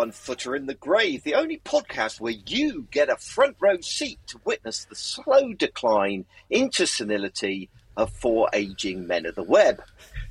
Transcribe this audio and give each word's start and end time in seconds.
and 0.00 0.10
welcome 0.10 0.12
to 0.12 0.30
One 0.30 0.36
Footer 0.36 0.54
in 0.54 0.66
the 0.66 0.74
Grave, 0.74 1.24
the 1.24 1.34
only 1.34 1.58
podcast 1.64 2.20
where 2.20 2.34
you 2.46 2.86
get 2.92 3.08
a 3.08 3.16
front 3.16 3.56
row 3.58 3.80
seat 3.80 4.20
to 4.28 4.40
witness 4.44 4.84
the 4.84 4.94
slow 4.94 5.52
decline 5.54 6.24
into 6.50 6.86
senility 6.86 7.68
of 7.96 8.12
four 8.12 8.48
aging 8.52 9.08
men 9.08 9.26
of 9.26 9.34
the 9.34 9.42
web. 9.42 9.82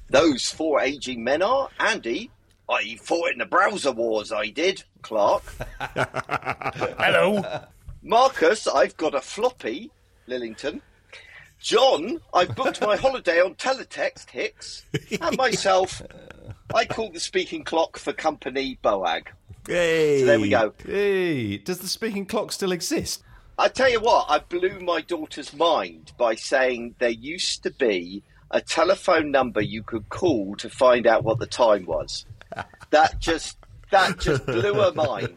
Those 0.09 0.49
four 0.49 0.79
aging 0.79 1.21
men 1.23 1.41
are 1.41 1.69
Andy, 1.79 2.31
I 2.69 2.97
fought 3.01 3.31
in 3.31 3.39
the 3.39 3.45
browser 3.45 3.91
wars, 3.91 4.31
I 4.31 4.47
did, 4.47 4.83
Clarke. 5.01 5.43
Hello. 5.79 7.43
Marcus, 8.01 8.67
I've 8.67 8.95
got 8.95 9.15
a 9.15 9.21
floppy, 9.21 9.91
Lillington. 10.29 10.79
John, 11.59 12.21
I've 12.33 12.55
booked 12.55 12.81
my 12.81 12.95
holiday 12.95 13.41
on 13.41 13.55
teletext, 13.55 14.29
Hicks. 14.29 14.85
And 15.19 15.35
myself, 15.35 16.01
I 16.73 16.85
call 16.85 17.11
the 17.11 17.19
speaking 17.19 17.63
clock 17.63 17.97
for 17.97 18.13
company 18.13 18.79
Boag. 18.83 19.27
Hey. 19.67 20.21
So 20.21 20.25
there 20.25 20.39
we 20.39 20.49
go. 20.49 20.73
Hey, 20.85 21.57
does 21.57 21.79
the 21.79 21.87
speaking 21.87 22.25
clock 22.25 22.51
still 22.51 22.71
exist? 22.71 23.23
I 23.59 23.67
tell 23.69 23.89
you 23.89 23.99
what, 23.99 24.27
I 24.29 24.39
blew 24.39 24.79
my 24.79 25.01
daughter's 25.01 25.53
mind 25.53 26.11
by 26.17 26.35
saying 26.35 26.95
there 26.99 27.09
used 27.09 27.63
to 27.63 27.71
be 27.71 28.23
a 28.51 28.61
telephone 28.61 29.31
number 29.31 29.61
you 29.61 29.83
could 29.83 30.09
call 30.09 30.55
to 30.57 30.69
find 30.69 31.07
out 31.07 31.23
what 31.23 31.39
the 31.39 31.47
time 31.47 31.85
was. 31.85 32.25
That 32.91 33.19
just 33.19 33.57
that 33.91 34.17
just 34.19 34.45
blew 34.45 34.73
her 34.75 34.93
mind. 34.93 35.35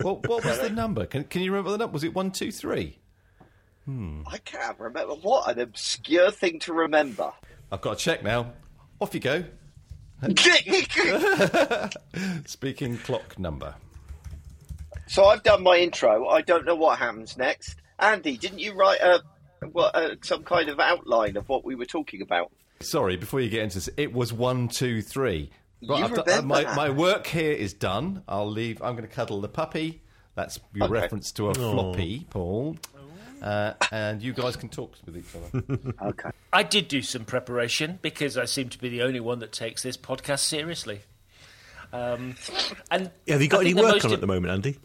What, 0.00 0.26
what 0.26 0.42
was 0.42 0.58
the 0.60 0.70
number? 0.70 1.04
Can, 1.04 1.24
can 1.24 1.42
you 1.42 1.50
remember 1.50 1.70
the 1.70 1.76
number? 1.78 1.92
Was 1.92 2.02
it 2.02 2.14
one 2.14 2.30
two 2.30 2.50
three? 2.50 2.98
Hmm. 3.84 4.22
I 4.26 4.38
can't 4.38 4.78
remember 4.80 5.14
what 5.14 5.50
an 5.50 5.60
obscure 5.60 6.30
thing 6.30 6.58
to 6.60 6.72
remember. 6.72 7.30
I've 7.70 7.82
got 7.82 7.98
to 7.98 8.04
check 8.04 8.22
now. 8.22 8.54
Off 9.00 9.12
you 9.12 9.20
go. 9.20 9.44
Speaking 12.46 12.96
clock 12.98 13.38
number. 13.38 13.74
so 15.08 15.24
I've 15.24 15.42
done 15.42 15.62
my 15.62 15.76
intro. 15.78 16.28
I 16.28 16.42
don't 16.42 16.64
know 16.64 16.76
what 16.76 16.98
happens 16.98 17.36
next. 17.36 17.76
Andy, 17.98 18.36
didn't 18.36 18.60
you 18.60 18.74
write 18.74 19.00
a 19.00 19.20
what 19.70 19.94
uh, 19.94 20.16
some 20.22 20.42
kind 20.44 20.68
of 20.68 20.80
outline 20.80 21.36
of 21.36 21.48
what 21.48 21.64
we 21.64 21.74
were 21.74 21.84
talking 21.86 22.22
about? 22.22 22.52
Sorry, 22.80 23.16
before 23.16 23.40
you 23.40 23.48
get 23.48 23.62
into 23.62 23.76
this, 23.76 23.88
it 23.96 24.12
was 24.12 24.32
one 24.32 24.68
two 24.68 25.02
three. 25.02 25.50
You 25.80 25.88
done- 25.88 26.12
remember 26.12 26.42
my, 26.46 26.64
that? 26.64 26.76
my 26.76 26.90
work 26.90 27.26
here 27.26 27.52
is 27.52 27.72
done. 27.74 28.22
I'll 28.28 28.50
leave. 28.50 28.80
I'm 28.82 28.94
going 28.96 29.08
to 29.08 29.14
cuddle 29.14 29.40
the 29.40 29.48
puppy. 29.48 30.02
That's 30.34 30.58
your 30.72 30.84
Okay. 30.86 30.92
reference 30.92 31.32
to 31.32 31.48
a 31.48 31.54
floppy, 31.54 32.26
Paul. 32.30 32.76
Uh, 33.42 33.74
and 33.90 34.22
you 34.22 34.32
guys 34.32 34.56
can 34.56 34.68
talk 34.68 34.94
with 35.04 35.16
each 35.16 35.34
other. 35.34 35.62
Okay. 36.10 36.30
I 36.52 36.62
did 36.62 36.88
do 36.88 37.02
some 37.02 37.24
preparation 37.24 37.98
because 38.02 38.36
I 38.36 38.44
seem 38.44 38.68
to 38.70 38.78
be 38.78 38.88
the 38.88 39.02
only 39.02 39.20
one 39.20 39.38
that 39.38 39.52
takes 39.52 39.82
this 39.82 39.96
podcast 39.96 40.40
seriously. 40.40 41.00
Um, 41.92 42.36
and 42.90 43.10
Have 43.28 43.42
you 43.42 43.48
got 43.48 43.58
I 43.60 43.64
any 43.64 43.74
work 43.74 43.84
most 43.94 44.04
on 44.06 44.10
im- 44.12 44.14
at 44.14 44.20
the 44.20 44.26
moment, 44.26 44.52
Andy? 44.52 44.78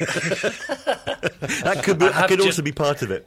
that 0.00 1.82
could 1.84 1.98
be. 1.98 2.08
That 2.08 2.28
could 2.28 2.38
just- 2.38 2.46
also 2.48 2.62
be 2.62 2.72
part 2.72 3.02
of 3.02 3.10
it. 3.10 3.26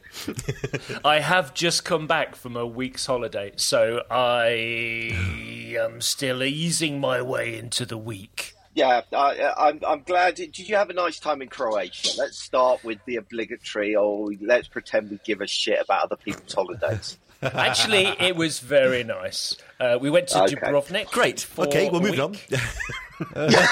I 1.06 1.20
have 1.20 1.54
just 1.54 1.86
come 1.86 2.08
back 2.08 2.36
from 2.36 2.58
a 2.58 2.66
week's 2.66 3.06
holiday, 3.06 3.54
so 3.56 4.02
I 4.10 5.76
am 5.80 6.02
still 6.02 6.42
easing 6.44 7.00
my 7.00 7.22
way 7.22 7.58
into 7.58 7.86
the 7.86 7.98
week. 7.98 8.54
Yeah, 8.76 9.02
I, 9.12 9.54
I'm, 9.56 9.80
I'm 9.88 10.02
glad. 10.02 10.34
Did 10.36 10.58
you 10.58 10.76
have 10.76 10.90
a 10.90 10.94
nice 10.94 11.20
time 11.20 11.44
in 11.44 11.48
Croatia? 11.50 12.10
Let's 12.18 12.40
start 12.40 12.84
with 12.84 12.98
the 13.06 13.18
obligatory, 13.18 13.96
or 13.96 14.32
let's 14.42 14.68
pretend 14.68 15.12
we 15.12 15.20
give 15.24 15.42
a 15.42 15.48
shit 15.48 15.80
about 15.80 16.06
other 16.06 16.16
people's 16.16 16.54
holidays. 16.54 17.20
Actually, 17.44 18.08
it 18.20 18.36
was 18.36 18.60
very 18.60 19.04
nice. 19.04 19.56
Uh, 19.80 19.98
we 20.00 20.10
went 20.10 20.28
to 20.30 20.44
Okay. 20.44 20.56
Dubrovnik. 20.56 21.12
Great. 21.12 21.42
for 21.42 21.68
Okay, 21.68 21.90
we're 21.90 22.00
a 22.00 22.02
moving 22.02 22.20
on. 22.20 22.38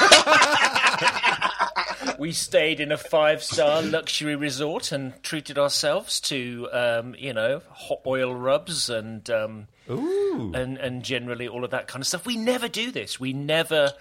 We 2.17 2.31
stayed 2.33 2.79
in 2.79 2.91
a 2.91 2.97
five-star 2.97 3.81
luxury 3.81 4.35
resort 4.35 4.91
and 4.91 5.13
treated 5.23 5.57
ourselves 5.57 6.19
to, 6.21 6.67
um, 6.71 7.15
you 7.17 7.33
know, 7.33 7.61
hot 7.71 8.01
oil 8.05 8.35
rubs 8.35 8.91
and 8.91 9.27
um, 9.29 9.67
and 9.87 10.77
and 10.77 11.03
generally 11.03 11.47
all 11.47 11.63
of 11.63 11.71
that 11.71 11.87
kind 11.87 12.01
of 12.01 12.07
stuff. 12.07 12.27
We 12.27 12.37
never 12.37 12.67
do 12.67 12.91
this. 12.91 13.19
We 13.19 13.33
never 13.33 13.93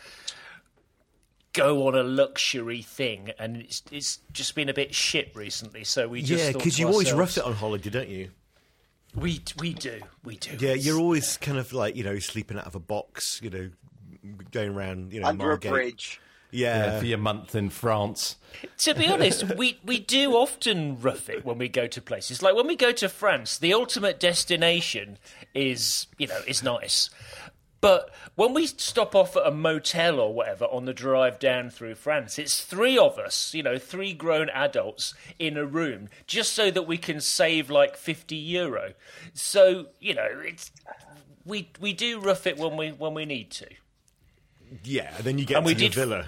go 1.54 1.86
on 1.88 1.94
a 1.94 2.02
luxury 2.02 2.82
thing, 2.82 3.30
and 3.38 3.56
it's 3.56 3.82
it's 3.90 4.18
just 4.32 4.54
been 4.54 4.68
a 4.68 4.74
bit 4.74 4.94
shit 4.94 5.34
recently. 5.34 5.84
So 5.84 6.06
we 6.06 6.20
just 6.20 6.44
yeah, 6.44 6.52
because 6.52 6.76
to 6.76 6.82
you 6.82 6.88
always 6.88 7.12
rough 7.14 7.38
it 7.38 7.44
on 7.44 7.54
holiday, 7.54 7.88
don't 7.88 8.08
you? 8.08 8.30
We 9.14 9.42
we 9.58 9.74
do 9.74 10.00
we 10.24 10.36
do. 10.36 10.56
Yeah, 10.58 10.74
you're 10.74 10.98
always 10.98 11.36
kind 11.36 11.58
of 11.58 11.72
like 11.72 11.96
you 11.96 12.04
know 12.04 12.18
sleeping 12.18 12.58
out 12.58 12.66
of 12.66 12.74
a 12.74 12.80
box, 12.80 13.40
you 13.42 13.50
know, 13.50 13.70
going 14.50 14.74
around, 14.74 15.12
you 15.12 15.20
know, 15.20 15.28
Under 15.28 15.46
Margate. 15.46 15.70
a 15.70 15.74
bridge. 15.74 16.20
Yeah, 16.52 16.76
Yeah, 16.94 16.98
for 16.98 17.06
your 17.06 17.18
month 17.18 17.54
in 17.54 17.70
France. 17.70 18.36
To 18.78 18.94
be 18.94 19.06
honest, 19.06 19.54
we, 19.56 19.78
we 19.84 20.00
do 20.00 20.32
often 20.32 21.00
rough 21.00 21.28
it 21.30 21.44
when 21.44 21.58
we 21.58 21.68
go 21.68 21.86
to 21.86 22.02
places. 22.02 22.42
Like 22.42 22.56
when 22.56 22.66
we 22.66 22.74
go 22.74 22.90
to 22.90 23.08
France, 23.08 23.56
the 23.58 23.72
ultimate 23.72 24.18
destination 24.18 25.18
is, 25.54 26.08
you 26.18 26.26
know, 26.26 26.40
is 26.48 26.62
nice. 26.64 27.08
But 27.80 28.10
when 28.34 28.52
we 28.52 28.66
stop 28.66 29.14
off 29.14 29.36
at 29.36 29.46
a 29.46 29.50
motel 29.50 30.20
or 30.20 30.34
whatever 30.34 30.66
on 30.66 30.84
the 30.84 30.92
drive 30.92 31.38
down 31.38 31.70
through 31.70 31.94
France, 31.94 32.38
it's 32.38 32.62
three 32.62 32.98
of 32.98 33.18
us, 33.18 33.54
you 33.54 33.62
know, 33.62 33.78
three 33.78 34.12
grown 34.12 34.50
adults 34.50 35.14
in 35.38 35.56
a 35.56 35.64
room, 35.64 36.08
just 36.26 36.52
so 36.52 36.70
that 36.70 36.82
we 36.86 36.98
can 36.98 37.20
save 37.22 37.70
like 37.70 37.96
50 37.96 38.36
euro. 38.36 38.92
So, 39.32 39.86
you 39.98 40.14
know, 40.14 40.28
it's 40.44 40.70
we 41.46 41.70
we 41.80 41.94
do 41.94 42.20
rough 42.20 42.46
it 42.46 42.58
when 42.58 42.76
we 42.76 42.90
when 42.90 43.14
we 43.14 43.24
need 43.24 43.50
to. 43.52 43.66
yeah. 44.84 45.14
And 45.16 45.24
then 45.24 45.38
you 45.38 45.46
get 45.46 45.56
And 45.56 45.66
to 45.66 45.74
we 45.74 45.80
your 45.80 45.88
did- 45.88 45.94
villa, 45.94 46.26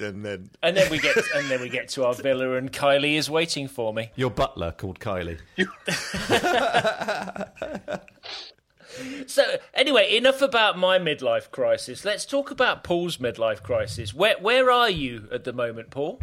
and 0.00 0.22
then 0.24 0.50
And 0.62 0.76
then 0.76 0.90
we 0.90 0.98
get 0.98 1.16
and 1.34 1.50
then 1.50 1.62
we 1.62 1.70
get 1.70 1.88
to 1.90 2.04
our 2.04 2.12
villa 2.14 2.56
and 2.56 2.70
Kylie 2.70 3.16
is 3.16 3.30
waiting 3.30 3.68
for 3.68 3.94
me. 3.94 4.10
Your 4.16 4.30
butler 4.30 4.72
called 4.72 5.00
Kylie. 5.00 5.38
So 9.26 9.58
anyway, 9.74 10.16
enough 10.16 10.42
about 10.42 10.78
my 10.78 10.98
midlife 10.98 11.50
crisis. 11.50 12.04
Let's 12.04 12.26
talk 12.26 12.50
about 12.50 12.84
Paul's 12.84 13.18
midlife 13.18 13.62
crisis. 13.62 14.12
Where 14.12 14.36
where 14.40 14.70
are 14.70 14.90
you 14.90 15.28
at 15.32 15.44
the 15.44 15.52
moment, 15.52 15.90
Paul? 15.90 16.20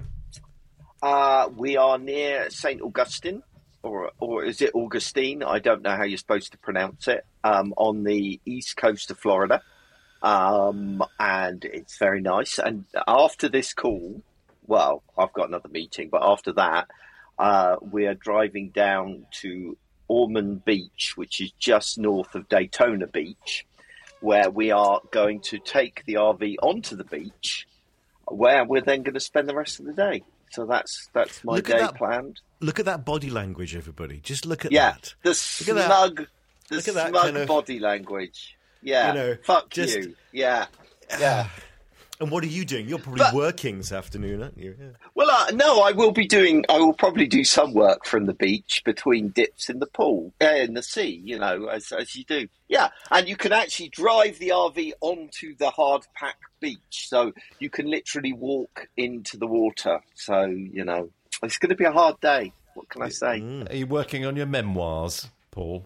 Uh, 1.01 1.49
we 1.55 1.77
are 1.77 1.97
near 1.97 2.49
St. 2.49 2.81
Augustine, 2.81 3.43
or 3.83 4.11
or 4.19 4.43
is 4.43 4.61
it 4.61 4.71
Augustine? 4.73 5.43
I 5.43 5.59
don't 5.59 5.81
know 5.81 5.95
how 5.95 6.03
you're 6.03 6.17
supposed 6.17 6.51
to 6.51 6.57
pronounce 6.57 7.07
it. 7.07 7.25
Um, 7.43 7.73
on 7.77 8.03
the 8.03 8.41
east 8.45 8.75
coast 8.75 9.09
of 9.11 9.19
Florida, 9.19 9.61
um, 10.21 11.03
and 11.19 11.63
it's 11.63 11.97
very 11.97 12.21
nice. 12.21 12.59
And 12.59 12.85
after 13.07 13.47
this 13.47 13.73
call, 13.73 14.21
well, 14.65 15.03
I've 15.17 15.33
got 15.33 15.47
another 15.47 15.69
meeting, 15.69 16.09
but 16.09 16.23
after 16.23 16.51
that, 16.53 16.87
uh, 17.39 17.77
we 17.81 18.07
are 18.07 18.15
driving 18.15 18.69
down 18.69 19.25
to 19.41 19.77
Ormond 20.07 20.63
Beach, 20.65 21.13
which 21.15 21.41
is 21.41 21.51
just 21.59 21.97
north 21.97 22.33
of 22.35 22.47
Daytona 22.49 23.07
Beach, 23.07 23.65
where 24.21 24.49
we 24.49 24.71
are 24.71 25.01
going 25.11 25.41
to 25.41 25.59
take 25.59 26.03
the 26.05 26.15
RV 26.15 26.55
onto 26.61 26.95
the 26.95 27.03
beach, 27.03 27.67
where 28.27 28.63
we're 28.65 28.81
then 28.81 29.03
going 29.03 29.13
to 29.13 29.19
spend 29.19 29.47
the 29.47 29.55
rest 29.55 29.79
of 29.79 29.85
the 29.85 29.93
day. 29.93 30.23
So 30.51 30.65
that's 30.65 31.09
that's 31.13 31.43
my 31.43 31.55
Look 31.57 31.65
day 31.67 31.77
that- 31.79 31.95
planned. 31.95 32.39
look 32.61 32.79
at 32.79 32.85
that 32.85 33.05
body 33.05 33.29
language, 33.29 33.75
everybody. 33.75 34.19
Just 34.19 34.45
look 34.45 34.65
at 34.65 34.71
Yeah, 34.71 34.91
that. 34.93 35.13
the 35.23 35.29
Look 35.29 35.69
at 35.69 35.75
that. 35.75 35.85
smug, 35.87 36.27
the 36.69 36.75
Look 36.77 36.87
at 36.87 36.93
that 36.95 37.09
smug 37.09 37.23
kind 37.23 37.37
of- 37.37 37.47
body 37.47 37.79
language. 37.79 38.57
Yeah, 38.81 39.09
You 39.09 39.13
know, 39.13 39.37
fuck 39.43 39.69
just- 39.69 39.97
you. 39.97 40.15
Yeah, 40.31 40.67
yeah. 41.19 41.49
And 42.19 42.31
what 42.31 42.43
are 42.43 42.47
you 42.47 42.65
doing? 42.65 42.87
You're 42.89 42.97
probably 42.97 43.19
But- 43.19 43.35
working 43.35 43.77
this 43.77 43.91
afternoon, 43.91 44.41
aren't 44.41 44.57
you? 44.57 44.75
Yeah. 44.79 44.87
Well, 45.13 45.29
uh, 45.29 45.51
no, 45.53 45.81
I 45.81 45.91
will 45.91 46.11
be 46.11 46.25
doing. 46.25 46.65
I 46.67 46.79
will 46.79 46.93
probably 46.93 47.27
do 47.27 47.43
some 47.43 47.73
work 47.73 48.05
from 48.05 48.25
the 48.25 48.33
beach 48.33 48.81
between 48.83 49.29
dips 49.29 49.69
in 49.69 49.77
the 49.77 49.85
pool, 49.85 50.33
uh, 50.41 50.45
in 50.47 50.73
the 50.73 50.81
sea. 50.81 51.21
You 51.23 51.37
know, 51.37 51.67
as 51.67 51.91
as 51.91 52.15
you 52.15 52.23
do. 52.23 52.47
Yeah, 52.69 52.89
and 53.11 53.29
you 53.29 53.35
can 53.37 53.53
actually 53.53 53.89
drive 53.89 54.39
the 54.39 54.49
RV 54.49 54.93
onto 55.01 55.55
the 55.57 55.69
hard 55.69 56.07
pack 56.15 56.37
beach, 56.59 57.07
so 57.07 57.33
you 57.59 57.69
can 57.69 57.85
literally 57.89 58.33
walk 58.33 58.87
into 58.97 59.37
the 59.37 59.47
water. 59.47 59.99
So 60.15 60.45
you 60.45 60.83
know, 60.83 61.11
it's 61.43 61.57
going 61.59 61.69
to 61.69 61.75
be 61.75 61.85
a 61.85 61.91
hard 61.91 62.19
day. 62.19 62.51
What 62.73 62.89
can 62.89 63.03
I 63.03 63.09
say? 63.09 63.41
Are 63.69 63.75
you 63.75 63.85
working 63.85 64.25
on 64.25 64.35
your 64.35 64.45
memoirs, 64.47 65.27
Paul? 65.51 65.85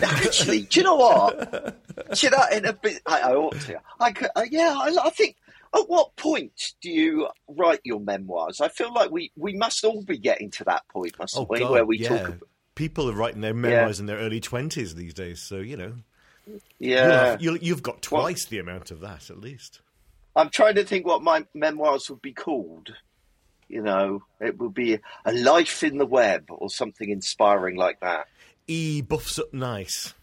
Actually, 0.00 0.62
do 0.62 0.78
you 0.80 0.84
know 0.84 0.94
what? 0.96 1.74
Do 2.14 2.26
you 2.26 2.30
know, 2.30 2.44
in 2.52 2.64
a 2.64 2.72
bit, 2.72 3.02
I, 3.04 3.20
I 3.20 3.34
ought 3.34 3.58
to. 3.62 3.80
I 3.98 4.12
could, 4.12 4.28
uh, 4.36 4.44
yeah, 4.48 4.72
I, 4.78 4.94
I 5.06 5.10
think. 5.10 5.34
At 5.74 5.88
what 5.88 6.16
point 6.16 6.72
do 6.80 6.90
you 6.90 7.28
write 7.48 7.80
your 7.84 8.00
memoirs? 8.00 8.60
I 8.60 8.68
feel 8.68 8.92
like 8.92 9.10
we, 9.10 9.30
we 9.36 9.54
must 9.54 9.84
all 9.84 10.02
be 10.02 10.18
getting 10.18 10.50
to 10.52 10.64
that 10.64 10.86
point, 10.88 11.18
mustn't 11.18 11.42
Oh 11.42 11.46
we? 11.48 11.60
God, 11.60 11.70
where 11.70 11.84
we 11.84 11.98
yeah. 11.98 12.08
talk. 12.08 12.28
About, 12.28 12.48
People 12.74 13.10
are 13.10 13.14
writing 13.14 13.40
their 13.40 13.54
memoirs 13.54 13.98
in 14.00 14.06
their 14.06 14.18
early 14.18 14.40
twenties 14.40 14.94
these 14.94 15.12
days, 15.12 15.40
so 15.40 15.56
you 15.56 15.76
know 15.76 15.94
yeah, 16.78 17.36
you'll, 17.40 17.56
you've 17.56 17.82
got 17.82 18.02
twice 18.02 18.46
the 18.46 18.58
amount 18.58 18.90
of 18.90 19.00
that 19.00 19.30
at 19.30 19.40
least. 19.40 19.80
I'm 20.36 20.50
trying 20.50 20.76
to 20.76 20.84
think 20.84 21.06
what 21.06 21.22
my 21.22 21.44
memoirs 21.54 22.08
would 22.10 22.22
be 22.22 22.32
called. 22.32 22.94
You 23.68 23.82
know, 23.82 24.22
it 24.40 24.58
would 24.58 24.72
be 24.72 24.98
a 25.24 25.32
life 25.32 25.82
in 25.82 25.98
the 25.98 26.06
web 26.06 26.46
or 26.48 26.70
something 26.70 27.10
inspiring 27.10 27.76
like 27.76 28.00
that. 28.00 28.26
E 28.66 29.02
buffs 29.02 29.38
up 29.38 29.52
nice. 29.52 30.14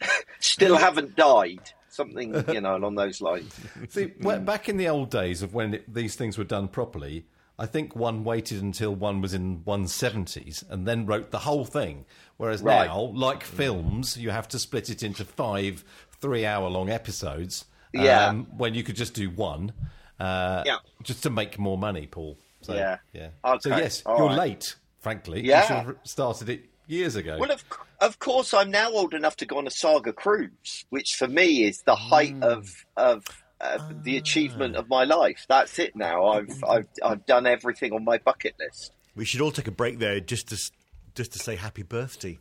Still 0.40 0.76
haven't 0.76 1.16
died. 1.16 1.72
Something 1.98 2.32
you 2.54 2.60
know 2.62 2.76
along 2.76 2.94
those 2.94 3.20
lines. 3.20 3.52
See, 3.90 4.12
well, 4.20 4.40
back 4.40 4.68
in 4.70 4.76
the 4.78 4.88
old 4.88 5.10
days 5.10 5.42
of 5.42 5.52
when 5.52 5.74
it, 5.74 5.92
these 5.92 6.14
things 6.16 6.38
were 6.38 6.44
done 6.44 6.68
properly, 6.68 7.26
I 7.58 7.66
think 7.66 7.94
one 7.96 8.24
waited 8.24 8.62
until 8.62 8.94
one 8.94 9.20
was 9.20 9.34
in 9.34 9.58
170s 9.66 10.64
and 10.70 10.86
then 10.86 11.06
wrote 11.06 11.30
the 11.32 11.40
whole 11.40 11.64
thing. 11.64 12.04
Whereas 12.36 12.62
Right. 12.62 12.86
now, 12.86 13.00
like 13.14 13.42
films, 13.42 14.16
you 14.16 14.30
have 14.30 14.46
to 14.48 14.58
split 14.58 14.88
it 14.90 15.02
into 15.02 15.24
five 15.24 15.84
three-hour-long 16.20 16.88
episodes. 16.90 17.64
Yeah. 17.92 18.26
um, 18.26 18.46
when 18.56 18.74
you 18.74 18.82
could 18.84 18.96
just 18.96 19.14
do 19.14 19.28
one. 19.30 19.72
Uh, 20.20 20.62
Yeah. 20.66 20.76
Just 21.02 21.22
to 21.24 21.30
make 21.30 21.58
more 21.58 21.78
money, 21.78 22.06
Paul. 22.06 22.38
So, 22.60 22.74
Yeah. 22.74 22.98
Yeah. 23.12 23.28
Okay, 23.44 23.58
So 23.70 23.76
yes, 23.76 24.02
all 24.04 24.18
you're 24.18 24.26
right. 24.28 24.38
late. 24.38 24.76
Frankly, 25.00 25.40
Yeah. 25.44 25.60
you 25.62 25.66
should 25.66 25.76
have 25.86 25.96
started 26.04 26.48
it 26.50 26.67
years 26.88 27.14
ago. 27.14 27.36
Well, 27.38 27.52
of, 27.52 27.64
of 28.00 28.18
course, 28.18 28.52
I'm 28.52 28.70
now 28.70 28.90
old 28.90 29.14
enough 29.14 29.36
to 29.36 29.46
go 29.46 29.58
on 29.58 29.66
a 29.66 29.70
saga 29.70 30.12
cruise, 30.12 30.84
which 30.90 31.14
for 31.16 31.28
me 31.28 31.64
is 31.64 31.82
the 31.82 31.94
height 31.94 32.38
mm. 32.38 32.42
of 32.42 32.68
of 32.96 33.24
uh, 33.60 33.78
the 34.02 34.16
achievement 34.16 34.76
ah. 34.76 34.80
of 34.80 34.88
my 34.88 35.04
life. 35.04 35.44
That's 35.48 35.78
it 35.78 35.94
now. 35.94 36.26
I've 36.28 36.64
I've 36.64 36.88
I've 37.04 37.26
done 37.26 37.46
everything 37.46 37.92
on 37.92 38.04
my 38.04 38.18
bucket 38.18 38.54
list. 38.58 38.92
We 39.14 39.24
should 39.24 39.40
all 39.40 39.50
take 39.50 39.68
a 39.68 39.72
break 39.72 39.98
there 39.98 40.20
just 40.20 40.48
to 40.48 40.72
just 41.14 41.32
to 41.32 41.38
say 41.38 41.56
happy 41.56 41.82
birthday, 41.82 42.38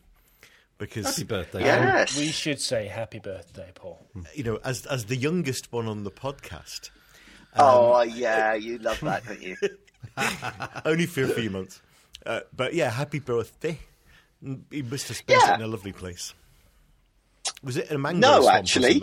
because 0.77 1.05
Happy 1.05 1.23
birthday. 1.23 1.59
Um, 1.59 1.83
yes. 1.83 2.17
We 2.17 2.27
should 2.27 2.61
say 2.61 2.87
happy 2.87 3.19
birthday, 3.19 3.71
Paul. 3.73 4.05
Mm. 4.15 4.25
you 4.35 4.43
know, 4.43 4.59
as 4.63 4.85
as 4.85 5.05
the 5.05 5.15
youngest 5.15 5.71
one 5.71 5.87
on 5.87 6.03
the 6.03 6.11
podcast, 6.11 6.89
um, 7.53 7.65
oh 7.65 8.01
yeah, 8.01 8.53
you 8.53 8.77
love 8.77 8.99
that, 9.01 9.25
don't 9.25 9.41
you? 9.41 9.57
only 10.85 11.05
for 11.05 11.23
a 11.23 11.29
few 11.29 11.49
months. 11.49 11.81
Uh, 12.25 12.41
but 12.55 12.73
yeah, 12.73 12.89
happy 12.89 13.19
birthday! 13.19 13.79
You 14.41 14.83
must 14.83 15.07
have 15.09 15.17
spent 15.17 15.41
Yeah. 15.43 15.53
it 15.53 15.55
in 15.55 15.61
a 15.61 15.67
lovely 15.67 15.93
place. 15.93 16.33
Was 17.63 17.77
it 17.77 17.89
a 17.91 17.97
mangrove? 17.97 18.21
No, 18.21 18.41
swamp 18.41 18.55
actually. 18.57 18.99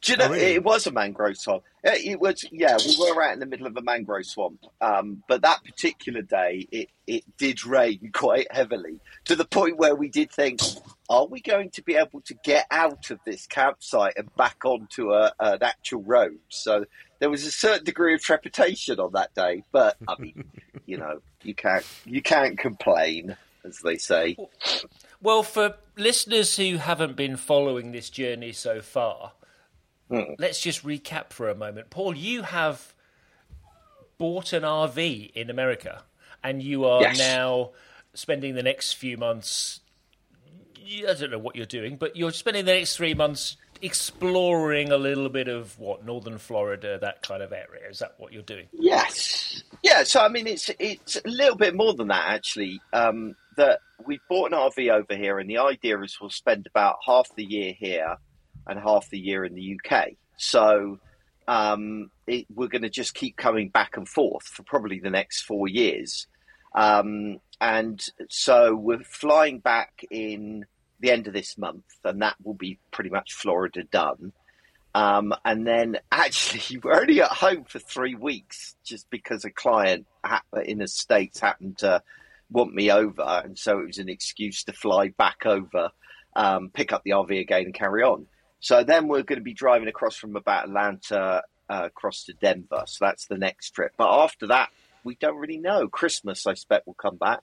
Do 0.00 0.12
you 0.12 0.16
know, 0.18 0.26
Oh, 0.26 0.30
really? 0.30 0.54
it 0.54 0.62
was 0.62 0.86
a 0.86 0.92
mangrove 0.92 1.36
swamp. 1.36 1.64
It 1.82 2.20
was, 2.20 2.44
yeah, 2.52 2.78
we 2.86 3.12
were 3.12 3.22
out 3.22 3.32
in 3.32 3.40
the 3.40 3.46
middle 3.46 3.66
of 3.66 3.76
a 3.76 3.82
mangrove 3.82 4.24
swamp. 4.26 4.60
Um, 4.80 5.24
but 5.28 5.42
that 5.42 5.64
particular 5.64 6.22
day, 6.22 6.68
it, 6.70 6.88
it 7.08 7.24
did 7.36 7.66
rain 7.66 8.10
quite 8.14 8.46
heavily 8.52 9.00
to 9.24 9.34
the 9.34 9.44
point 9.44 9.76
where 9.76 9.96
we 9.96 10.08
did 10.08 10.30
think, 10.30 10.60
are 11.10 11.26
we 11.26 11.40
going 11.40 11.70
to 11.70 11.82
be 11.82 11.96
able 11.96 12.20
to 12.22 12.34
get 12.44 12.66
out 12.70 13.10
of 13.10 13.18
this 13.26 13.46
campsite 13.48 14.14
and 14.16 14.32
back 14.36 14.64
onto 14.64 15.12
a, 15.12 15.32
an 15.40 15.58
actual 15.62 16.02
road? 16.04 16.38
So 16.48 16.84
there 17.18 17.28
was 17.30 17.44
a 17.44 17.50
certain 17.50 17.84
degree 17.84 18.14
of 18.14 18.20
trepidation 18.22 19.00
on 19.00 19.12
that 19.14 19.34
day. 19.34 19.64
But 19.72 19.96
I 20.06 20.14
mean, 20.20 20.44
you 20.86 20.96
know, 20.98 21.20
you 21.42 21.54
can't 21.56 21.84
you 22.06 22.22
can't 22.22 22.56
complain, 22.56 23.36
as 23.64 23.78
they 23.80 23.96
say. 23.96 24.36
Well, 25.20 25.42
for 25.42 25.74
listeners 25.96 26.56
who 26.56 26.76
haven't 26.76 27.16
been 27.16 27.36
following 27.36 27.92
this 27.92 28.10
journey 28.10 28.52
so 28.52 28.80
far, 28.80 29.32
Hmm. 30.08 30.34
let's 30.38 30.60
just 30.60 30.84
recap 30.84 31.30
for 31.32 31.48
a 31.50 31.54
moment. 31.54 31.90
Paul, 31.90 32.16
you 32.16 32.42
have 32.42 32.94
bought 34.16 34.52
an 34.52 34.62
RV 34.64 35.30
in 35.34 35.50
America, 35.50 36.02
and 36.42 36.62
you 36.62 36.84
are 36.84 37.02
Yes. 37.02 37.18
now 37.18 37.70
spending 38.14 38.54
the 38.54 38.62
next 38.62 38.94
few 38.94 39.16
months. 39.16 39.80
I 41.06 41.12
don't 41.12 41.30
know 41.30 41.38
what 41.38 41.54
you're 41.56 41.66
doing, 41.66 41.96
but 41.96 42.16
you're 42.16 42.32
spending 42.32 42.64
the 42.64 42.72
next 42.72 42.96
three 42.96 43.12
months 43.12 43.56
exploring 43.82 44.90
a 44.90 44.96
little 44.98 45.28
bit 45.28 45.48
of 45.48 45.78
what 45.78 46.04
northern 46.04 46.38
Florida, 46.38 46.98
that 47.00 47.22
kind 47.22 47.42
of 47.42 47.52
area. 47.52 47.88
Is 47.90 47.98
that 48.00 48.14
what 48.18 48.32
you're 48.32 48.42
doing? 48.42 48.66
Yes. 48.72 49.62
Yeah. 49.82 50.04
So 50.04 50.20
I 50.20 50.28
mean, 50.28 50.46
it's 50.46 50.70
it's 50.78 51.16
a 51.16 51.28
little 51.28 51.56
bit 51.56 51.74
more 51.74 51.94
than 51.94 52.08
that 52.08 52.28
actually. 52.28 52.80
Um, 52.92 53.34
that 53.56 53.80
we 54.06 54.20
bought 54.28 54.52
an 54.52 54.58
RV 54.58 54.90
over 54.90 55.16
here, 55.16 55.38
and 55.38 55.50
the 55.50 55.58
idea 55.58 56.00
is 56.00 56.18
we'll 56.20 56.30
spend 56.30 56.66
about 56.66 56.98
half 57.04 57.28
the 57.34 57.44
year 57.44 57.74
here 57.76 58.16
and 58.66 58.78
half 58.78 59.10
the 59.10 59.18
year 59.18 59.44
in 59.44 59.54
the 59.54 59.76
UK. 59.76 60.10
So 60.36 61.00
um, 61.48 62.10
it, 62.26 62.46
we're 62.54 62.68
going 62.68 62.82
to 62.82 62.90
just 62.90 63.14
keep 63.14 63.36
coming 63.36 63.70
back 63.70 63.96
and 63.96 64.08
forth 64.08 64.44
for 64.44 64.62
probably 64.62 65.00
the 65.00 65.10
next 65.10 65.42
four 65.42 65.66
years. 65.66 66.26
Um, 66.74 67.40
and 67.60 68.00
so 68.28 68.76
we're 68.76 69.02
flying 69.02 69.58
back 69.58 70.04
in 70.10 70.66
the 71.00 71.10
end 71.10 71.26
of 71.26 71.32
this 71.32 71.58
month, 71.58 71.84
and 72.04 72.22
that 72.22 72.36
will 72.42 72.54
be 72.54 72.78
pretty 72.90 73.10
much 73.10 73.34
Florida 73.34 73.84
done. 73.84 74.32
Um, 74.94 75.34
and 75.44 75.66
then 75.66 75.98
actually, 76.12 76.78
we're 76.78 77.00
only 77.00 77.20
at 77.20 77.28
home 77.28 77.64
for 77.64 77.78
three 77.78 78.14
weeks 78.14 78.76
just 78.84 79.08
because 79.10 79.44
a 79.44 79.50
client 79.50 80.06
in 80.64 80.78
the 80.78 80.88
States 80.88 81.40
happened 81.40 81.78
to 81.78 82.02
want 82.50 82.74
me 82.74 82.90
over. 82.90 83.42
And 83.44 83.58
so 83.58 83.78
it 83.80 83.86
was 83.86 83.98
an 83.98 84.08
excuse 84.08 84.64
to 84.64 84.72
fly 84.72 85.08
back 85.08 85.44
over, 85.44 85.90
um, 86.34 86.70
pick 86.70 86.92
up 86.92 87.02
the 87.04 87.10
RV 87.10 87.38
again, 87.40 87.64
and 87.64 87.74
carry 87.74 88.02
on. 88.02 88.26
So 88.60 88.82
then 88.82 89.06
we're 89.06 89.22
going 89.22 89.38
to 89.38 89.44
be 89.44 89.54
driving 89.54 89.88
across 89.88 90.16
from 90.16 90.34
about 90.34 90.64
Atlanta 90.64 91.42
uh, 91.68 91.82
across 91.84 92.24
to 92.24 92.32
Denver. 92.32 92.84
So 92.86 93.04
that's 93.04 93.26
the 93.26 93.38
next 93.38 93.70
trip. 93.70 93.92
But 93.96 94.10
after 94.24 94.48
that, 94.48 94.70
we 95.04 95.14
don't 95.14 95.36
really 95.36 95.58
know. 95.58 95.88
Christmas, 95.88 96.46
I 96.46 96.52
expect, 96.52 96.86
will 96.86 96.94
come 96.94 97.16
back. 97.16 97.42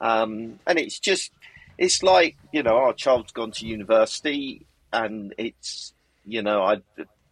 Um, 0.00 0.60
and 0.66 0.78
it's 0.78 1.00
just, 1.00 1.32
it's 1.78 2.02
like, 2.02 2.36
you 2.52 2.62
know, 2.62 2.76
our 2.76 2.92
child's 2.92 3.32
gone 3.32 3.50
to 3.52 3.66
university 3.66 4.66
and 4.92 5.34
it's, 5.38 5.92
you 6.24 6.42
know, 6.42 6.62
I, 6.62 6.76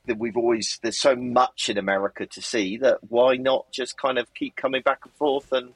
that 0.06 0.18
we've 0.18 0.36
always, 0.36 0.78
there's 0.82 0.98
so 0.98 1.16
much 1.16 1.68
in 1.68 1.78
America 1.78 2.26
to 2.26 2.42
see 2.42 2.78
that 2.78 2.98
why 3.08 3.36
not 3.36 3.70
just 3.72 3.96
kind 3.96 4.18
of 4.18 4.32
keep 4.34 4.56
coming 4.56 4.82
back 4.82 5.00
and 5.04 5.14
forth 5.14 5.52
and, 5.52 5.72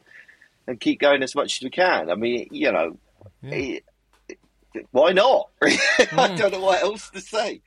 and 0.67 0.79
keep 0.79 1.01
going 1.01 1.23
as 1.23 1.35
much 1.35 1.59
as 1.59 1.65
we 1.65 1.71
can. 1.71 2.11
I 2.11 2.15
mean, 2.15 2.49
you 2.51 2.73
know, 2.73 2.99
it- 3.43 3.85
it- 4.29 4.39
why 4.91 5.13
not? 5.13 5.49
I 5.63 5.71
hmm. 5.71 6.37
don't 6.37 6.53
know 6.53 6.61
what 6.61 6.83
else 6.83 7.11
to 7.11 7.21
say. 7.21 7.63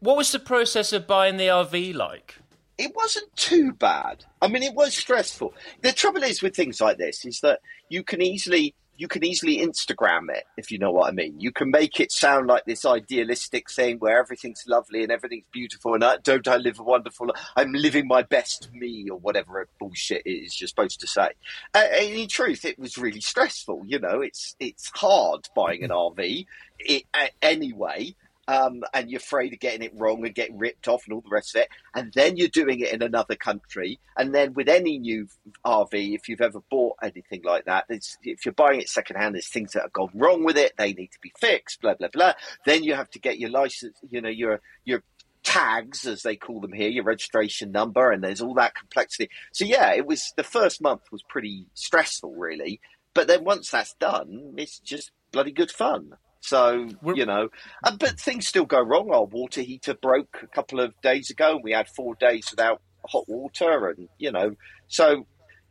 What 0.00 0.16
was 0.16 0.32
the 0.32 0.38
process 0.38 0.92
of 0.92 1.06
buying 1.06 1.36
the 1.36 1.48
RV 1.48 1.94
like? 1.94 2.36
it 2.78 2.94
wasn't 2.94 3.34
too 3.34 3.72
bad. 3.72 4.24
I 4.40 4.46
mean, 4.46 4.62
it 4.62 4.72
was 4.72 4.94
stressful. 4.94 5.52
The 5.82 5.92
trouble 5.92 6.22
is 6.22 6.40
with 6.40 6.54
things 6.54 6.80
like 6.80 6.96
this 6.96 7.24
is 7.24 7.40
that 7.40 7.60
you 7.88 8.04
can 8.04 8.22
easily 8.22 8.74
you 8.98 9.06
can 9.06 9.24
easily 9.24 9.58
Instagram 9.58 10.28
it 10.28 10.44
if 10.56 10.72
you 10.72 10.78
know 10.78 10.90
what 10.90 11.08
I 11.08 11.12
mean. 11.12 11.38
You 11.38 11.52
can 11.52 11.70
make 11.70 12.00
it 12.00 12.10
sound 12.10 12.48
like 12.48 12.64
this 12.64 12.84
idealistic 12.84 13.70
thing 13.70 13.98
where 13.98 14.18
everything's 14.18 14.64
lovely 14.66 15.04
and 15.04 15.12
everything's 15.12 15.46
beautiful 15.52 15.94
and 15.94 16.02
uh, 16.02 16.18
don't 16.22 16.46
I 16.48 16.56
live 16.56 16.80
a 16.80 16.82
wonderful? 16.82 17.32
I'm 17.56 17.72
living 17.72 18.08
my 18.08 18.22
best 18.22 18.68
me 18.74 19.08
or 19.08 19.16
whatever 19.16 19.68
bullshit 19.78 20.22
it 20.26 20.30
is 20.30 20.60
you're 20.60 20.66
supposed 20.66 21.00
to 21.00 21.06
say. 21.06 21.28
And 21.72 22.12
in 22.12 22.28
truth, 22.28 22.64
it 22.64 22.76
was 22.78 22.98
really 22.98 23.20
stressful. 23.20 23.84
You 23.86 24.00
know, 24.00 24.20
it's 24.20 24.56
it's 24.58 24.90
hard 24.94 25.48
buying 25.54 25.84
an 25.84 25.90
RV 25.90 26.46
it, 26.80 27.04
anyway 27.42 28.14
um, 28.48 28.82
and 28.94 29.10
you're 29.10 29.18
afraid 29.18 29.52
of 29.52 29.60
getting 29.60 29.82
it 29.82 29.92
wrong 29.94 30.24
and 30.24 30.34
getting 30.34 30.56
ripped 30.56 30.88
off 30.88 31.04
and 31.04 31.12
all 31.12 31.20
the 31.20 31.28
rest 31.28 31.54
of 31.54 31.60
it. 31.60 31.68
And 31.94 32.10
then 32.14 32.38
you're 32.38 32.48
doing 32.48 32.80
it 32.80 32.92
in 32.92 33.02
another 33.02 33.36
country. 33.36 34.00
And 34.16 34.34
then 34.34 34.54
with 34.54 34.68
any 34.68 34.98
new 34.98 35.28
RV, 35.66 36.14
if 36.14 36.28
you've 36.28 36.40
ever 36.40 36.60
bought 36.70 36.96
anything 37.02 37.42
like 37.44 37.66
that, 37.66 37.84
if 37.90 38.46
you're 38.46 38.54
buying 38.54 38.80
it 38.80 38.88
secondhand, 38.88 39.34
there's 39.34 39.48
things 39.48 39.72
that 39.72 39.82
have 39.82 39.92
gone 39.92 40.10
wrong 40.14 40.44
with 40.44 40.56
it. 40.56 40.72
They 40.78 40.94
need 40.94 41.12
to 41.12 41.18
be 41.20 41.30
fixed. 41.38 41.82
Blah 41.82 41.94
blah 41.94 42.08
blah. 42.08 42.32
Then 42.64 42.82
you 42.84 42.94
have 42.94 43.10
to 43.10 43.18
get 43.18 43.38
your 43.38 43.50
license. 43.50 43.98
You 44.08 44.22
know 44.22 44.30
your 44.30 44.62
your 44.84 45.02
tags 45.42 46.06
as 46.06 46.22
they 46.22 46.36
call 46.36 46.60
them 46.60 46.72
here, 46.72 46.88
your 46.88 47.04
registration 47.04 47.70
number, 47.70 48.10
and 48.10 48.24
there's 48.24 48.40
all 48.40 48.54
that 48.54 48.74
complexity. 48.74 49.28
So 49.52 49.66
yeah, 49.66 49.92
it 49.92 50.06
was 50.06 50.32
the 50.36 50.42
first 50.42 50.80
month 50.80 51.02
was 51.12 51.22
pretty 51.22 51.66
stressful, 51.74 52.34
really. 52.34 52.80
But 53.12 53.28
then 53.28 53.44
once 53.44 53.70
that's 53.70 53.94
done, 53.94 54.54
it's 54.56 54.78
just 54.78 55.10
bloody 55.32 55.52
good 55.52 55.70
fun. 55.70 56.14
So 56.40 56.88
We're- 57.02 57.18
you 57.18 57.26
know, 57.26 57.48
uh, 57.84 57.96
but 57.98 58.18
things 58.20 58.46
still 58.46 58.64
go 58.64 58.80
wrong. 58.80 59.10
Our 59.12 59.24
water 59.24 59.60
heater 59.60 59.94
broke 59.94 60.38
a 60.42 60.46
couple 60.46 60.80
of 60.80 60.94
days 61.02 61.30
ago, 61.30 61.56
and 61.56 61.64
we 61.64 61.72
had 61.72 61.88
four 61.88 62.14
days 62.14 62.48
without 62.50 62.80
hot 63.06 63.28
water, 63.28 63.88
and 63.88 64.08
you 64.18 64.30
know, 64.32 64.54
so 64.88 65.26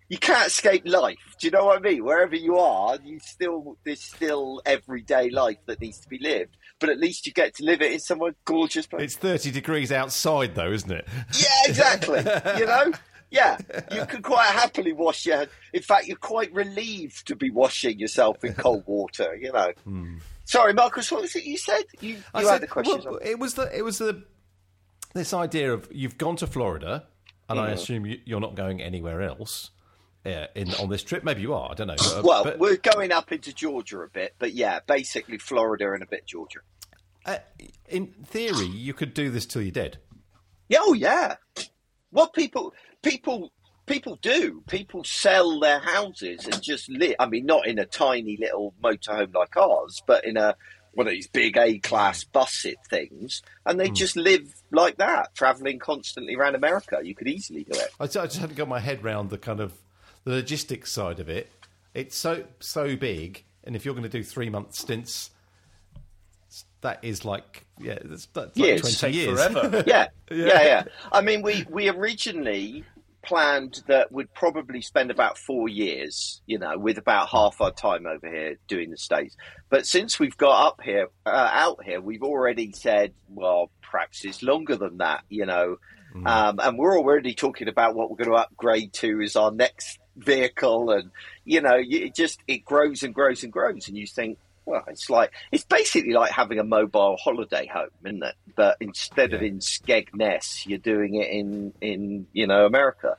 you 0.09 0.17
can't 0.17 0.47
escape 0.47 0.83
life. 0.85 1.17
Do 1.39 1.47
you 1.47 1.51
know 1.51 1.65
what 1.65 1.77
I 1.77 1.81
mean? 1.81 2.03
Wherever 2.03 2.35
you 2.35 2.57
are, 2.57 2.97
you 3.03 3.19
still 3.19 3.77
there's 3.85 4.01
still 4.01 4.61
everyday 4.65 5.29
life 5.29 5.57
that 5.67 5.81
needs 5.81 5.99
to 5.99 6.07
be 6.09 6.19
lived. 6.19 6.57
But 6.79 6.89
at 6.89 6.99
least 6.99 7.25
you 7.25 7.33
get 7.33 7.55
to 7.55 7.63
live 7.63 7.81
it 7.81 7.91
in 7.91 7.99
somewhere 7.99 8.35
gorgeous. 8.45 8.85
place. 8.85 9.01
It's 9.03 9.15
30 9.15 9.49
degrees 9.51 9.91
outside, 9.91 10.53
though, 10.53 10.71
isn't 10.71 10.91
it? 10.91 11.07
Yeah, 11.33 11.47
exactly. 11.65 12.19
you 12.59 12.65
know? 12.67 12.91
Yeah, 13.31 13.57
you 13.91 14.05
could 14.05 14.23
quite 14.23 14.45
happily 14.51 14.93
wash 14.93 15.25
your. 15.25 15.47
In 15.73 15.81
fact, 15.81 16.07
you're 16.07 16.15
quite 16.17 16.53
relieved 16.53 17.27
to 17.27 17.35
be 17.35 17.49
washing 17.49 17.99
yourself 17.99 18.41
in 18.45 18.53
cold 18.53 18.83
water. 18.85 19.35
You 19.35 19.51
know. 19.51 20.11
Sorry, 20.47 20.73
Marcus. 20.73 21.11
What 21.11 21.21
was 21.21 21.35
it 21.35 21.43
you 21.43 21.57
said? 21.57 21.83
You, 21.99 22.09
you 22.15 22.23
I 22.33 22.39
had 22.39 22.47
said- 22.47 22.61
the 22.61 22.67
question. 22.67 23.01
well, 23.05 23.19
it 23.21 23.37
was 23.37 23.53
the 23.55 23.77
it 23.77 23.83
was 23.83 23.97
the 23.97 24.23
this 25.13 25.33
idea 25.33 25.73
of 25.73 25.87
you've 25.91 26.17
gone 26.17 26.37
to 26.37 26.47
Florida, 26.47 27.05
and 27.49 27.59
I 27.59 27.71
assume 27.71 28.05
you, 28.05 28.19
you're 28.25 28.39
not 28.39 28.55
going 28.55 28.81
anywhere 28.81 29.21
else 29.21 29.71
uh, 30.25 30.45
in 30.55 30.73
on 30.75 30.89
this 30.89 31.03
trip. 31.03 31.23
Maybe 31.23 31.41
you 31.41 31.53
are. 31.53 31.69
I 31.71 31.73
don't 31.73 31.87
know. 31.87 31.95
But- 31.97 32.23
well, 32.23 32.43
but, 32.45 32.59
we're 32.59 32.77
going 32.77 33.11
up 33.11 33.31
into 33.31 33.53
Georgia 33.53 33.99
a 33.99 34.09
bit, 34.09 34.35
but 34.39 34.53
yeah, 34.53 34.79
basically 34.87 35.37
Florida 35.37 35.91
and 35.91 36.01
a 36.01 36.07
bit 36.07 36.25
Georgia. 36.25 36.59
uh, 37.25 37.39
in 37.89 38.07
theory, 38.25 38.67
you 38.67 38.93
could 38.93 39.13
do 39.13 39.29
this 39.29 39.45
till 39.45 39.61
you're 39.61 39.71
dead. 39.71 39.97
Yeah, 40.69 40.79
oh 40.81 40.93
yeah. 40.93 41.35
What 42.11 42.33
people 42.33 42.73
people 43.03 43.51
people 43.87 44.17
do? 44.21 44.63
People 44.67 45.03
sell 45.03 45.59
their 45.59 45.79
houses 45.79 46.45
and 46.45 46.61
just 46.61 46.89
live. 46.89 47.15
I 47.19 47.25
mean, 47.25 47.45
not 47.45 47.65
in 47.65 47.79
a 47.79 47.85
tiny 47.85 48.37
little 48.37 48.73
motorhome 48.83 49.33
like 49.33 49.57
ours, 49.57 50.03
but 50.05 50.25
in 50.25 50.37
a 50.37 50.55
one 50.93 51.07
of 51.07 51.13
these 51.13 51.27
big 51.27 51.57
A 51.57 51.77
class 51.79 52.23
busset 52.23 52.75
things, 52.89 53.43
and 53.65 53.79
they 53.79 53.87
hmm. 53.87 53.93
just 53.93 54.15
live 54.15 54.53
like 54.71 54.97
that, 54.97 55.33
traveling 55.35 55.79
constantly 55.79 56.35
around 56.35 56.55
America. 56.55 56.99
You 57.03 57.15
could 57.15 57.27
easily 57.27 57.63
do 57.63 57.77
it. 57.79 57.89
I, 57.99 58.05
I 58.05 58.07
just 58.07 58.39
haven't 58.39 58.57
got 58.57 58.67
my 58.67 58.79
head 58.79 59.03
round 59.03 59.29
the 59.29 59.37
kind 59.37 59.59
of 59.59 59.73
the 60.23 60.31
logistics 60.31 60.91
side 60.91 61.19
of 61.19 61.29
it. 61.29 61.51
It's 61.93 62.15
so 62.15 62.45
so 62.59 62.95
big, 62.95 63.43
and 63.63 63.75
if 63.75 63.85
you're 63.85 63.93
going 63.93 64.03
to 64.03 64.09
do 64.09 64.23
three 64.23 64.49
month 64.49 64.73
stints, 64.73 65.31
that 66.81 66.99
is 67.03 67.23
like 67.23 67.65
yeah, 67.79 67.99
that's, 68.03 68.25
that's 68.27 68.57
like 68.57 68.67
Years. 68.67 68.99
twenty 68.99 69.17
years. 69.17 69.45
forever. 69.45 69.83
yeah, 69.87 70.07
yeah, 70.31 70.61
yeah. 70.63 70.83
I 71.11 71.21
mean, 71.21 71.43
we 71.43 71.65
we 71.69 71.89
originally 71.89 72.83
planned 73.27 73.83
that 73.87 74.11
we'd 74.11 74.33
probably 74.33 74.81
spend 74.81 75.11
about 75.11 75.37
four 75.37 75.69
years, 75.69 76.41
you 76.45 76.57
know, 76.57 76.77
with 76.77 76.97
about 76.97 77.29
half 77.29 77.61
our 77.61 77.71
time 77.71 78.07
over 78.07 78.27
here 78.27 78.57
doing 78.67 78.89
the 78.89 78.97
states. 78.97 79.35
But 79.69 79.85
since 79.85 80.19
we've 80.19 80.37
got 80.37 80.67
up 80.67 80.81
here, 80.81 81.09
uh, 81.25 81.49
out 81.51 81.83
here, 81.83 82.01
we've 82.01 82.23
already 82.23 82.71
said, 82.71 83.13
well, 83.29 83.69
perhaps 83.81 84.25
it's 84.25 84.41
longer 84.41 84.77
than 84.77 84.97
that, 84.97 85.23
you 85.29 85.45
know. 85.45 85.77
Um, 86.25 86.59
and 86.63 86.77
we're 86.79 86.97
already 86.97 87.35
talking 87.35 87.67
about 87.67 87.93
what 87.93 88.09
we're 88.09 88.17
going 88.17 88.29
to 88.29 88.43
upgrade 88.43 88.93
to 88.93 89.21
as 89.21 89.35
our 89.35 89.51
next 89.51 89.99
vehicle, 90.15 90.89
and 90.91 91.11
you 91.45 91.61
know, 91.61 91.77
it 91.77 92.15
just 92.15 92.39
it 92.47 92.65
grows 92.65 93.03
and 93.03 93.13
grows 93.13 93.43
and 93.43 93.53
grows, 93.53 93.87
and 93.87 93.97
you 93.97 94.07
think, 94.07 94.39
well, 94.67 94.83
it's 94.87 95.09
like 95.09 95.31
it's 95.51 95.63
basically 95.63 96.11
like 96.11 96.31
having 96.31 96.59
a 96.59 96.63
mobile 96.63 97.15
holiday 97.17 97.65
home, 97.65 97.89
isn't 98.03 98.21
it? 98.21 98.35
But 98.55 98.77
instead 98.81 99.33
of 99.33 99.41
in 99.41 99.59
Skegness, 99.59 100.67
you're 100.67 100.77
doing 100.77 101.15
it 101.15 101.29
in 101.29 101.73
in 101.79 102.27
you 102.33 102.45
know 102.45 102.65
America, 102.65 103.17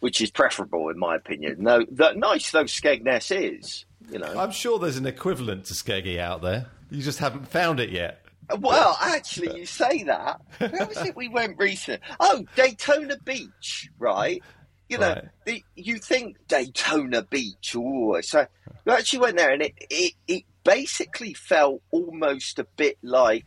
which 0.00 0.20
is 0.20 0.30
preferable 0.30 0.88
in 0.88 0.98
my 0.98 1.14
opinion. 1.14 1.56
No, 1.60 1.86
that 1.92 2.16
nice 2.16 2.50
though 2.50 2.64
Skegness 2.64 3.30
is, 3.30 3.84
you 4.10 4.18
know. 4.18 4.38
I'm 4.38 4.50
sure 4.50 4.80
there's 4.80 4.96
an 4.96 5.06
equivalent 5.06 5.66
to 5.66 5.74
Skeggy 5.74 6.18
out 6.18 6.42
there. 6.42 6.66
You 6.90 7.00
just 7.00 7.20
haven't 7.20 7.46
found 7.46 7.78
it 7.78 7.90
yet. 7.90 8.26
Well, 8.58 8.98
actually, 9.00 9.56
you 9.56 9.66
say 9.66 10.02
that. 10.02 10.40
Where 10.58 10.84
was 10.84 10.96
it 10.98 11.14
we 11.14 11.28
went 11.28 11.56
recently? 11.58 12.04
Oh, 12.18 12.44
Daytona 12.56 13.16
Beach, 13.24 13.88
right? 14.00 14.42
You 14.90 14.98
know, 14.98 15.08
Right. 15.10 15.28
the, 15.46 15.64
you 15.76 15.98
think 15.98 16.36
Daytona 16.48 17.22
Beach, 17.22 17.76
oh, 17.76 18.20
so 18.22 18.46
you 18.84 18.92
actually 18.92 19.20
went 19.20 19.36
there 19.36 19.52
and 19.52 19.62
it, 19.62 19.74
it, 19.88 20.14
it 20.26 20.42
basically 20.64 21.32
felt 21.32 21.80
almost 21.92 22.58
a 22.58 22.64
bit 22.76 22.98
like 23.02 23.46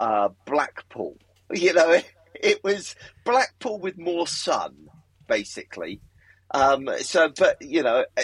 uh, 0.00 0.30
Blackpool. 0.46 1.16
You 1.52 1.74
know, 1.74 1.90
it, 1.90 2.04
it 2.34 2.62
was 2.62 2.94
Blackpool 3.24 3.80
with 3.80 3.98
more 3.98 4.26
sun, 4.28 4.88
basically. 5.26 6.00
Um, 6.52 6.88
so, 7.00 7.28
but 7.36 7.60
you 7.60 7.82
know, 7.82 8.04
uh, 8.16 8.22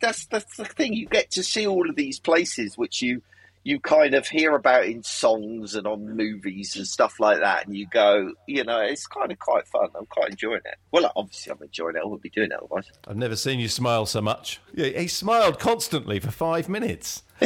that's 0.00 0.26
that's 0.26 0.56
the 0.56 0.64
thing. 0.64 0.94
You 0.94 1.06
get 1.06 1.32
to 1.32 1.42
see 1.42 1.66
all 1.66 1.90
of 1.90 1.96
these 1.96 2.20
places 2.20 2.78
which 2.78 3.02
you 3.02 3.20
you 3.64 3.80
kind 3.80 4.14
of 4.14 4.26
hear 4.26 4.54
about 4.54 4.86
in 4.86 5.02
songs 5.02 5.74
and 5.74 5.86
on 5.86 6.16
movies 6.16 6.76
and 6.76 6.86
stuff 6.86 7.20
like 7.20 7.40
that, 7.40 7.66
and 7.66 7.76
you 7.76 7.86
go, 7.86 8.32
you 8.46 8.64
know, 8.64 8.80
it's 8.80 9.06
kind 9.06 9.30
of 9.30 9.38
quite 9.38 9.66
fun. 9.66 9.88
I'm 9.94 10.06
quite 10.06 10.30
enjoying 10.30 10.62
it. 10.64 10.76
Well, 10.90 11.10
obviously, 11.16 11.52
I'm 11.52 11.62
enjoying 11.62 11.96
it. 11.96 12.00
I 12.02 12.04
wouldn't 12.04 12.22
be 12.22 12.30
doing 12.30 12.50
it 12.50 12.56
otherwise. 12.56 12.90
I've 13.06 13.16
never 13.16 13.36
seen 13.36 13.60
you 13.60 13.68
smile 13.68 14.06
so 14.06 14.20
much. 14.20 14.60
Yeah, 14.74 14.86
he 14.86 15.08
smiled 15.08 15.58
constantly 15.58 16.20
for 16.20 16.30
five 16.30 16.68
minutes. 16.68 17.22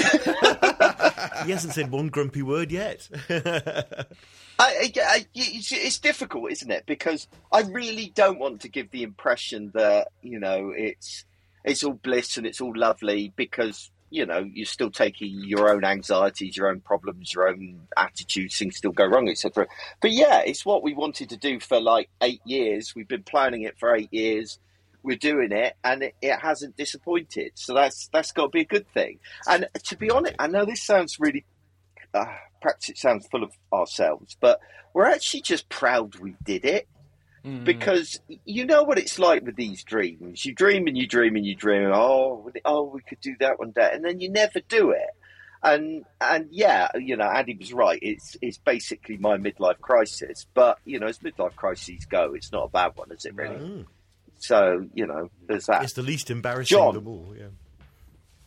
He 1.44 1.52
hasn't 1.52 1.74
said 1.74 1.90
one 1.90 2.08
grumpy 2.08 2.42
word 2.42 2.70
yet. 2.70 3.08
I, 3.28 3.94
I, 4.58 4.92
I, 4.96 5.26
it's, 5.34 5.72
it's 5.72 5.98
difficult, 5.98 6.52
isn't 6.52 6.70
it? 6.70 6.84
Because 6.86 7.26
I 7.50 7.62
really 7.62 8.12
don't 8.14 8.38
want 8.38 8.60
to 8.62 8.68
give 8.68 8.90
the 8.90 9.02
impression 9.02 9.70
that 9.74 10.08
you 10.22 10.38
know 10.38 10.72
it's 10.76 11.24
it's 11.64 11.82
all 11.82 11.94
bliss 11.94 12.36
and 12.36 12.46
it's 12.46 12.60
all 12.60 12.76
lovely 12.76 13.32
because 13.36 13.90
you 14.12 14.26
know 14.26 14.40
you're 14.52 14.66
still 14.66 14.90
taking 14.90 15.42
your 15.44 15.70
own 15.70 15.84
anxieties, 15.84 16.56
your 16.56 16.68
own 16.68 16.80
problems, 16.80 17.32
your 17.32 17.48
own 17.48 17.80
attitudes, 17.96 18.58
things 18.58 18.76
still 18.76 18.92
go 18.92 19.06
wrong, 19.06 19.28
etc. 19.28 19.66
But 20.00 20.12
yeah, 20.12 20.40
it's 20.40 20.66
what 20.66 20.82
we 20.82 20.92
wanted 20.92 21.30
to 21.30 21.36
do 21.36 21.58
for 21.58 21.80
like 21.80 22.10
eight 22.20 22.42
years. 22.44 22.94
We've 22.94 23.08
been 23.08 23.22
planning 23.22 23.62
it 23.62 23.78
for 23.78 23.96
eight 23.96 24.12
years. 24.12 24.58
We're 25.02 25.16
doing 25.16 25.50
it, 25.50 25.74
and 25.82 26.02
it, 26.02 26.14
it 26.20 26.38
hasn't 26.38 26.76
disappointed. 26.76 27.52
So 27.54 27.74
that's 27.74 28.08
that's 28.12 28.32
got 28.32 28.44
to 28.44 28.48
be 28.50 28.60
a 28.60 28.66
good 28.66 28.86
thing. 28.92 29.18
And 29.48 29.66
to 29.84 29.96
be 29.96 30.10
honest, 30.10 30.34
I 30.38 30.46
know 30.46 30.66
this 30.66 30.82
sounds 30.82 31.18
really 31.18 31.44
uh, 32.12 32.26
perhaps 32.60 32.88
it 32.88 32.98
sounds 32.98 33.26
full 33.28 33.42
of 33.42 33.52
ourselves, 33.72 34.36
but 34.40 34.60
we're 34.92 35.06
actually 35.06 35.40
just 35.40 35.68
proud 35.68 36.16
we 36.16 36.36
did 36.44 36.64
it 36.66 36.86
Mm. 37.44 37.64
because 37.64 38.20
you 38.44 38.64
know 38.64 38.84
what 38.84 38.98
it's 38.98 39.18
like 39.18 39.42
with 39.44 39.56
these 39.56 39.82
dreams. 39.82 40.44
You 40.46 40.54
dream 40.54 40.86
and 40.86 40.96
you 40.96 41.08
dream 41.08 41.34
and 41.34 41.44
you 41.44 41.56
dream. 41.56 41.90
Oh, 41.92 42.48
oh, 42.64 42.84
we 42.84 43.00
could 43.02 43.20
do 43.20 43.34
that 43.40 43.58
one 43.58 43.72
day, 43.72 43.90
and 43.92 44.04
then 44.04 44.20
you 44.20 44.30
never 44.30 44.60
do 44.68 44.90
it. 44.92 45.08
And 45.64 46.04
and 46.20 46.46
yeah, 46.50 46.88
you 46.94 47.16
know, 47.16 47.24
Andy 47.28 47.56
was 47.56 47.72
right. 47.72 47.98
It's 48.00 48.36
it's 48.42 48.58
basically 48.58 49.16
my 49.16 49.38
midlife 49.38 49.80
crisis, 49.80 50.46
but 50.54 50.78
you 50.84 51.00
know, 51.00 51.06
as 51.06 51.18
midlife 51.18 51.56
crises 51.56 52.04
go, 52.04 52.34
it's 52.34 52.52
not 52.52 52.64
a 52.64 52.68
bad 52.68 52.92
one, 52.96 53.10
is 53.10 53.24
it? 53.24 53.34
Really? 53.34 53.86
So 54.38 54.86
you 54.94 55.06
know, 55.06 55.30
there's 55.48 55.66
that. 55.66 55.82
it's 55.84 55.92
the 55.94 56.02
least 56.02 56.30
embarrassing 56.30 56.76
John. 56.76 56.88
of 56.88 56.94
them 56.94 57.08
all. 57.08 57.34
Yeah. 57.36 57.46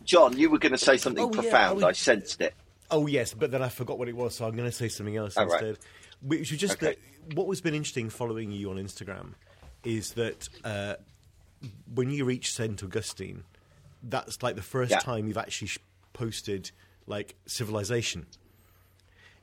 John, 0.03 0.37
you 0.37 0.49
were 0.49 0.59
going 0.59 0.71
to 0.73 0.77
say 0.77 0.97
something 0.97 1.23
Oh, 1.23 1.31
yeah, 1.33 1.41
profound. 1.41 1.83
I 1.83 1.89
I 1.89 1.91
sensed 1.93 2.39
it. 2.41 2.53
Oh 2.91 3.07
yes, 3.07 3.33
but 3.33 3.49
then 3.51 3.61
I 3.61 3.69
forgot 3.69 3.97
what 3.97 4.07
it 4.07 4.15
was, 4.15 4.35
so 4.35 4.45
I'm 4.45 4.55
going 4.55 4.69
to 4.69 4.75
say 4.75 4.87
something 4.89 5.15
else 5.17 5.35
instead. 5.37 5.63
right. 5.63 5.77
Which 6.22 6.51
was 6.51 6.60
just 6.60 6.74
Okay. 6.81 6.95
that 7.27 7.36
what 7.36 7.48
has 7.48 7.62
been 7.62 7.74
interesting 7.74 8.10
following 8.10 8.51
you 8.51 8.69
on 8.69 8.77
Instagram 8.77 9.34
is 9.84 10.13
that 10.13 10.50
uh, 10.63 10.95
when 11.93 12.10
you 12.10 12.25
reach 12.25 12.51
Saint 12.53 12.84
Augustine, 12.84 13.43
that's 14.03 14.41
like 14.43 14.55
the 14.55 14.62
first 14.62 14.91
Yeah. 14.91 15.00
time 15.00 15.27
you've 15.27 15.38
actually 15.38 15.67
sh- 15.67 15.79
posted 16.13 16.72
like 17.07 17.36
civilization. 17.45 18.25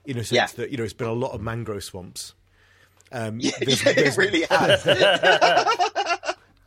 In 0.04 0.16
a 0.18 0.24
sense 0.24 0.32
Yeah. 0.32 0.46
that 0.56 0.70
you 0.70 0.78
know 0.78 0.84
it's 0.84 0.92
been 0.92 1.06
a 1.08 1.12
lot 1.12 1.32
of 1.32 1.40
mangrove 1.40 1.84
swamps. 1.84 2.34
Um, 3.12 3.38
Yeah, 3.40 3.50
there's- 3.60 3.86
it 3.86 3.94
there's- 3.96 4.18
really 4.18 4.42
has. 4.50 4.82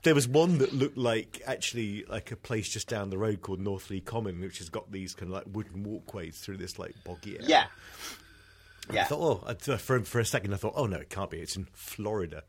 There 0.04 0.14
was 0.14 0.28
one 0.28 0.60
that 0.60 0.72
looked 0.72 0.98
like 0.98 1.42
actually 1.48 2.04
like 2.06 2.32
a 2.32 2.36
place 2.36 2.70
just 2.70 2.88
down 2.88 3.10
the 3.10 3.18
road 3.18 3.42
called 3.42 3.60
Northley 3.60 4.00
Common, 4.06 4.40
which 4.40 4.60
has 4.60 4.70
got 4.70 4.92
these 4.92 5.16
kind 5.16 5.32
of 5.32 5.36
like 5.38 5.46
wooden 5.52 5.82
walkways 5.84 6.38
through 6.38 6.58
this 6.58 6.78
like 6.78 6.94
boggy 7.04 7.38
area. 7.38 7.48
yeah. 7.48 7.66
I 8.90 8.94
Yeah. 8.94 9.06
thought, 9.06 9.44
oh, 9.44 9.48
I- 9.48 9.78
for 9.78 10.00
for 10.02 10.20
a 10.20 10.26
second, 10.26 10.54
I 10.54 10.58
thought, 10.58 10.74
oh 10.76 10.86
no, 10.86 10.98
it 10.98 11.10
can't 11.10 11.30
be. 11.32 11.40
It's 11.40 11.56
in 11.56 11.68
Florida, 11.74 12.44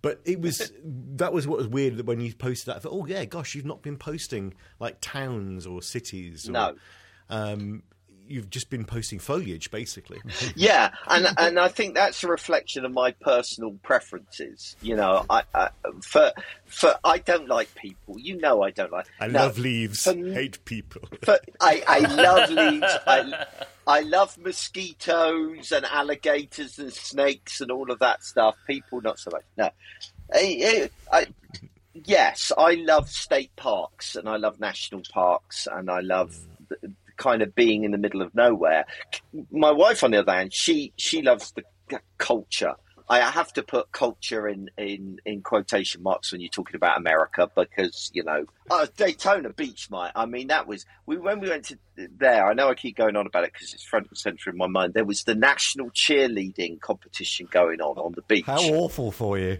but 0.00 0.20
it 0.24 0.40
was. 0.40 0.72
that 0.84 1.32
was 1.32 1.46
what 1.46 1.58
was 1.58 1.68
weird 1.68 1.96
that 1.98 2.06
when 2.06 2.20
you 2.20 2.34
posted 2.34 2.66
that, 2.66 2.76
I 2.76 2.78
thought, 2.80 2.92
oh 2.92 3.06
yeah, 3.06 3.24
gosh, 3.24 3.54
you've 3.54 3.66
not 3.66 3.82
been 3.82 3.96
posting 3.98 4.54
like 4.80 4.96
towns 5.00 5.66
or 5.66 5.82
cities. 5.82 6.48
Or, 6.48 6.52
No. 6.52 6.76
um, 7.28 7.82
you've 8.32 8.50
just 8.50 8.70
been 8.70 8.84
posting 8.84 9.18
foliage, 9.18 9.70
basically. 9.70 10.20
Yeah, 10.56 10.90
and 11.08 11.26
and 11.38 11.58
I 11.58 11.68
think 11.68 11.94
that's 11.94 12.22
a 12.24 12.28
reflection 12.28 12.84
of 12.84 12.92
my 12.92 13.12
personal 13.12 13.72
preferences. 13.82 14.76
You 14.82 14.96
know, 14.96 15.24
I, 15.30 15.42
I 15.54 15.70
for 16.02 16.32
for 16.66 16.94
I 17.04 17.18
don't 17.18 17.48
like 17.48 17.74
people. 17.74 18.18
You 18.18 18.38
know, 18.38 18.62
I 18.62 18.70
don't 18.70 18.92
like. 18.92 19.06
I 19.20 19.28
love 19.28 19.58
leaves, 19.58 20.04
for- 20.04 20.14
hate 20.14 20.64
people. 20.64 21.02
For, 21.22 21.38
I 21.60 21.82
I 21.86 21.98
love 22.00 22.50
leaves. 22.72 22.92
I 23.06 23.46
I 23.86 24.00
love 24.00 24.36
mosquitoes 24.38 25.72
and 25.72 25.84
alligators 25.86 26.78
and 26.78 26.92
snakes 26.92 27.60
and 27.60 27.70
all 27.70 27.90
of 27.90 27.98
that 28.00 28.22
stuff. 28.22 28.56
People, 28.66 29.00
not 29.00 29.18
so 29.18 29.30
much. 29.32 29.44
No, 29.56 29.70
I, 30.32 30.90
I, 31.12 31.18
I- 31.18 31.26
yes, 31.94 32.52
I 32.56 32.74
love 32.74 33.08
state 33.08 33.54
parks 33.56 34.16
and 34.16 34.28
I 34.28 34.36
love 34.36 34.60
national 34.60 35.02
parks 35.12 35.68
and 35.70 35.90
I 35.90 36.00
love 36.00 36.30
mm. 36.34 36.68
the, 36.68 36.92
kind 37.22 37.40
of 37.40 37.54
being 37.54 37.84
in 37.84 37.92
the 37.92 37.98
middle 37.98 38.20
of 38.20 38.34
nowhere. 38.34 38.84
My 39.52 39.70
wife, 39.70 40.02
on 40.02 40.10
the 40.10 40.18
other 40.18 40.32
hand, 40.32 40.52
she 40.52 40.92
she 40.96 41.22
loves 41.22 41.52
the 41.52 41.62
culture. 42.18 42.74
I 43.08 43.30
have 43.30 43.52
to 43.54 43.62
put 43.62 43.92
culture 43.92 44.48
in, 44.48 44.70
in, 44.78 45.18
in 45.26 45.42
quotation 45.42 46.02
marks 46.02 46.32
when 46.32 46.40
you're 46.40 46.48
talking 46.48 46.76
about 46.76 46.96
America 46.96 47.50
because 47.54 48.10
you 48.14 48.24
know 48.24 48.46
uh, 48.70 48.86
Daytona 48.96 49.50
Beach, 49.50 49.90
mate. 49.90 50.12
I 50.14 50.24
mean 50.24 50.46
that 50.46 50.66
was 50.66 50.86
we 51.04 51.18
when 51.18 51.40
we 51.40 51.50
went 51.50 51.66
to 51.66 51.78
there. 51.96 52.46
I 52.46 52.54
know 52.54 52.70
I 52.70 52.74
keep 52.74 52.96
going 52.96 53.16
on 53.16 53.26
about 53.26 53.44
it 53.44 53.52
because 53.52 53.74
it's 53.74 53.84
front 53.84 54.08
and 54.08 54.16
center 54.16 54.50
in 54.50 54.56
my 54.56 54.66
mind. 54.66 54.94
There 54.94 55.04
was 55.04 55.24
the 55.24 55.34
national 55.34 55.90
cheerleading 55.90 56.80
competition 56.80 57.48
going 57.50 57.82
on 57.82 57.98
on 57.98 58.12
the 58.12 58.22
beach. 58.22 58.46
How 58.46 58.62
awful 58.62 59.12
for 59.12 59.38
you. 59.38 59.58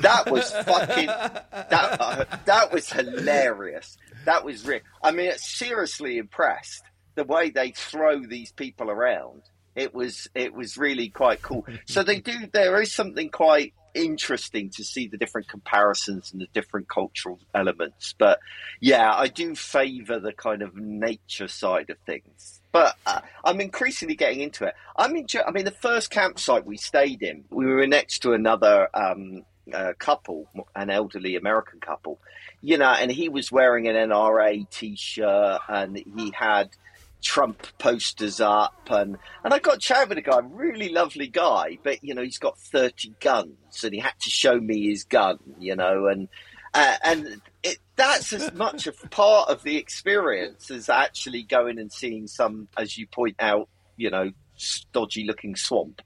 That 0.00 0.30
was 0.30 0.52
fucking. 0.52 1.06
That 1.06 1.96
uh, 2.00 2.24
that 2.44 2.72
was 2.72 2.92
hilarious. 2.92 3.96
That 4.24 4.44
was 4.44 4.64
real. 4.66 4.80
I 5.02 5.10
mean, 5.10 5.32
seriously 5.36 6.18
impressed 6.18 6.84
the 7.14 7.24
way 7.24 7.50
they 7.50 7.70
throw 7.70 8.20
these 8.20 8.52
people 8.52 8.90
around. 8.90 9.42
It 9.74 9.94
was 9.94 10.28
it 10.34 10.54
was 10.54 10.76
really 10.78 11.08
quite 11.08 11.42
cool. 11.42 11.66
So 11.86 12.02
they 12.02 12.20
do. 12.20 12.32
There 12.52 12.80
is 12.80 12.92
something 12.92 13.28
quite 13.28 13.74
interesting 13.94 14.70
to 14.70 14.84
see 14.84 15.06
the 15.06 15.16
different 15.16 15.48
comparisons 15.48 16.32
and 16.32 16.40
the 16.40 16.48
different 16.52 16.88
cultural 16.88 17.38
elements. 17.54 18.14
But 18.18 18.40
yeah, 18.80 19.12
I 19.12 19.28
do 19.28 19.54
favour 19.54 20.18
the 20.18 20.32
kind 20.32 20.62
of 20.62 20.76
nature 20.76 21.48
side 21.48 21.90
of 21.90 21.98
things. 22.06 22.60
But 22.72 22.96
uh, 23.06 23.20
I'm 23.44 23.60
increasingly 23.60 24.16
getting 24.16 24.40
into 24.40 24.64
it. 24.64 24.74
I'm 24.96 25.14
enjoy- 25.16 25.42
I 25.46 25.52
mean, 25.52 25.64
the 25.64 25.70
first 25.70 26.10
campsite 26.10 26.66
we 26.66 26.76
stayed 26.76 27.22
in, 27.22 27.44
we 27.50 27.66
were 27.66 27.86
next 27.86 28.20
to 28.20 28.32
another 28.32 28.88
um, 28.94 29.44
uh, 29.72 29.92
couple, 29.98 30.48
an 30.74 30.90
elderly 30.90 31.36
American 31.36 31.78
couple, 31.78 32.18
you 32.62 32.76
know, 32.78 32.90
and 32.90 33.10
he 33.12 33.28
was 33.28 33.52
wearing 33.52 33.86
an 33.86 33.94
NRA 33.94 34.68
T-shirt, 34.70 35.60
and 35.68 35.96
he 35.96 36.32
had 36.36 36.70
Trump 37.24 37.66
posters 37.78 38.40
up, 38.40 38.74
and 38.90 39.16
and 39.42 39.52
I 39.54 39.58
got 39.58 39.80
chatting 39.80 40.10
with 40.10 40.18
a 40.18 40.22
guy, 40.22 40.40
really 40.44 40.90
lovely 40.90 41.26
guy, 41.26 41.78
but 41.82 42.04
you 42.04 42.14
know 42.14 42.22
he's 42.22 42.38
got 42.38 42.58
thirty 42.58 43.14
guns, 43.20 43.82
and 43.82 43.92
he 43.94 43.98
had 44.00 44.12
to 44.22 44.30
show 44.30 44.60
me 44.60 44.88
his 44.88 45.04
gun, 45.04 45.38
you 45.58 45.74
know, 45.74 46.06
and 46.06 46.28
uh, 46.74 46.96
and 47.02 47.40
it, 47.62 47.78
that's 47.96 48.32
as 48.32 48.52
much 48.52 48.86
a 48.86 48.92
part 49.10 49.48
of 49.48 49.62
the 49.62 49.76
experience 49.76 50.70
as 50.70 50.88
actually 50.88 51.42
going 51.42 51.78
and 51.78 51.90
seeing 51.92 52.26
some, 52.26 52.68
as 52.76 52.98
you 52.98 53.06
point 53.06 53.36
out, 53.38 53.68
you 53.96 54.10
know, 54.10 54.30
dodgy 54.92 55.24
looking 55.24 55.56
swamp. 55.56 56.02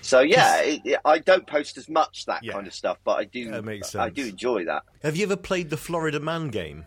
So 0.00 0.20
yeah, 0.20 0.60
it, 0.62 0.80
it, 0.84 1.00
I 1.04 1.18
don't 1.18 1.46
post 1.46 1.76
as 1.78 1.88
much 1.88 2.24
that 2.26 2.42
Yeah. 2.42 2.52
kind 2.52 2.66
of 2.66 2.72
stuff, 2.72 2.98
but 3.04 3.18
I 3.18 3.24
do. 3.24 3.52
I 4.00 4.08
do 4.10 4.24
enjoy 4.26 4.64
that. 4.64 4.82
Have 5.02 5.16
you 5.16 5.24
ever 5.24 5.36
played 5.36 5.70
the 5.70 5.76
Florida 5.76 6.20
Man 6.20 6.48
game? 6.48 6.86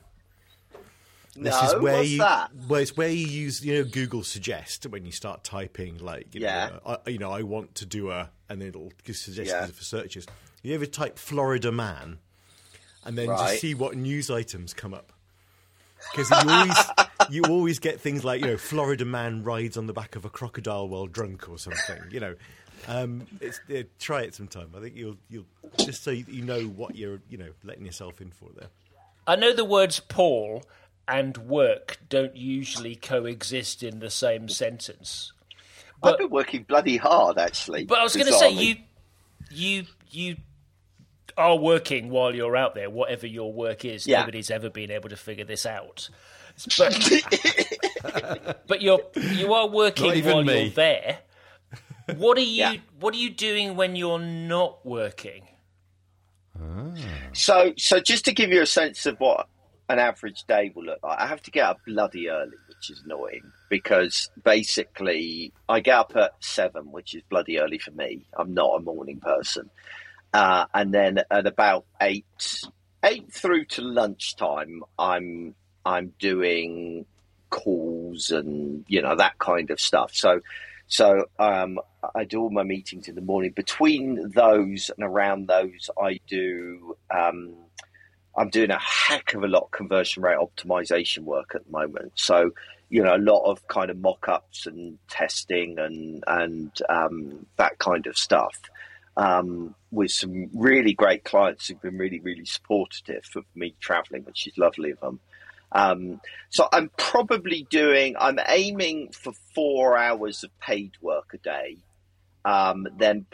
This 1.40 1.62
no, 1.62 1.68
is 1.78 1.84
where 1.84 1.98
what's 1.98 2.10
you, 2.10 2.18
that? 2.20 2.52
Well, 2.68 2.82
it's 2.82 2.98
where 2.98 3.10
you 3.10 3.26
use 3.26 3.64
you 3.64 3.76
know 3.76 3.84
Google 3.84 4.24
Suggest 4.24 4.86
when 4.88 5.06
you 5.06 5.12
start 5.12 5.44
typing 5.44 5.98
like 6.00 6.34
you 6.34 6.42
Yeah. 6.42 6.80
know, 6.86 6.98
I, 7.06 7.10
you 7.10 7.20
know 7.20 7.32
I 7.32 7.44
want 7.44 7.76
to 7.76 7.86
do 7.86 8.10
a 8.12 8.30
and 8.50 8.60
then 8.62 8.70
it'll 8.70 8.92
give 9.04 9.16
suggestions 9.18 9.70
Yeah. 9.70 9.76
for 9.76 9.84
searches. 9.84 10.26
You 10.64 10.74
ever 10.74 10.86
type 10.88 11.20
Florida 11.20 11.72
Man 11.72 12.18
and 13.04 13.18
then 13.18 13.28
Right. 13.28 13.40
just 13.40 13.60
see 13.62 13.74
what 13.76 13.96
news 13.96 14.32
items 14.32 14.74
come 14.74 14.94
up? 14.94 15.14
Because 16.12 16.32
you 16.32 16.50
always 16.50 16.94
you 17.30 17.46
always 17.46 17.78
get 17.80 18.00
things 18.02 18.24
like 18.26 18.42
you 18.42 18.48
know 18.48 18.58
Florida 18.58 19.06
man 19.06 19.44
rides 19.44 19.78
on 19.78 19.86
the 19.86 19.94
back 19.94 20.16
of 20.16 20.26
a 20.26 20.30
crocodile 20.30 20.88
while 20.88 21.06
drunk 21.06 21.48
or 21.50 21.60
something. 21.60 22.00
You 22.10 22.20
know, 22.20 22.36
um, 22.88 23.28
it's, 23.42 23.60
yeah, 23.68 23.84
try 24.00 24.22
it 24.24 24.34
sometime. 24.34 24.72
I 24.76 24.80
think 24.80 24.96
you'll 24.96 25.18
you'll 25.30 25.46
just 25.78 26.04
so 26.04 26.10
you, 26.12 26.26
you 26.28 26.42
know 26.42 26.64
what 26.64 26.96
you're 26.96 27.22
you 27.30 27.38
know 27.38 27.50
letting 27.64 27.86
yourself 27.86 28.22
in 28.22 28.32
for 28.32 28.50
there. 28.58 28.70
I 29.28 29.36
know 29.36 29.54
the 29.54 29.66
words 29.66 30.00
Paul 30.00 30.64
and 31.08 31.38
work 31.38 31.98
don't 32.10 32.36
usually 32.36 32.96
coexist 32.96 33.84
in 33.84 34.00
the 34.00 34.10
same 34.10 34.50
sentence. 34.50 35.32
I've 36.04 36.18
been 36.18 36.30
working 36.30 36.64
bloody 36.64 36.98
hard, 36.98 37.38
actually. 37.38 37.86
But 37.86 38.00
I 38.00 38.04
was 38.04 38.16
going 38.16 38.28
to 38.28 38.34
say 38.34 38.52
you, 38.52 38.76
you, 39.50 39.86
you 40.12 40.36
are 41.38 41.56
working 41.56 42.10
while 42.10 42.36
you're 42.36 42.56
out 42.56 42.76
there, 42.76 42.90
whatever 42.90 43.26
your 43.26 43.52
work 43.52 43.86
is. 43.86 44.06
Yeah. 44.06 44.20
Nobody's 44.20 44.52
ever 44.52 44.70
been 44.70 44.92
able 44.92 45.10
to 45.10 45.18
figure 45.18 45.46
this 45.46 45.66
out. 45.66 46.10
But, 48.02 48.64
but 48.68 48.82
you're 48.82 49.02
you 49.16 49.54
are 49.54 49.68
working 49.68 50.24
while 50.24 50.44
me. 50.44 50.64
you're 50.64 50.70
there. 50.72 51.20
What 52.16 52.38
are 52.38 52.42
you 52.42 52.56
Yeah. 52.56 52.76
What 53.00 53.14
are 53.14 53.18
you 53.18 53.30
doing 53.30 53.76
when 53.76 53.96
you're 53.96 54.20
not 54.20 54.86
working? 54.86 55.44
So, 57.34 57.74
so 57.78 58.00
just 58.00 58.26
to 58.26 58.34
give 58.34 58.50
you 58.52 58.62
a 58.62 58.66
sense 58.66 59.06
of 59.06 59.20
what 59.20 59.48
an 59.90 60.00
average 60.00 60.44
day 60.44 60.72
will 60.76 60.84
look 60.84 61.00
like, 61.02 61.20
I 61.20 61.28
have 61.28 61.42
to 61.44 61.52
get 61.52 61.66
up 61.66 61.80
bloody 61.86 62.30
early, 62.30 62.58
which 62.68 62.90
is 62.90 63.02
annoying 63.06 63.52
because 63.70 64.30
basically 64.44 65.54
I 65.70 65.80
get 65.80 65.98
up 65.98 66.16
at 66.16 66.32
seven, 66.40 66.92
which 66.92 67.16
is 67.16 67.24
bloody 67.30 67.60
early 67.60 67.78
for 67.78 67.92
me. 67.92 68.26
I'm 68.38 68.54
not 68.54 68.76
a 68.76 68.80
morning 68.82 69.20
person, 69.20 69.70
uh, 70.34 70.66
and 70.74 70.94
then 70.94 71.20
at 71.32 71.48
about 71.48 71.86
eight, 72.02 72.26
eight 73.04 73.32
through 73.32 73.66
to 73.66 73.82
lunchtime, 73.82 74.84
I'm 75.00 75.56
I'm 75.86 76.14
doing 76.20 77.06
calls 77.50 78.32
and 78.32 78.84
you 78.90 79.02
know 79.02 79.16
that 79.16 79.40
kind 79.40 79.72
of 79.72 79.80
stuff. 79.80 80.12
So, 80.14 80.42
so 80.88 81.26
um, 81.40 81.80
I 82.14 82.26
do 82.26 82.42
all 82.42 82.50
my 82.50 82.64
meetings 82.64 83.08
in 83.08 83.16
the 83.16 83.22
morning. 83.22 83.54
Between 83.56 84.32
those 84.36 84.92
and 84.96 85.08
around 85.08 85.48
those, 85.48 85.90
I 86.02 86.20
do. 86.28 86.98
Um, 87.10 87.56
I'm 88.38 88.50
doing 88.50 88.72
a 88.72 88.80
heck 88.80 89.34
of 89.34 89.44
a 89.44 89.48
lot 89.48 89.64
of 89.64 89.72
conversion 89.72 90.24
rate 90.24 90.38
optimization 90.38 91.20
work 91.20 91.54
at 91.56 91.66
the 91.66 91.72
moment. 91.72 92.14
So, 92.16 92.52
you 92.90 93.04
know, 93.04 93.16
a 93.16 93.18
lot 93.18 93.44
of 93.50 93.68
kind 93.68 93.90
of 93.90 93.98
mock-ups 93.98 94.68
and 94.68 95.00
testing 95.10 95.80
and 95.80 96.24
and 96.28 96.72
um, 96.90 97.46
that 97.58 97.80
kind 97.80 98.08
of 98.08 98.18
stuff. 98.18 98.56
Um, 99.18 99.74
with 99.90 100.12
some 100.12 100.50
really 100.54 100.94
great 100.94 101.24
clients 101.24 101.68
who've 101.68 101.82
been 101.82 101.98
really, 101.98 102.20
really 102.20 102.46
supportive 102.46 103.24
of 103.36 103.46
me 103.56 103.74
traveling, 103.80 104.24
which 104.26 104.46
is 104.46 104.56
lovely 104.60 104.92
of 104.92 105.00
them. 105.00 105.20
Um, 105.72 106.22
so 106.50 106.70
I'm 106.72 106.92
probably 106.98 107.66
doing, 107.70 108.16
I'm 108.20 108.38
aiming 108.48 109.12
for 109.14 109.34
four 109.56 109.98
hours 109.98 110.44
of 110.44 110.52
paid 110.60 110.92
work 111.02 111.32
a 111.34 111.40
day. 111.40 111.78
Um, 112.46 112.88
then, 112.98 113.26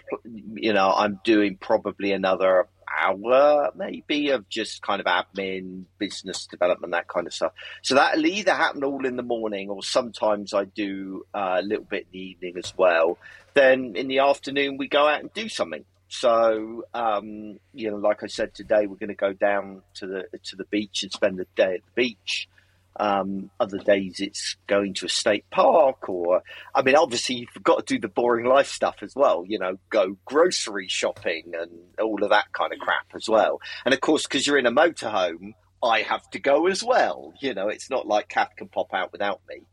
you 0.54 0.72
know, 0.72 0.92
I'm 0.96 1.20
doing 1.24 1.58
probably 1.58 2.14
another 2.14 2.68
hour 3.02 3.72
maybe 3.76 4.30
of 4.30 4.48
just 4.50 4.82
kind 4.82 5.02
of 5.02 5.06
admin, 5.06 5.84
business 5.98 6.48
development, 6.48 6.94
that 6.94 7.08
kind 7.08 7.28
of 7.28 7.34
stuff. 7.34 7.54
So 7.82 7.96
that'll 7.96 8.26
either 8.26 8.54
happen 8.54 8.84
all 8.84 9.06
in 9.06 9.16
the 9.16 9.24
morning 9.24 9.70
or 9.70 9.84
sometimes 9.84 10.54
I 10.54 10.66
do 10.66 11.26
uh, 11.34 11.58
a 11.60 11.62
little 11.62 11.86
bit 11.86 12.08
in 12.12 12.20
the 12.20 12.26
evening 12.26 12.58
as 12.58 12.74
well. 12.78 13.18
Then 13.54 13.96
in 13.96 14.08
the 14.08 14.20
afternoon, 14.20 14.78
we 14.78 14.88
go 14.88 15.08
out 15.08 15.22
and 15.22 15.34
do 15.34 15.48
something. 15.48 15.86
So, 16.10 16.86
um, 16.94 17.60
you 17.74 17.90
know, 17.90 17.98
like 17.98 18.22
I 18.22 18.28
said 18.28 18.54
today, 18.54 18.86
we're 18.86 18.98
going 18.98 19.10
to 19.10 19.16
go 19.16 19.34
down 19.34 19.82
to 19.96 20.06
the 20.06 20.38
to 20.44 20.56
the 20.56 20.66
beach 20.66 21.02
and 21.02 21.12
spend 21.12 21.38
the 21.38 21.48
day 21.56 21.76
at 21.76 21.82
the 21.86 21.92
beach. 21.96 22.48
Um, 22.96 23.50
other 23.60 23.80
days 23.80 24.20
it's 24.20 24.56
going 24.68 24.94
to 24.96 25.08
a 25.08 25.10
state 25.10 25.46
park, 25.50 26.08
or 26.10 26.44
I 26.76 26.82
mean, 26.84 26.96
obviously 26.96 27.36
you've 27.36 27.64
got 27.64 27.88
to 27.88 27.96
do 27.96 28.00
the 28.00 28.08
boring 28.08 28.46
life 28.46 28.68
stuff 28.68 28.98
as 29.02 29.14
well. 29.16 29.44
You 29.48 29.60
know, 29.60 29.78
go 29.90 30.18
grocery 30.26 30.88
shopping 30.88 31.54
and 31.60 31.72
all 32.00 32.24
of 32.24 32.30
that 32.30 32.52
kind 32.54 32.72
of 32.74 32.80
crap 32.80 33.08
as 33.16 33.28
well. 33.28 33.60
And 33.86 33.94
of 33.94 34.02
course, 34.02 34.24
because 34.24 34.46
you're 34.46 34.60
in 34.60 34.68
a 34.68 34.72
motorhome, 34.72 35.54
I 35.84 36.02
have 36.02 36.30
to 36.32 36.40
go 36.40 36.68
as 36.68 36.84
well. 36.84 37.34
You 37.42 37.54
know, 37.54 37.68
it's 37.68 37.90
not 37.90 38.08
like 38.08 38.30
Kath 38.30 38.56
can 38.56 38.70
pop 38.70 38.94
out 38.94 39.12
without 39.12 39.42
me. 39.50 39.64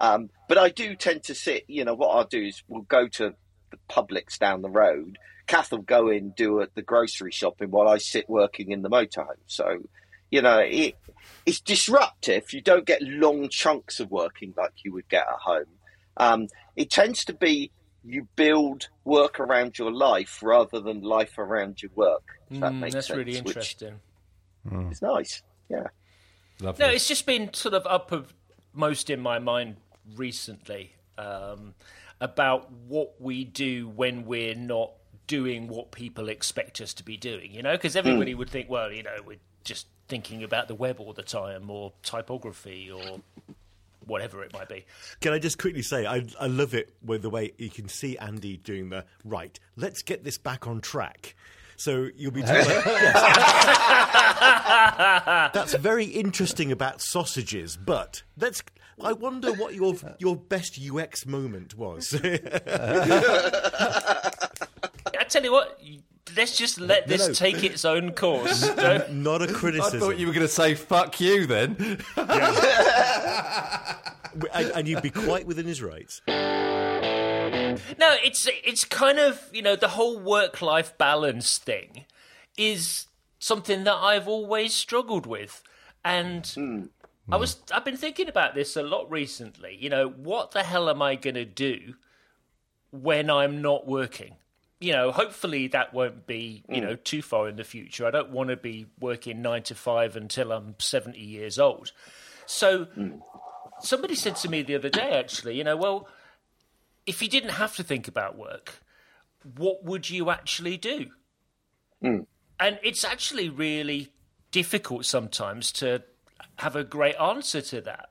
Um, 0.00 0.30
but 0.48 0.58
I 0.58 0.70
do 0.70 0.96
tend 0.96 1.24
to 1.24 1.34
sit. 1.34 1.64
You 1.68 1.84
know, 1.84 1.94
what 1.94 2.08
I'll 2.08 2.24
do 2.24 2.42
is 2.42 2.62
we'll 2.66 2.82
go 2.82 3.06
to 3.08 3.34
the 3.70 3.78
Publix 3.88 4.38
down 4.38 4.62
the 4.62 4.70
road. 4.70 5.18
Kath 5.46 5.70
will 5.70 5.78
go 5.78 6.08
in 6.08 6.30
do 6.30 6.64
the 6.74 6.82
grocery 6.82 7.32
shopping 7.32 7.70
while 7.70 7.88
I 7.88 7.98
sit 7.98 8.28
working 8.28 8.70
in 8.70 8.82
the 8.82 8.90
motorhome. 8.90 9.42
So, 9.46 9.82
you 10.30 10.42
know, 10.42 10.58
it, 10.58 10.94
it's 11.46 11.60
disruptive. 11.60 12.52
You 12.52 12.60
don't 12.60 12.86
get 12.86 13.02
long 13.02 13.48
chunks 13.48 14.00
of 14.00 14.10
working 14.10 14.54
like 14.56 14.72
you 14.84 14.92
would 14.92 15.08
get 15.08 15.22
at 15.22 15.40
home. 15.40 15.64
Um, 16.16 16.48
it 16.76 16.90
tends 16.90 17.24
to 17.26 17.34
be 17.34 17.72
you 18.04 18.28
build 18.36 18.88
work 19.04 19.40
around 19.40 19.78
your 19.78 19.92
life 19.92 20.40
rather 20.42 20.80
than 20.80 21.02
life 21.02 21.38
around 21.38 21.82
your 21.82 21.90
work. 21.94 22.22
If 22.50 22.60
that 22.60 22.72
Mm, 22.72 22.80
makes 22.80 22.94
that's 22.94 23.06
sense, 23.08 23.18
really 23.18 23.32
which 23.32 23.56
interesting. 23.56 24.00
It's 24.90 25.02
nice. 25.02 25.42
Yeah. 25.68 25.88
Lovely. 26.60 26.86
No, 26.86 26.92
it's 26.92 27.08
just 27.08 27.26
been 27.26 27.52
sort 27.54 27.74
of 27.74 27.86
uppermost 27.86 29.10
in 29.10 29.20
my 29.20 29.38
mind 29.38 29.76
recently 30.16 30.94
um, 31.18 31.74
about 32.20 32.70
what 32.70 33.20
we 33.20 33.44
do 33.44 33.88
when 33.88 34.26
we're 34.26 34.54
not 34.54 34.92
doing 35.26 35.68
what 35.68 35.90
people 35.92 36.28
expect 36.28 36.80
us 36.80 36.92
to 36.94 37.04
be 37.04 37.16
doing. 37.16 37.52
You 37.52 37.62
know, 37.62 37.72
because 37.72 37.96
everybody 37.96 38.34
would 38.34 38.50
think, 38.50 38.68
well, 38.68 38.92
you 38.92 39.02
know, 39.02 39.16
we're 39.24 39.38
just 39.64 39.86
thinking 40.10 40.42
about 40.42 40.68
the 40.68 40.74
web 40.74 41.00
all 41.00 41.12
the 41.14 41.22
time, 41.22 41.70
or 41.70 41.92
typography, 42.02 42.90
or 42.90 43.20
whatever 44.06 44.42
it 44.44 44.52
might 44.52 44.68
be. 44.68 44.84
Can 45.20 45.32
I 45.32 45.38
just 45.38 45.58
quickly 45.58 45.82
say, 45.82 46.04
I, 46.04 46.26
I 46.38 46.48
love 46.48 46.74
it 46.74 46.92
with 47.04 47.22
the 47.22 47.30
way 47.30 47.52
you 47.56 47.70
can 47.70 47.88
see 47.88 48.18
Andy 48.18 48.56
doing 48.58 48.90
the 48.90 49.04
right. 49.24 49.58
Let's 49.76 50.02
get 50.02 50.24
this 50.24 50.36
back 50.36 50.66
on 50.66 50.80
track. 50.80 51.34
So 51.76 52.08
you'll 52.14 52.32
be 52.32 52.42
doing 52.42 52.66
like. 52.66 52.84
That's 55.54 55.72
very 55.74 56.04
interesting 56.04 56.72
about 56.72 57.00
sausages, 57.00 57.78
but 57.78 58.22
let's. 58.38 58.62
I 59.02 59.14
wonder 59.14 59.54
what 59.54 59.74
your 59.74 59.94
your 60.18 60.36
best 60.36 60.78
UX 60.78 61.24
moment 61.24 61.74
was. 61.78 62.14
I 62.22 62.28
tell 65.28 65.42
you 65.42 65.52
what, 65.52 65.78
you- 65.82 66.02
let's 66.36 66.56
just 66.56 66.80
let 66.80 67.08
No, 67.08 67.16
this 67.16 67.28
no. 67.28 67.34
take 67.34 67.62
its 67.64 67.84
own 67.84 68.12
course. 68.14 68.66
Don't- 68.68 69.12
Not 69.14 69.42
a 69.42 69.48
I 69.48 69.52
criticism. 69.52 69.98
I 69.98 70.00
thought 70.00 70.18
you 70.18 70.26
were 70.26 70.32
going 70.32 70.46
to 70.46 70.52
say 70.52 70.74
"fuck 70.74 71.20
you" 71.20 71.46
then. 71.46 71.98
and, 74.54 74.70
and 74.74 74.88
you'd 74.88 75.02
be 75.02 75.10
quite 75.10 75.46
within 75.46 75.66
his 75.66 75.82
rights. 75.82 76.22
No, 77.98 78.16
it's 78.22 78.48
it's 78.64 78.84
kind 78.84 79.18
of 79.18 79.48
you 79.52 79.62
know 79.62 79.76
the 79.76 79.88
whole 79.88 80.18
work 80.18 80.60
life 80.62 80.96
balance 80.98 81.58
thing 81.58 82.04
is 82.56 83.06
something 83.38 83.84
that 83.84 83.94
I've 83.94 84.28
always 84.28 84.74
struggled 84.74 85.26
with, 85.26 85.62
and 86.04 86.46
hmm. 86.46 86.84
I 87.30 87.36
was 87.36 87.58
I've 87.72 87.84
been 87.84 87.96
thinking 87.96 88.28
about 88.28 88.54
this 88.54 88.76
a 88.76 88.82
lot 88.82 89.10
recently. 89.10 89.76
You 89.78 89.90
know, 89.90 90.08
what 90.08 90.50
the 90.52 90.62
hell 90.62 90.88
am 90.88 91.00
I 91.02 91.14
going 91.14 91.34
to 91.34 91.44
do 91.44 91.94
when 92.90 93.30
I'm 93.30 93.62
not 93.62 93.86
working? 93.86 94.36
You 94.80 94.92
know, 94.92 95.12
hopefully 95.12 95.68
that 95.68 95.92
won't 95.92 96.26
be 96.26 96.64
you 96.68 96.80
mm. 96.80 96.82
know 96.82 96.96
too 96.96 97.22
far 97.22 97.48
in 97.48 97.56
the 97.56 97.64
future. 97.64 98.06
I 98.06 98.10
don't 98.10 98.30
want 98.30 98.48
to 98.50 98.56
be 98.56 98.86
working 98.98 99.42
nine 99.42 99.62
to 99.64 99.74
five 99.74 100.16
until 100.16 100.52
I'm 100.52 100.74
seventy 100.78 101.20
years 101.20 101.58
old. 101.58 101.92
So 102.46 102.86
mm. 102.86 103.20
somebody 103.80 104.14
said 104.14 104.36
to 104.36 104.48
me 104.48 104.62
the 104.62 104.74
other 104.76 104.88
day, 104.88 105.18
actually, 105.18 105.56
you 105.56 105.64
know, 105.64 105.76
well 105.76 106.08
if 107.06 107.22
you 107.22 107.28
didn't 107.28 107.50
have 107.50 107.76
to 107.76 107.82
think 107.82 108.08
about 108.08 108.36
work, 108.38 108.82
what 109.56 109.84
would 109.84 110.08
you 110.10 110.30
actually 110.30 110.76
do? 110.76 111.06
Mm. 112.02 112.26
And 112.58 112.78
it's 112.82 113.04
actually 113.04 113.48
really 113.48 114.12
difficult 114.50 115.06
sometimes 115.06 115.72
to 115.72 116.02
have 116.56 116.76
a 116.76 116.84
great 116.84 117.16
answer 117.16 117.60
to 117.60 117.80
that 117.80 118.10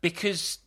because 0.00 0.58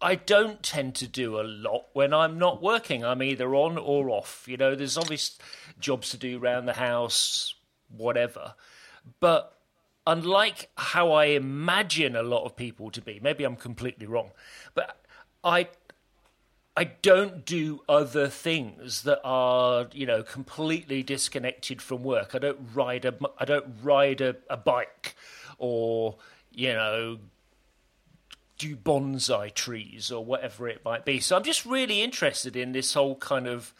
I 0.00 0.14
don't 0.14 0.62
tend 0.62 0.94
to 0.96 1.06
do 1.06 1.40
a 1.40 1.42
lot 1.42 1.86
when 1.92 2.12
I'm 2.12 2.38
not 2.38 2.62
working. 2.62 3.04
I'm 3.04 3.22
either 3.22 3.54
on 3.54 3.78
or 3.78 4.10
off. 4.10 4.44
You 4.46 4.56
know, 4.56 4.74
there's 4.74 4.98
obvious 4.98 5.38
jobs 5.80 6.10
to 6.10 6.18
do 6.18 6.38
around 6.38 6.66
the 6.66 6.74
house, 6.74 7.54
whatever. 7.88 8.54
But 9.20 9.56
unlike 10.06 10.70
how 10.76 11.12
I 11.12 11.26
imagine 11.26 12.14
a 12.14 12.22
lot 12.22 12.44
of 12.44 12.56
people 12.56 12.90
to 12.90 13.00
be, 13.00 13.20
maybe 13.22 13.44
I'm 13.44 13.56
completely 13.56 14.06
wrong, 14.06 14.32
but 14.74 15.00
I 15.42 15.68
I 16.78 16.84
don't 16.84 17.46
do 17.46 17.80
other 17.88 18.28
things 18.28 19.02
that 19.04 19.20
are, 19.24 19.88
you 19.92 20.04
know, 20.04 20.22
completely 20.22 21.02
disconnected 21.02 21.80
from 21.80 22.02
work. 22.04 22.34
I 22.34 22.38
don't 22.38 22.68
ride 22.74 23.06
a 23.06 23.14
I 23.38 23.46
don't 23.46 23.76
ride 23.82 24.20
a, 24.20 24.36
a 24.50 24.58
bike 24.58 25.16
or, 25.58 26.16
you 26.52 26.74
know, 26.74 27.18
do 28.58 28.76
bonsai 28.76 29.52
trees 29.52 30.10
or 30.10 30.24
whatever 30.24 30.68
it 30.68 30.84
might 30.84 31.04
be. 31.04 31.20
So 31.20 31.36
I'm 31.36 31.42
just 31.44 31.66
really 31.66 32.02
interested 32.02 32.56
in 32.56 32.72
this 32.72 32.94
whole 32.94 33.16
kind 33.16 33.46
of 33.46 33.74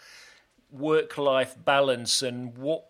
work 0.70 1.16
life 1.16 1.56
balance 1.64 2.22
and 2.22 2.56
what 2.56 2.86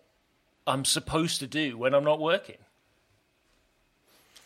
I'm 0.65 0.83
supposed 0.83 1.39
to 1.39 1.47
do 1.47 1.77
when 1.77 1.93
I'm 1.93 2.03
not 2.03 2.19
working. 2.19 2.57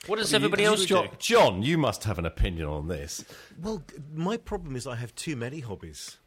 What 0.08 0.18
does 0.18 0.34
everybody 0.34 0.64
else 0.64 0.82
do? 0.82 0.88
John, 0.88 1.10
John, 1.20 1.64
you 1.64 1.78
must 1.78 2.06
have 2.06 2.18
an 2.18 2.26
opinion 2.26 2.68
on 2.68 2.88
this. 2.88 3.24
Well, 3.62 3.84
my 4.14 4.38
problem 4.38 4.76
is 4.76 4.88
I 4.88 4.96
have 4.96 5.14
too 5.14 5.36
many 5.36 5.60
hobbies, 5.60 6.18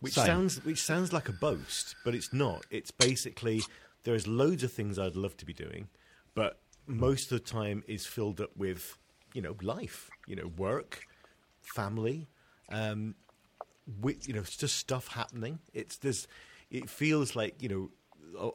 which 0.00 0.14
Same. 0.14 0.26
sounds 0.26 0.64
which 0.64 0.80
sounds 0.80 1.12
like 1.12 1.28
a 1.28 1.32
boast, 1.32 1.96
but 2.04 2.14
it's 2.14 2.32
not. 2.32 2.64
It's 2.70 2.92
basically 2.92 3.62
there's 4.04 4.28
loads 4.28 4.62
of 4.62 4.72
things 4.72 4.96
I'd 4.96 5.16
love 5.16 5.36
to 5.38 5.44
be 5.44 5.52
doing, 5.52 5.88
but 6.34 6.60
most 6.86 7.32
of 7.32 7.42
the 7.42 7.44
time 7.44 7.82
is 7.88 8.06
filled 8.06 8.40
up 8.40 8.56
with 8.56 8.96
you 9.32 9.42
know 9.42 9.56
life, 9.60 10.08
you 10.26 10.36
know 10.36 10.50
work, 10.56 11.06
family, 11.62 12.28
um, 12.70 13.14
with, 14.00 14.26
you 14.28 14.34
know 14.34 14.40
it's 14.40 14.56
just 14.56 14.76
stuff 14.76 15.08
happening. 15.08 15.58
It's 15.72 15.96
there's 15.96 16.26
it 16.70 16.88
feels 16.88 17.36
like 17.36 17.62
you 17.62 17.68
know 17.68 17.90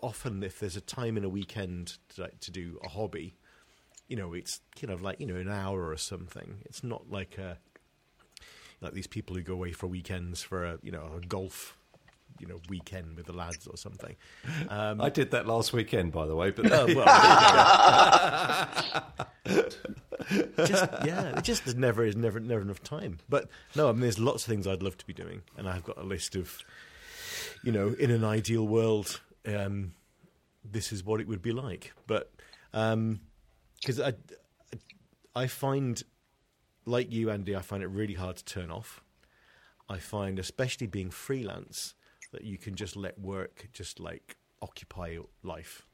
often 0.01 0.43
if 0.43 0.59
there's 0.59 0.75
a 0.75 0.81
time 0.81 1.15
in 1.15 1.23
a 1.23 1.29
weekend 1.29 1.97
to, 2.15 2.29
to 2.41 2.51
do 2.51 2.79
a 2.83 2.89
hobby 2.89 3.35
you 4.09 4.15
know, 4.15 4.33
it's 4.33 4.59
kind 4.79 4.91
of 4.91 5.01
like 5.01 5.21
you 5.21 5.27
know 5.27 5.35
an 5.35 5.49
hour 5.49 5.87
or 5.87 5.95
something. 5.95 6.57
It's 6.65 6.83
not 6.83 7.09
like 7.09 7.37
a 7.37 7.57
like 8.81 8.93
these 8.93 9.07
people 9.07 9.35
who 9.35 9.41
go 9.41 9.53
away 9.53 9.71
for 9.71 9.87
weekends 9.87 10.41
for 10.41 10.65
a 10.65 10.79
you 10.81 10.91
know 10.91 11.11
a 11.15 11.25
golf 11.25 11.77
you 12.39 12.47
know 12.47 12.59
weekend 12.69 13.15
with 13.15 13.25
the 13.25 13.33
lads 13.33 13.67
or 13.67 13.77
something. 13.77 14.15
Um, 14.69 15.01
I 15.01 15.09
did 15.09 15.31
that 15.31 15.47
last 15.47 15.73
weekend, 15.73 16.11
by 16.11 16.27
the 16.27 16.35
way. 16.35 16.51
But 16.51 16.71
oh, 16.71 16.85
well, 16.95 17.05
just 20.65 20.85
yeah, 21.05 21.37
it 21.37 21.43
just 21.43 21.65
there's 21.65 21.75
never 21.75 22.05
is 22.05 22.15
never 22.15 22.39
never 22.39 22.61
enough 22.61 22.83
time. 22.83 23.19
But 23.27 23.49
no, 23.75 23.89
I 23.89 23.91
mean, 23.91 24.01
there's 24.01 24.19
lots 24.19 24.43
of 24.43 24.49
things 24.49 24.67
I'd 24.67 24.83
love 24.83 24.97
to 24.97 25.05
be 25.05 25.13
doing, 25.13 25.41
and 25.57 25.67
I've 25.67 25.83
got 25.83 25.97
a 25.97 26.03
list 26.03 26.35
of, 26.35 26.57
you 27.63 27.71
know, 27.71 27.95
in 27.99 28.11
an 28.11 28.23
ideal 28.23 28.67
world, 28.67 29.19
um, 29.45 29.93
this 30.63 30.91
is 30.91 31.03
what 31.03 31.19
it 31.19 31.27
would 31.27 31.41
be 31.41 31.51
like. 31.51 31.93
But 32.07 32.31
because 32.71 33.99
I, 33.99 34.13
I 35.35 35.47
find, 35.47 36.01
like 36.85 37.11
you, 37.11 37.31
Andy, 37.31 37.55
I 37.55 37.61
find 37.61 37.83
it 37.83 37.87
really 37.87 38.13
hard 38.15 38.37
to 38.37 38.45
turn 38.45 38.71
off. 38.71 39.01
I 39.87 39.97
find, 39.97 40.37
especially 40.37 40.87
being 40.87 41.09
freelance, 41.09 41.95
that 42.31 42.43
you 42.43 42.57
can 42.57 42.75
just 42.75 42.95
let 42.95 43.19
work 43.19 43.67
just 43.73 43.99
like 43.99 44.37
occupy 44.61 45.09
your 45.09 45.25
life. 45.43 45.85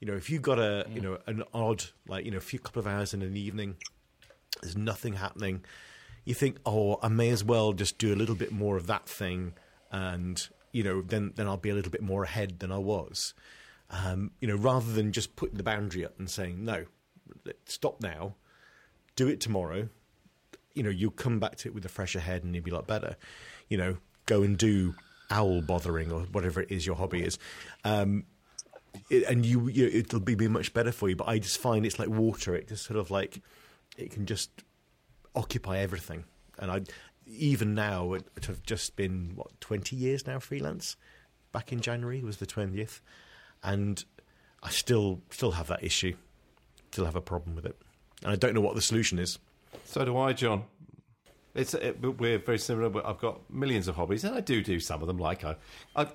You 0.00 0.06
know, 0.08 0.14
if 0.14 0.30
you've 0.30 0.42
got 0.42 0.58
a 0.58 0.86
you 0.92 1.00
know 1.00 1.18
an 1.26 1.44
odd 1.54 1.84
like 2.08 2.24
you 2.24 2.30
know 2.30 2.38
a 2.38 2.40
few 2.40 2.58
couple 2.58 2.80
of 2.80 2.86
hours 2.86 3.14
in 3.14 3.22
an 3.22 3.36
evening, 3.36 3.76
there's 4.60 4.76
nothing 4.76 5.14
happening. 5.14 5.64
You 6.24 6.34
think, 6.34 6.58
oh, 6.64 6.98
I 7.02 7.08
may 7.08 7.30
as 7.30 7.42
well 7.42 7.72
just 7.72 7.98
do 7.98 8.14
a 8.14 8.16
little 8.16 8.34
bit 8.34 8.52
more 8.52 8.76
of 8.76 8.86
that 8.86 9.08
thing, 9.08 9.54
and 9.90 10.46
you 10.72 10.82
know, 10.82 11.02
then 11.02 11.32
then 11.36 11.46
I'll 11.46 11.56
be 11.56 11.70
a 11.70 11.74
little 11.74 11.92
bit 11.92 12.02
more 12.02 12.24
ahead 12.24 12.58
than 12.58 12.72
I 12.72 12.78
was. 12.78 13.34
Um, 13.90 14.30
you 14.40 14.48
know, 14.48 14.56
rather 14.56 14.90
than 14.90 15.12
just 15.12 15.36
putting 15.36 15.58
the 15.58 15.62
boundary 15.62 16.04
up 16.04 16.18
and 16.18 16.28
saying 16.28 16.64
no, 16.64 16.86
stop 17.66 18.00
now, 18.00 18.34
do 19.16 19.28
it 19.28 19.40
tomorrow. 19.40 19.88
You 20.74 20.82
know, 20.82 20.90
you'll 20.90 21.10
come 21.10 21.38
back 21.38 21.56
to 21.56 21.68
it 21.68 21.74
with 21.74 21.84
a 21.84 21.90
fresher 21.90 22.20
head 22.20 22.42
and 22.42 22.54
you'll 22.54 22.64
be 22.64 22.70
a 22.70 22.74
lot 22.74 22.86
better. 22.86 23.16
You 23.68 23.76
know, 23.76 23.96
go 24.26 24.42
and 24.42 24.56
do 24.56 24.94
owl 25.32 25.62
bothering 25.62 26.12
or 26.12 26.20
whatever 26.32 26.60
it 26.60 26.70
is 26.70 26.86
your 26.86 26.94
hobby 26.94 27.22
is. 27.22 27.38
Um, 27.84 28.24
it, 29.08 29.24
and 29.24 29.44
you, 29.44 29.68
you 29.68 29.86
it'll 29.86 30.20
be, 30.20 30.34
be 30.34 30.48
much 30.48 30.74
better 30.74 30.92
for 30.92 31.08
you. 31.08 31.16
But 31.16 31.28
I 31.28 31.38
just 31.38 31.58
find 31.58 31.84
it's 31.86 31.98
like 31.98 32.08
water. 32.08 32.54
It 32.54 32.68
just 32.68 32.84
sort 32.84 32.98
of 32.98 33.10
like 33.10 33.40
it 33.96 34.10
can 34.10 34.26
just 34.26 34.50
occupy 35.34 35.78
everything. 35.78 36.24
And 36.58 36.70
I 36.70 36.82
even 37.26 37.74
now 37.74 38.12
it, 38.12 38.26
it 38.36 38.44
have 38.46 38.62
just 38.62 38.94
been 38.94 39.32
what 39.34 39.58
twenty 39.60 39.96
years 39.96 40.26
now 40.26 40.38
freelance. 40.38 40.96
Back 41.50 41.72
in 41.72 41.80
January 41.80 42.22
was 42.22 42.36
the 42.36 42.46
twentieth, 42.46 43.00
and 43.62 44.04
I 44.62 44.70
still 44.70 45.22
still 45.30 45.52
have 45.52 45.68
that 45.68 45.82
issue. 45.82 46.14
Still 46.90 47.06
have 47.06 47.16
a 47.16 47.22
problem 47.22 47.56
with 47.56 47.64
it, 47.64 47.76
and 48.22 48.32
I 48.32 48.36
don't 48.36 48.54
know 48.54 48.60
what 48.60 48.74
the 48.74 48.82
solution 48.82 49.18
is. 49.18 49.38
so 49.84 50.04
do 50.04 50.16
I, 50.18 50.34
John. 50.34 50.64
It's 51.54 51.74
it, 51.74 52.00
we're 52.00 52.38
very 52.38 52.58
similar. 52.58 52.88
but 52.88 53.04
I've 53.04 53.18
got 53.18 53.50
millions 53.50 53.86
of 53.86 53.96
hobbies, 53.96 54.24
and 54.24 54.34
I 54.34 54.40
do 54.40 54.62
do 54.62 54.80
some 54.80 55.02
of 55.02 55.06
them. 55.06 55.18
Like 55.18 55.44
I, 55.44 55.56
I, 55.94 56.06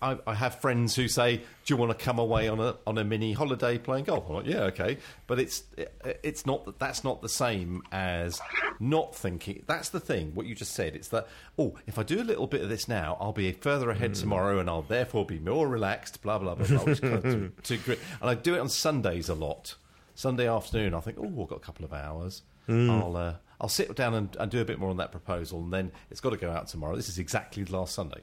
I, 0.00 0.16
I 0.26 0.34
have 0.34 0.60
friends 0.60 0.94
who 0.94 1.08
say, 1.08 1.38
"Do 1.38 1.42
you 1.66 1.76
want 1.76 1.96
to 1.96 2.04
come 2.04 2.20
away 2.20 2.48
on 2.48 2.60
a 2.60 2.76
on 2.86 2.96
a 2.96 3.02
mini 3.02 3.32
holiday 3.32 3.78
playing 3.78 4.04
golf?" 4.04 4.30
Like, 4.30 4.46
"Yeah, 4.46 4.62
okay," 4.64 4.98
but 5.26 5.40
it's 5.40 5.64
it, 5.76 5.92
it's 6.22 6.46
not 6.46 6.66
that 6.66 6.78
that's 6.78 7.02
not 7.02 7.20
the 7.20 7.28
same 7.28 7.82
as 7.90 8.40
not 8.78 9.16
thinking. 9.16 9.64
That's 9.66 9.88
the 9.88 9.98
thing. 9.98 10.36
What 10.36 10.46
you 10.46 10.54
just 10.54 10.74
said. 10.74 10.94
It's 10.94 11.08
that 11.08 11.26
oh, 11.58 11.74
if 11.88 11.98
I 11.98 12.04
do 12.04 12.20
a 12.20 12.24
little 12.24 12.46
bit 12.46 12.62
of 12.62 12.68
this 12.68 12.86
now, 12.86 13.16
I'll 13.20 13.32
be 13.32 13.50
further 13.50 13.90
ahead 13.90 14.12
mm. 14.12 14.20
tomorrow, 14.20 14.60
and 14.60 14.70
I'll 14.70 14.82
therefore 14.82 15.26
be 15.26 15.40
more 15.40 15.66
relaxed. 15.66 16.22
Blah 16.22 16.38
blah 16.38 16.54
blah. 16.54 16.66
blah 16.66 16.94
kind 16.94 17.14
of 17.14 17.22
to, 17.22 17.52
to 17.64 17.76
grit. 17.78 17.98
And 18.20 18.30
I 18.30 18.34
do 18.34 18.54
it 18.54 18.60
on 18.60 18.68
Sundays 18.68 19.28
a 19.28 19.34
lot. 19.34 19.74
Sunday 20.14 20.48
afternoon, 20.48 20.94
I 20.94 21.00
think, 21.00 21.18
oh, 21.20 21.42
I've 21.42 21.48
got 21.48 21.56
a 21.56 21.60
couple 21.60 21.84
of 21.84 21.92
hours. 21.92 22.42
Mm. 22.68 22.90
I'll 22.90 23.16
uh, 23.16 23.34
I'll 23.60 23.68
sit 23.68 23.94
down 23.96 24.14
and, 24.14 24.36
and 24.38 24.50
do 24.50 24.60
a 24.60 24.64
bit 24.64 24.78
more 24.78 24.90
on 24.90 24.98
that 24.98 25.12
proposal, 25.12 25.60
and 25.60 25.72
then 25.72 25.92
it's 26.10 26.20
got 26.20 26.30
to 26.30 26.36
go 26.36 26.50
out 26.50 26.68
tomorrow. 26.68 26.96
This 26.96 27.08
is 27.08 27.18
exactly 27.18 27.62
the 27.62 27.76
last 27.76 27.94
Sunday, 27.94 28.20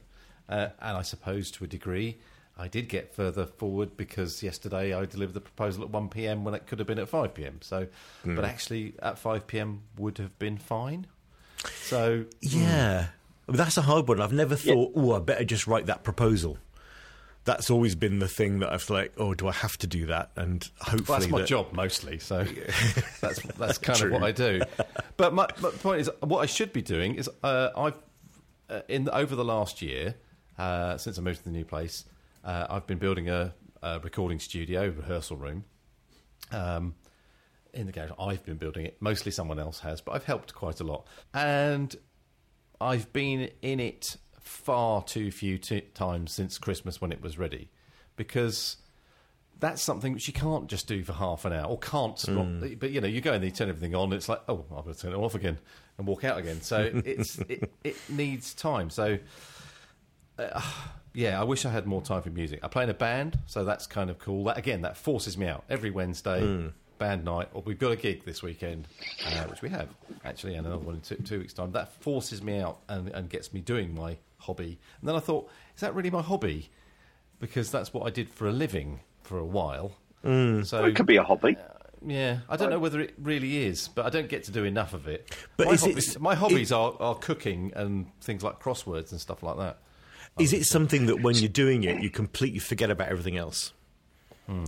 uh, 0.50 0.70
and 0.80 0.98
I 0.98 1.02
suppose 1.02 1.50
to 1.52 1.64
a 1.64 1.68
degree, 1.68 2.18
I 2.58 2.68
did 2.68 2.88
get 2.88 3.16
further 3.16 3.46
forward 3.48 3.98
because 3.98 4.44
yesterday 4.44 4.94
I 4.94 5.06
delivered 5.06 5.34
the 5.34 5.42
proposal 5.42 5.84
at 5.84 5.90
one 5.90 6.08
pm 6.10 6.44
when 6.44 6.54
it 6.54 6.68
could 6.68 6.78
have 6.80 6.88
been 6.88 7.00
at 7.00 7.10
five 7.10 7.34
pm. 7.34 7.60
So, 7.62 7.88
but 8.24 8.46
actually 8.46 8.94
at 9.02 9.18
five 9.18 9.48
pm 9.48 9.82
would 9.98 10.20
have 10.20 10.38
been 10.38 10.58
fine. 10.60 11.08
So 11.82 12.26
Yeah, 12.42 13.08
But 13.48 13.58
that's 13.58 13.78
a 13.78 13.82
hard 13.82 14.08
one. 14.08 14.22
I've 14.22 14.34
never 14.34 14.56
thought, 14.56 14.92
oh, 14.96 15.14
I 15.14 15.20
better 15.20 15.44
just 15.46 15.66
write 15.66 15.88
that 15.88 16.04
proposal. 16.04 16.58
That's 17.46 17.70
always 17.70 17.94
been 17.96 18.20
the 18.20 18.28
thing 18.28 18.60
that 18.60 18.72
I've 18.72 18.90
like, 18.90 19.14
oh, 19.18 19.34
do 19.34 19.48
I 19.50 19.52
have 19.52 19.78
to 19.80 19.88
do 19.88 20.06
that? 20.06 20.32
And 20.38 20.64
hopefully, 20.80 21.04
Well, 21.10 21.20
that's 21.20 21.32
my 21.32 21.40
that- 21.40 21.48
job 21.48 21.74
mostly, 21.74 22.20
so 22.20 22.46
that's 23.22 23.42
that's 23.58 23.78
kind 23.78 24.02
of 24.02 24.12
what 24.12 24.24
I 24.24 24.32
do. 24.32 24.62
But 25.18 25.34
my, 25.34 25.48
my 25.62 25.70
point 25.72 26.02
is, 26.02 26.10
what 26.22 26.40
I 26.40 26.46
should 26.46 26.72
be 26.72 26.82
doing 26.82 27.16
is 27.16 27.30
uh, 27.44 27.70
I've 27.76 27.96
uh, 28.70 28.82
in 28.88 29.10
over 29.10 29.36
the 29.36 29.44
last 29.44 29.82
year 29.82 30.16
uh, 30.58 30.98
since 30.98 31.18
I 31.18 31.22
moved 31.22 31.40
to 31.40 31.44
the 31.44 31.52
new 31.52 31.66
place, 31.66 32.06
uh, 32.46 32.68
I've 32.70 32.88
been 32.88 32.98
building 33.00 33.30
a, 33.30 33.54
a 33.82 34.00
recording 34.00 34.40
studio, 34.40 34.88
rehearsal 34.90 35.36
room. 35.38 35.66
Um, 36.52 36.96
in 37.74 37.88
the 37.88 37.92
garage, 37.92 38.12
I've 38.20 38.46
been 38.46 38.58
building 38.58 38.86
it. 38.86 38.98
Mostly 39.02 39.32
someone 39.32 39.60
else 39.60 39.80
has, 39.80 40.00
but 40.00 40.12
I've 40.14 40.26
helped 40.26 40.54
quite 40.54 40.80
a 40.80 40.84
lot, 40.84 41.08
and 41.34 41.94
I've 42.80 43.12
been 43.12 43.50
in 43.62 43.80
it 43.80 44.18
far 44.44 45.04
too 45.04 45.32
few 45.32 45.58
t- 45.58 45.82
times 45.94 46.32
since 46.32 46.58
Christmas 46.58 47.02
when 47.02 47.12
it 47.12 47.22
was 47.22 47.38
ready, 47.38 47.70
because 48.16 48.78
that's 49.60 49.82
something 49.82 50.14
which 50.14 50.28
you 50.28 50.34
can't 50.34 50.68
just 50.68 50.88
do 50.88 51.04
for 51.04 51.14
half 51.14 51.46
an 51.46 51.54
hour 51.54 51.66
or 51.66 51.78
can't 51.80 52.20
stop. 52.20 52.46
But 52.80 52.92
you 52.92 53.00
know, 53.02 53.08
you 53.08 53.22
go 53.22 53.32
there, 53.32 53.46
you 53.46 53.52
turn 53.52 53.70
everything 53.70 53.96
on, 53.96 54.12
it's 54.12 54.28
like, 54.28 54.42
oh, 54.50 54.66
I'm 54.72 54.84
going 54.84 54.94
to 54.94 55.00
turn 55.00 55.14
it 55.14 55.18
off 55.18 55.36
again 55.36 55.58
and 55.98 56.06
walk 56.06 56.24
out 56.24 56.38
again. 56.38 56.62
So 56.62 56.90
it's 57.06 57.38
it, 57.40 57.72
it 57.84 57.96
needs 58.10 58.54
time. 58.54 58.90
So 58.90 59.18
uh, 60.38 60.62
yeah, 61.14 61.40
I 61.40 61.44
wish 61.44 61.66
I 61.66 61.70
had 61.70 61.86
more 61.86 62.02
time 62.02 62.22
for 62.22 62.30
music. 62.30 62.60
I 62.64 62.68
play 62.68 62.84
in 62.84 62.90
a 62.90 62.94
band, 62.94 63.40
so 63.46 63.64
that's 63.64 63.88
kind 63.88 64.10
of 64.10 64.20
cool. 64.20 64.44
That 64.46 64.58
again, 64.58 64.82
that 64.82 64.98
forces 64.98 65.38
me 65.38 65.48
out 65.48 65.64
every 65.70 65.92
Wednesday. 65.92 66.72
Band 66.98 67.26
night, 67.26 67.50
or 67.54 67.62
we've 67.66 67.80
got 67.80 67.92
a 67.92 67.96
gig 67.96 68.24
this 68.24 68.42
weekend, 68.42 68.88
uh, 69.26 69.44
which 69.46 69.62
we 69.62 69.70
have 69.70 69.90
actually, 70.24 70.56
and 70.56 70.66
another 70.66 70.84
one 70.84 70.96
in 70.96 71.02
two, 71.02 71.16
two 71.16 71.40
weeks' 71.40 71.54
time. 71.54 71.72
That 71.72 71.92
forces 72.02 72.42
me 72.42 72.60
out 72.60 72.80
and, 72.88 73.10
and 73.10 73.30
gets 73.30 73.54
me 73.54 73.62
doing 73.62 73.94
my 73.94 74.18
hobby. 74.38 74.80
And 75.02 75.10
then 75.10 75.16
I 75.16 75.20
thought, 75.20 75.50
is 75.76 75.82
that 75.82 75.94
really 75.96 76.10
my 76.12 76.22
hobby? 76.22 76.70
Because 77.40 77.72
that's 77.72 77.94
what 77.94 78.06
I 78.06 78.10
did 78.10 78.30
for 78.30 78.48
a 78.48 78.52
living 78.52 79.00
for 79.24 79.38
a 79.38 79.46
while. 79.46 79.94
Mm. 80.24 80.66
So 80.66 80.86
It 80.86 80.96
could 80.96 81.06
be 81.06 81.18
a 81.18 81.24
hobby. 81.24 81.58
Uh, 81.58 81.74
yeah, 82.06 82.40
I 82.50 82.56
don't 82.58 82.70
know 82.70 82.80
whether 82.80 83.00
it 83.00 83.14
really 83.18 83.66
is, 83.66 83.88
but 83.88 84.06
I 84.06 84.10
don't 84.10 84.30
get 84.30 84.44
to 84.46 84.52
do 84.52 84.64
enough 84.64 84.94
of 84.94 85.08
it. 85.08 85.36
But 85.58 85.68
my 85.68 85.74
is 85.74 85.84
it- 85.84 85.90
hobbies, 85.90 86.20
my 86.20 86.36
hobbies 86.36 86.72
are, 86.72 86.96
are 87.00 87.16
cooking 87.16 87.72
and 87.76 88.12
things 88.22 88.44
like 88.44 88.60
crosswords 88.62 89.12
and 89.12 89.20
stuff 89.20 89.44
like 89.44 89.58
that. 89.58 89.80
Is 90.40 90.52
it 90.54 90.66
something 90.66 91.06
that 91.08 91.22
when 91.22 91.36
you're 91.36 91.48
doing 91.50 91.84
it, 91.84 92.02
you 92.02 92.10
completely 92.10 92.60
forget 92.60 92.90
about 92.90 93.10
everything 93.10 93.38
else? 93.38 93.72
Hmm. 94.48 94.66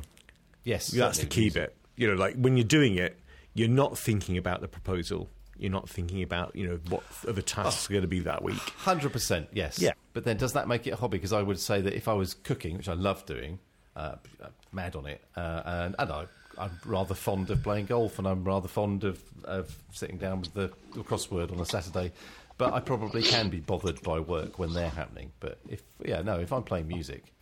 Yes, 0.63 0.87
That's 0.87 1.19
the 1.19 1.25
key 1.25 1.41
music. 1.41 1.61
bit. 1.61 1.75
You 1.95 2.07
know, 2.07 2.15
like 2.15 2.35
when 2.35 2.57
you're 2.57 2.63
doing 2.63 2.97
it, 2.97 3.19
you're 3.53 3.69
not 3.69 3.97
thinking 3.97 4.37
about 4.37 4.61
the 4.61 4.67
proposal. 4.67 5.29
You're 5.57 5.71
not 5.71 5.87
thinking 5.87 6.21
about 6.21 6.55
you 6.55 6.67
know 6.67 6.79
what 6.89 7.03
other 7.27 7.41
tasks 7.41 7.89
are 7.89 7.93
going 7.93 8.01
to 8.01 8.07
be 8.07 8.19
that 8.19 8.43
week. 8.43 8.59
Hundred 8.77 9.13
percent, 9.13 9.47
yes. 9.53 9.79
Yeah. 9.79 9.93
But 10.13 10.25
then, 10.25 10.37
does 10.37 10.53
that 10.53 10.67
make 10.67 10.85
it 10.87 10.91
a 10.91 10.95
hobby? 10.97 11.17
Because 11.17 11.33
I 11.33 11.41
would 11.41 11.59
say 11.59 11.81
that 11.81 11.93
if 11.93 12.07
I 12.07 12.13
was 12.13 12.33
cooking, 12.33 12.77
which 12.77 12.89
I 12.89 12.93
love 12.93 13.25
doing, 13.25 13.59
uh, 13.95 14.15
mad 14.73 14.95
on 14.95 15.05
it, 15.05 15.21
uh, 15.37 15.61
and, 15.65 15.95
and 15.97 16.11
I, 16.11 16.25
I'm 16.57 16.71
rather 16.85 17.13
fond 17.13 17.49
of 17.49 17.63
playing 17.63 17.85
golf, 17.85 18.19
and 18.19 18.27
I'm 18.27 18.43
rather 18.43 18.67
fond 18.67 19.05
of, 19.05 19.21
of 19.45 19.73
sitting 19.91 20.17
down 20.17 20.41
with 20.41 20.53
the, 20.53 20.71
the 20.93 21.03
crossword 21.03 21.51
on 21.51 21.59
a 21.59 21.65
Saturday. 21.65 22.11
But 22.57 22.73
I 22.73 22.79
probably 22.79 23.21
can 23.21 23.49
be 23.49 23.59
bothered 23.59 24.01
by 24.01 24.19
work 24.19 24.59
when 24.59 24.73
they're 24.73 24.89
happening. 24.89 25.31
But 25.39 25.59
if 25.69 25.81
yeah, 26.03 26.21
no, 26.21 26.39
if 26.39 26.51
I'm 26.53 26.63
playing 26.63 26.87
music, 26.87 27.33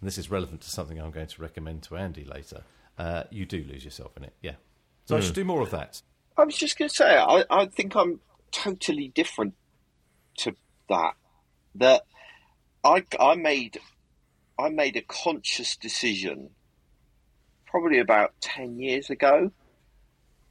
and 0.00 0.06
this 0.06 0.18
is 0.18 0.30
relevant 0.30 0.60
to 0.62 0.70
something 0.70 1.00
I'm 1.00 1.10
going 1.10 1.26
to 1.28 1.42
recommend 1.42 1.82
to 1.84 1.96
Andy 1.96 2.24
later, 2.24 2.62
uh, 2.98 3.24
you 3.30 3.46
do 3.46 3.64
lose 3.64 3.84
yourself 3.84 4.16
in 4.16 4.24
it. 4.24 4.34
Yeah. 4.42 4.54
So 5.04 5.16
I 5.16 5.20
should 5.20 5.34
do 5.34 5.44
more 5.44 5.62
of 5.62 5.70
that. 5.70 6.00
I 6.36 6.44
was 6.44 6.56
just 6.56 6.78
going 6.78 6.88
to 6.88 6.94
say, 6.94 7.16
I, 7.16 7.44
I 7.50 7.66
think 7.66 7.94
I'm 7.96 8.20
totally 8.50 9.08
different 9.08 9.54
to 10.38 10.54
that. 10.88 11.14
That 11.74 12.02
I, 12.84 13.04
I 13.18 13.34
made, 13.34 13.78
I 14.58 14.68
made 14.68 14.96
a 14.96 15.02
conscious 15.02 15.76
decision, 15.76 16.50
probably 17.66 17.98
about 17.98 18.32
ten 18.40 18.78
years 18.78 19.10
ago, 19.10 19.50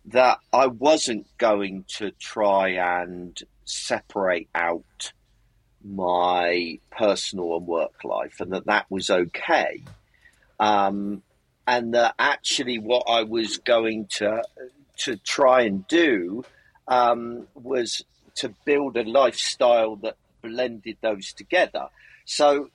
that 0.05 0.39
I 0.51 0.67
wasn't 0.67 1.27
going 1.37 1.85
to 1.97 2.11
try 2.11 2.69
and 2.69 3.39
separate 3.65 4.49
out 4.53 5.13
my 5.83 6.79
personal 6.91 7.57
and 7.57 7.65
work 7.65 8.03
life, 8.03 8.39
and 8.39 8.51
that 8.53 8.65
that 8.65 8.85
was 8.89 9.09
okay. 9.09 9.83
Um, 10.59 11.23
and 11.67 11.93
that 11.93 12.15
actually, 12.17 12.79
what 12.79 13.05
I 13.07 13.23
was 13.23 13.57
going 13.57 14.07
to 14.17 14.43
to 14.99 15.15
try 15.17 15.61
and 15.61 15.87
do 15.87 16.43
um, 16.87 17.47
was 17.55 18.03
to 18.35 18.53
build 18.65 18.97
a 18.97 19.03
lifestyle 19.03 19.95
that 19.97 20.15
blended 20.41 20.97
those 21.01 21.33
together. 21.33 21.87
So, 22.25 22.69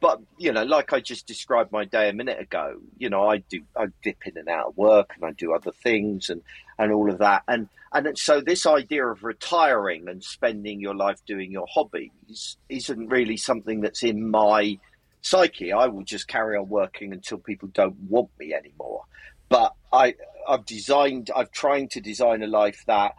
but 0.00 0.20
you 0.38 0.52
know, 0.52 0.64
like 0.64 0.92
I 0.92 1.00
just 1.00 1.26
described 1.26 1.72
my 1.72 1.84
day 1.84 2.08
a 2.08 2.12
minute 2.12 2.40
ago, 2.40 2.76
you 2.98 3.10
know, 3.10 3.28
I 3.28 3.38
do 3.38 3.62
I 3.76 3.86
dip 4.02 4.26
in 4.26 4.36
and 4.36 4.48
out 4.48 4.68
of 4.68 4.76
work 4.76 5.12
and 5.14 5.24
I 5.24 5.32
do 5.32 5.54
other 5.54 5.72
things 5.72 6.30
and 6.30 6.42
and 6.78 6.92
all 6.92 7.10
of 7.10 7.18
that, 7.18 7.42
and 7.48 7.68
and 7.92 8.18
so 8.18 8.40
this 8.40 8.66
idea 8.66 9.06
of 9.06 9.22
retiring 9.22 10.08
and 10.08 10.22
spending 10.22 10.80
your 10.80 10.94
life 10.94 11.20
doing 11.26 11.52
your 11.52 11.66
hobbies 11.72 12.56
isn't 12.68 13.08
really 13.08 13.36
something 13.36 13.80
that's 13.80 14.02
in 14.02 14.30
my 14.30 14.78
psyche. 15.24 15.72
I 15.72 15.86
will 15.86 16.04
just 16.04 16.28
carry 16.28 16.56
on 16.56 16.68
working 16.68 17.12
until 17.12 17.38
people 17.38 17.68
don't 17.72 17.96
want 18.08 18.30
me 18.38 18.54
anymore. 18.54 19.04
But 19.48 19.74
I, 19.92 20.14
I've 20.46 20.66
designed, 20.66 21.30
I've 21.34 21.50
trying 21.50 21.88
to 21.90 22.00
design 22.00 22.42
a 22.42 22.46
life 22.46 22.84
that 22.86 23.14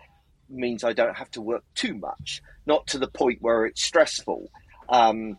means 0.48 0.84
I 0.84 0.94
don't 0.94 1.18
have 1.18 1.32
to 1.32 1.42
work 1.42 1.64
too 1.74 1.96
much, 1.96 2.42
not 2.66 2.88
to 2.88 3.00
the 3.00 3.08
point 3.08 3.42
where 3.42 3.66
it's 3.66 3.84
stressful. 3.84 4.50
Um, 4.88 5.38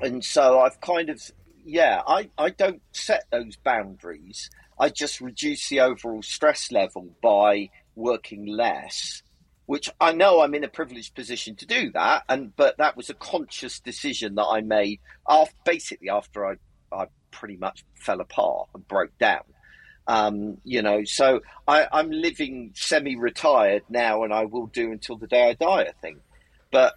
and 0.00 0.24
so 0.24 0.60
I've 0.60 0.80
kind 0.80 1.08
of, 1.08 1.22
yeah, 1.64 2.02
I, 2.06 2.30
I 2.36 2.50
don't 2.50 2.82
set 2.92 3.24
those 3.30 3.56
boundaries. 3.56 4.50
I 4.78 4.88
just 4.88 5.20
reduce 5.20 5.68
the 5.68 5.80
overall 5.80 6.22
stress 6.22 6.72
level 6.72 7.10
by 7.22 7.70
working 7.94 8.46
less 8.46 9.21
which 9.72 9.88
I 9.98 10.12
know 10.12 10.42
I'm 10.42 10.54
in 10.54 10.64
a 10.64 10.68
privileged 10.68 11.14
position 11.14 11.56
to 11.56 11.64
do 11.64 11.92
that, 11.92 12.24
and 12.28 12.54
but 12.56 12.76
that 12.76 12.94
was 12.94 13.08
a 13.08 13.14
conscious 13.14 13.80
decision 13.80 14.34
that 14.34 14.44
I 14.44 14.60
made 14.60 15.00
after, 15.26 15.56
basically 15.64 16.10
after 16.10 16.44
I, 16.44 16.56
I 16.92 17.06
pretty 17.30 17.56
much 17.56 17.82
fell 17.94 18.20
apart 18.20 18.68
and 18.74 18.86
broke 18.86 19.16
down. 19.16 19.44
Um, 20.06 20.58
you 20.62 20.82
know, 20.82 21.04
so 21.04 21.40
I, 21.66 21.86
I'm 21.90 22.10
living 22.10 22.72
semi-retired 22.74 23.84
now, 23.88 24.24
and 24.24 24.34
I 24.34 24.44
will 24.44 24.66
do 24.66 24.92
until 24.92 25.16
the 25.16 25.26
day 25.26 25.48
I 25.48 25.54
die. 25.54 25.84
I 25.84 25.92
think, 26.02 26.18
but 26.70 26.92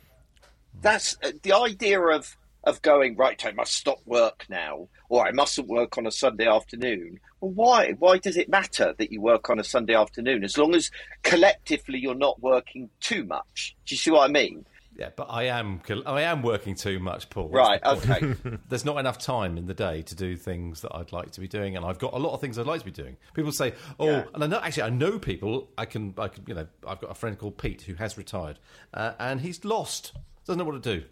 that's 0.82 1.16
uh, 1.24 1.32
the 1.44 1.54
idea 1.54 2.02
of 2.02 2.36
of 2.66 2.82
going 2.82 3.16
right. 3.16 3.42
I 3.46 3.54
must 3.54 3.72
stop 3.72 4.00
work 4.06 4.48
now, 4.50 4.90
or 5.08 5.26
I 5.26 5.32
mustn't 5.32 5.70
work 5.70 5.98
on 5.98 6.08
a 6.08 6.12
Sunday 6.12 6.50
afternoon. 6.50 7.22
Well, 7.46 7.54
why? 7.54 7.92
Why 8.00 8.18
does 8.18 8.38
it 8.38 8.50
matter 8.50 8.96
that 8.98 9.12
you 9.12 9.22
work 9.22 9.50
on 9.52 9.60
a 9.60 9.64
Sunday 9.64 9.94
afternoon 9.94 10.44
as 10.44 10.58
long 10.58 10.74
as 10.74 10.90
collectively 11.24 12.00
you're 12.00 12.16
not 12.16 12.42
working 12.42 12.90
too 13.00 13.24
much? 13.24 13.76
Do 13.86 13.94
you 13.94 14.00
see 14.00 14.10
what 14.12 14.28
I 14.28 14.32
mean? 14.34 14.66
Yeah, 14.98 15.10
but 15.16 15.28
I 15.30 15.44
am 15.44 15.82
I 16.06 16.22
am 16.22 16.42
working 16.42 16.74
too 16.74 17.00
much, 17.00 17.30
Paul. 17.30 17.50
Right. 17.50 17.84
Okay. 17.86 18.34
There's 18.70 18.86
not 18.86 18.98
enough 18.98 19.20
time 19.20 19.58
in 19.58 19.68
the 19.68 19.74
day 19.74 20.02
to 20.04 20.16
do 20.16 20.38
things 20.38 20.82
that 20.82 20.96
I'd 20.96 21.12
like 21.12 21.32
to 21.32 21.42
be 21.42 21.48
doing, 21.50 21.76
and 21.76 21.86
I've 21.86 22.00
got 22.00 22.14
a 22.14 22.18
lot 22.18 22.34
of 22.34 22.40
things 22.42 22.58
I'd 22.58 22.66
like 22.66 22.80
to 22.80 22.86
be 22.86 22.92
doing. 22.92 23.18
People 23.34 23.52
say, 23.52 23.74
"Oh," 24.00 24.06
Yeah. 24.10 24.24
and 24.34 24.44
I 24.44 24.48
know 24.48 24.60
actually 24.64 24.84
I 24.84 24.90
know 24.90 25.20
people. 25.20 25.70
I 25.78 25.84
can, 25.86 26.14
I 26.18 26.30
can, 26.30 26.46
you 26.48 26.54
know, 26.56 26.68
I've 26.88 27.02
got 27.02 27.12
a 27.12 27.16
friend 27.16 27.38
called 27.38 27.58
Pete 27.58 27.82
who 27.84 27.94
has 27.96 28.18
retired, 28.18 28.58
uh, 28.94 29.12
and 29.20 29.42
he's 29.42 29.66
lost. 29.66 30.14
Doesn't 30.48 30.58
know 30.60 30.64
what 30.66 30.82
to 30.82 30.98
do. 31.00 31.06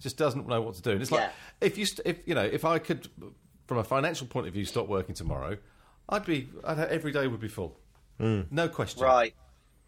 Just 0.00 0.18
doesn't 0.18 0.46
know 0.46 0.60
what 0.60 0.74
to 0.74 0.82
do. 0.82 0.90
And 0.90 1.00
it's 1.00 1.10
like 1.10 1.30
if 1.62 1.78
you, 1.78 1.86
st- 1.86 2.06
if 2.06 2.28
you 2.28 2.34
know, 2.34 2.44
if 2.44 2.66
I 2.66 2.78
could, 2.78 3.08
from 3.66 3.78
a 3.78 3.84
financial 3.84 4.26
point 4.26 4.46
of 4.46 4.52
view, 4.52 4.64
stop 4.64 4.88
working 4.88 5.14
tomorrow, 5.14 5.56
I'd 6.08 6.24
be 6.24 6.48
I'd 6.64 6.78
have, 6.78 6.90
every 6.90 7.12
day 7.12 7.26
would 7.26 7.40
be 7.40 7.48
full. 7.48 7.76
Hmm. 8.18 8.42
No 8.50 8.68
question. 8.68 9.02
right. 9.02 9.34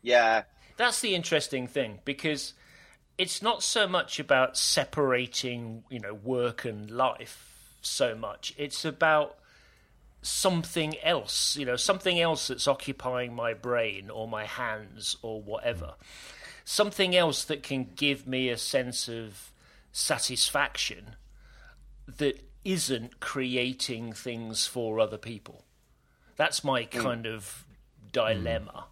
Yeah. 0.02 0.42
That's 0.76 1.00
the 1.00 1.14
interesting 1.14 1.66
thing 1.66 2.00
because 2.04 2.54
it's 3.18 3.42
not 3.42 3.62
so 3.62 3.88
much 3.88 4.18
about 4.20 4.56
separating, 4.56 5.84
you 5.90 6.00
know, 6.00 6.14
work 6.14 6.64
and 6.64 6.90
life 6.90 7.78
so 7.80 8.14
much. 8.14 8.52
It's 8.58 8.84
about 8.84 9.38
something 10.22 10.94
else, 11.02 11.56
you 11.56 11.64
know, 11.64 11.76
something 11.76 12.20
else 12.20 12.48
that's 12.48 12.68
occupying 12.68 13.34
my 13.34 13.54
brain 13.54 14.10
or 14.10 14.28
my 14.28 14.44
hands 14.44 15.16
or 15.22 15.40
whatever. 15.40 15.94
Something 16.64 17.14
else 17.14 17.44
that 17.44 17.62
can 17.62 17.90
give 17.94 18.26
me 18.26 18.48
a 18.48 18.56
sense 18.56 19.08
of 19.08 19.52
satisfaction 19.92 21.16
that 22.18 22.42
isn't 22.66 23.20
creating 23.20 24.12
things 24.12 24.66
for 24.66 24.98
other 24.98 25.18
people. 25.18 25.64
That's 26.36 26.64
my 26.64 26.82
hmm. 26.82 27.00
kind 27.00 27.26
of 27.26 27.64
dilemma. 28.12 28.86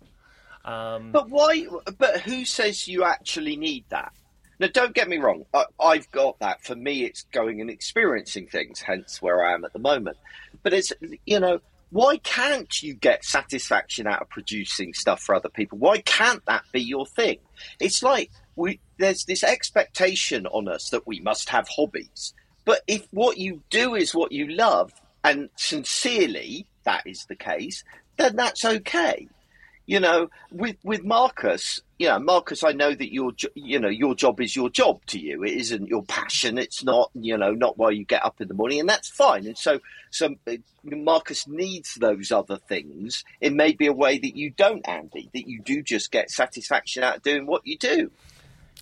Um, 0.64 1.12
but 1.12 1.28
why? 1.28 1.66
But 1.98 2.20
who 2.20 2.44
says 2.44 2.88
you 2.88 3.04
actually 3.04 3.56
need 3.56 3.84
that? 3.90 4.12
Now, 4.60 4.68
don't 4.72 4.94
get 4.94 5.08
me 5.08 5.18
wrong. 5.18 5.44
I, 5.52 5.64
I've 5.80 6.10
got 6.10 6.38
that. 6.38 6.62
For 6.62 6.76
me, 6.76 7.04
it's 7.04 7.24
going 7.24 7.60
and 7.60 7.68
experiencing 7.68 8.46
things. 8.46 8.80
Hence, 8.80 9.20
where 9.20 9.44
I 9.44 9.52
am 9.52 9.64
at 9.64 9.72
the 9.72 9.78
moment. 9.78 10.16
But 10.62 10.72
it's 10.72 10.92
you 11.26 11.40
know, 11.40 11.60
why 11.90 12.16
can't 12.18 12.82
you 12.82 12.94
get 12.94 13.24
satisfaction 13.24 14.06
out 14.06 14.22
of 14.22 14.28
producing 14.30 14.94
stuff 14.94 15.20
for 15.20 15.34
other 15.34 15.48
people? 15.48 15.78
Why 15.78 15.98
can't 16.00 16.44
that 16.46 16.64
be 16.72 16.80
your 16.80 17.06
thing? 17.06 17.38
It's 17.78 18.02
like 18.02 18.30
we 18.56 18.80
there's 18.98 19.24
this 19.24 19.44
expectation 19.44 20.46
on 20.46 20.68
us 20.68 20.90
that 20.90 21.06
we 21.06 21.20
must 21.20 21.50
have 21.50 21.68
hobbies. 21.68 22.32
But 22.64 22.80
if 22.86 23.06
what 23.10 23.38
you 23.38 23.62
do 23.70 23.94
is 23.94 24.14
what 24.14 24.32
you 24.32 24.48
love, 24.48 24.92
and 25.22 25.50
sincerely 25.56 26.66
that 26.84 27.06
is 27.06 27.24
the 27.26 27.36
case, 27.36 27.84
then 28.16 28.36
that's 28.36 28.64
okay 28.64 29.28
you 29.86 30.00
know, 30.00 30.28
with 30.50 30.76
with 30.82 31.04
Marcus, 31.04 31.82
you 31.98 32.08
know, 32.08 32.18
Marcus, 32.18 32.64
I 32.64 32.72
know 32.72 32.94
that 32.94 33.12
your 33.12 33.32
you 33.54 33.78
know 33.78 33.88
your 33.88 34.14
job 34.14 34.40
is 34.40 34.56
your 34.56 34.70
job 34.70 35.04
to 35.06 35.18
you. 35.18 35.44
It 35.44 35.52
isn't 35.52 35.88
your 35.88 36.02
passion. 36.02 36.56
It's 36.56 36.82
not 36.82 37.10
you 37.14 37.36
know 37.36 37.52
not 37.52 37.76
why 37.76 37.90
you 37.90 38.04
get 38.04 38.24
up 38.24 38.40
in 38.40 38.48
the 38.48 38.54
morning, 38.54 38.80
and 38.80 38.88
that's 38.88 39.10
fine. 39.10 39.46
And 39.46 39.58
so, 39.58 39.80
so 40.10 40.36
uh, 40.46 40.54
Marcus 40.84 41.46
needs 41.46 41.94
those 41.96 42.32
other 42.32 42.56
things. 42.56 43.24
It 43.40 43.52
may 43.52 43.72
be 43.72 43.86
a 43.86 43.92
way 43.92 44.18
that 44.18 44.36
you 44.36 44.50
don't, 44.50 44.86
Andy, 44.88 45.28
that 45.34 45.46
you 45.46 45.60
do 45.60 45.82
just 45.82 46.10
get 46.10 46.30
satisfaction 46.30 47.02
out 47.02 47.18
of 47.18 47.22
doing 47.22 47.46
what 47.46 47.66
you 47.66 47.76
do. 47.76 48.10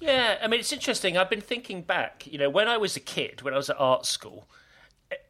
Yeah, 0.03 0.37
I 0.43 0.49
mean, 0.49 0.59
it's 0.59 0.73
interesting. 0.73 1.17
I've 1.17 1.31
been 1.31 1.41
thinking 1.41 1.83
back, 1.83 2.27
you 2.27 2.37
know, 2.37 2.51
when 2.51 2.67
I 2.67 2.77
was 2.77 2.97
a 2.97 3.01
kid, 3.01 3.43
when 3.43 3.55
I 3.55 3.57
was 3.57 3.71
at 3.71 3.77
art 3.79 4.05
school, 4.05 4.49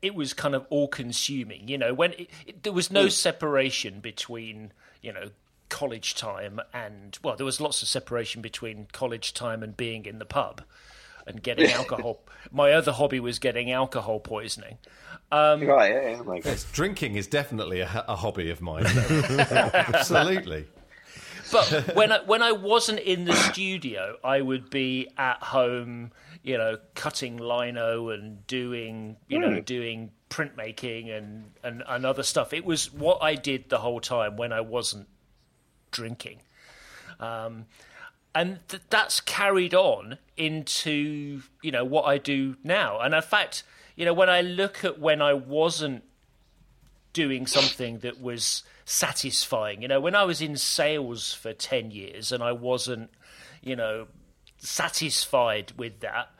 it 0.01 0.15
was 0.15 0.33
kind 0.33 0.55
of 0.55 0.65
all 0.71 0.89
consuming, 0.89 1.69
you 1.69 1.77
know, 1.77 1.93
when 1.93 2.15
it, 2.15 2.31
it, 2.47 2.63
there 2.63 2.73
was 2.73 2.91
no 2.91 3.07
mm. 3.07 3.13
separation 3.13 4.01
between, 4.01 4.73
you 5.03 5.13
know, 5.13 5.29
college 5.69 6.15
time 6.15 6.59
and, 6.73 7.19
well, 7.23 7.37
there 7.37 7.45
was 7.45 7.61
lots 7.61 7.83
of 7.83 7.89
separation 7.89 8.41
between 8.41 8.87
college 8.93 9.35
time 9.35 9.63
and 9.63 9.77
being 9.77 10.07
in 10.07 10.19
the 10.19 10.25
pub 10.25 10.63
and 11.27 11.43
getting 11.43 11.71
alcohol. 11.73 12.21
My 12.51 12.73
other 12.73 12.93
hobby 12.93 13.21
was 13.21 13.39
getting 13.39 13.71
alcohol 13.71 14.21
poisoning. 14.21 14.79
Um, 15.31 15.67
right? 15.67 15.93
Yeah, 15.93 16.11
yeah, 16.11 16.19
oh 16.21 16.25
my 16.25 16.41
Yes, 16.43 16.65
drinking 16.73 17.17
is 17.17 17.27
definitely 17.27 17.81
a, 17.81 18.05
a 18.09 18.17
hobby 18.17 18.49
of 18.49 18.63
mine. 18.63 18.87
Absolutely. 18.87 20.67
But 21.53 21.91
when 21.95 22.11
I, 22.11 22.23
when 22.25 22.43
I 22.43 22.53
wasn't 22.53 22.99
in 23.01 23.25
the 23.25 23.37
studio, 23.37 24.17
I 24.25 24.41
would 24.41 24.71
be 24.71 25.09
at 25.17 25.43
home, 25.43 26.11
you 26.43 26.59
know, 26.59 26.79
cutting 26.95 27.37
lino 27.37 28.09
and 28.09 28.45
doing, 28.47 29.17
you 29.29 29.39
know, 29.39 29.61
doing 29.61 30.11
printmaking 30.31 31.17
and, 31.17 31.53
and, 31.63 31.85
and 31.87 32.07
other 32.07 32.23
stuff. 32.23 32.53
It 32.53 32.65
was 32.65 32.93
what 32.93 33.23
I 33.23 33.35
did 33.35 33.69
the 33.69 33.79
whole 33.79 34.01
time 34.01 34.37
when 34.37 34.53
I 34.53 34.63
wasn't 34.63 35.07
drinking. 35.91 36.41
Um, 37.21 37.67
and 38.35 38.61
th- 38.69 38.83
that's 38.89 39.21
carried 39.21 39.75
on 39.75 40.19
into, 40.37 41.43
you 41.63 41.71
know, 41.71 41.85
what 41.85 42.07
I 42.07 42.19
do 42.19 42.57
now. 42.65 42.99
And 42.99 43.15
in 43.15 43.23
fact, 43.23 43.63
you 43.95 44.07
know, 44.07 44.15
when 44.15 44.31
I 44.31 44.41
look 44.41 44.85
at 44.85 44.99
when 44.99 45.21
I 45.21 45.35
wasn't 45.35 46.03
doing 47.13 47.47
something 47.47 47.99
that 47.99 48.21
was 48.21 48.63
satisfying. 48.85 49.83
You 49.83 49.89
know, 49.89 50.01
when 50.01 50.15
I 50.15 50.25
was 50.25 50.41
in 50.41 50.57
sales 50.57 51.33
for 51.33 51.53
10 51.53 51.91
years 51.91 52.33
and 52.33 52.43
I 52.43 52.53
wasn't, 52.53 53.11
you 53.61 53.77
know, 53.77 54.07
satisfied 54.59 55.73
with 55.77 56.01
that, 56.01 56.31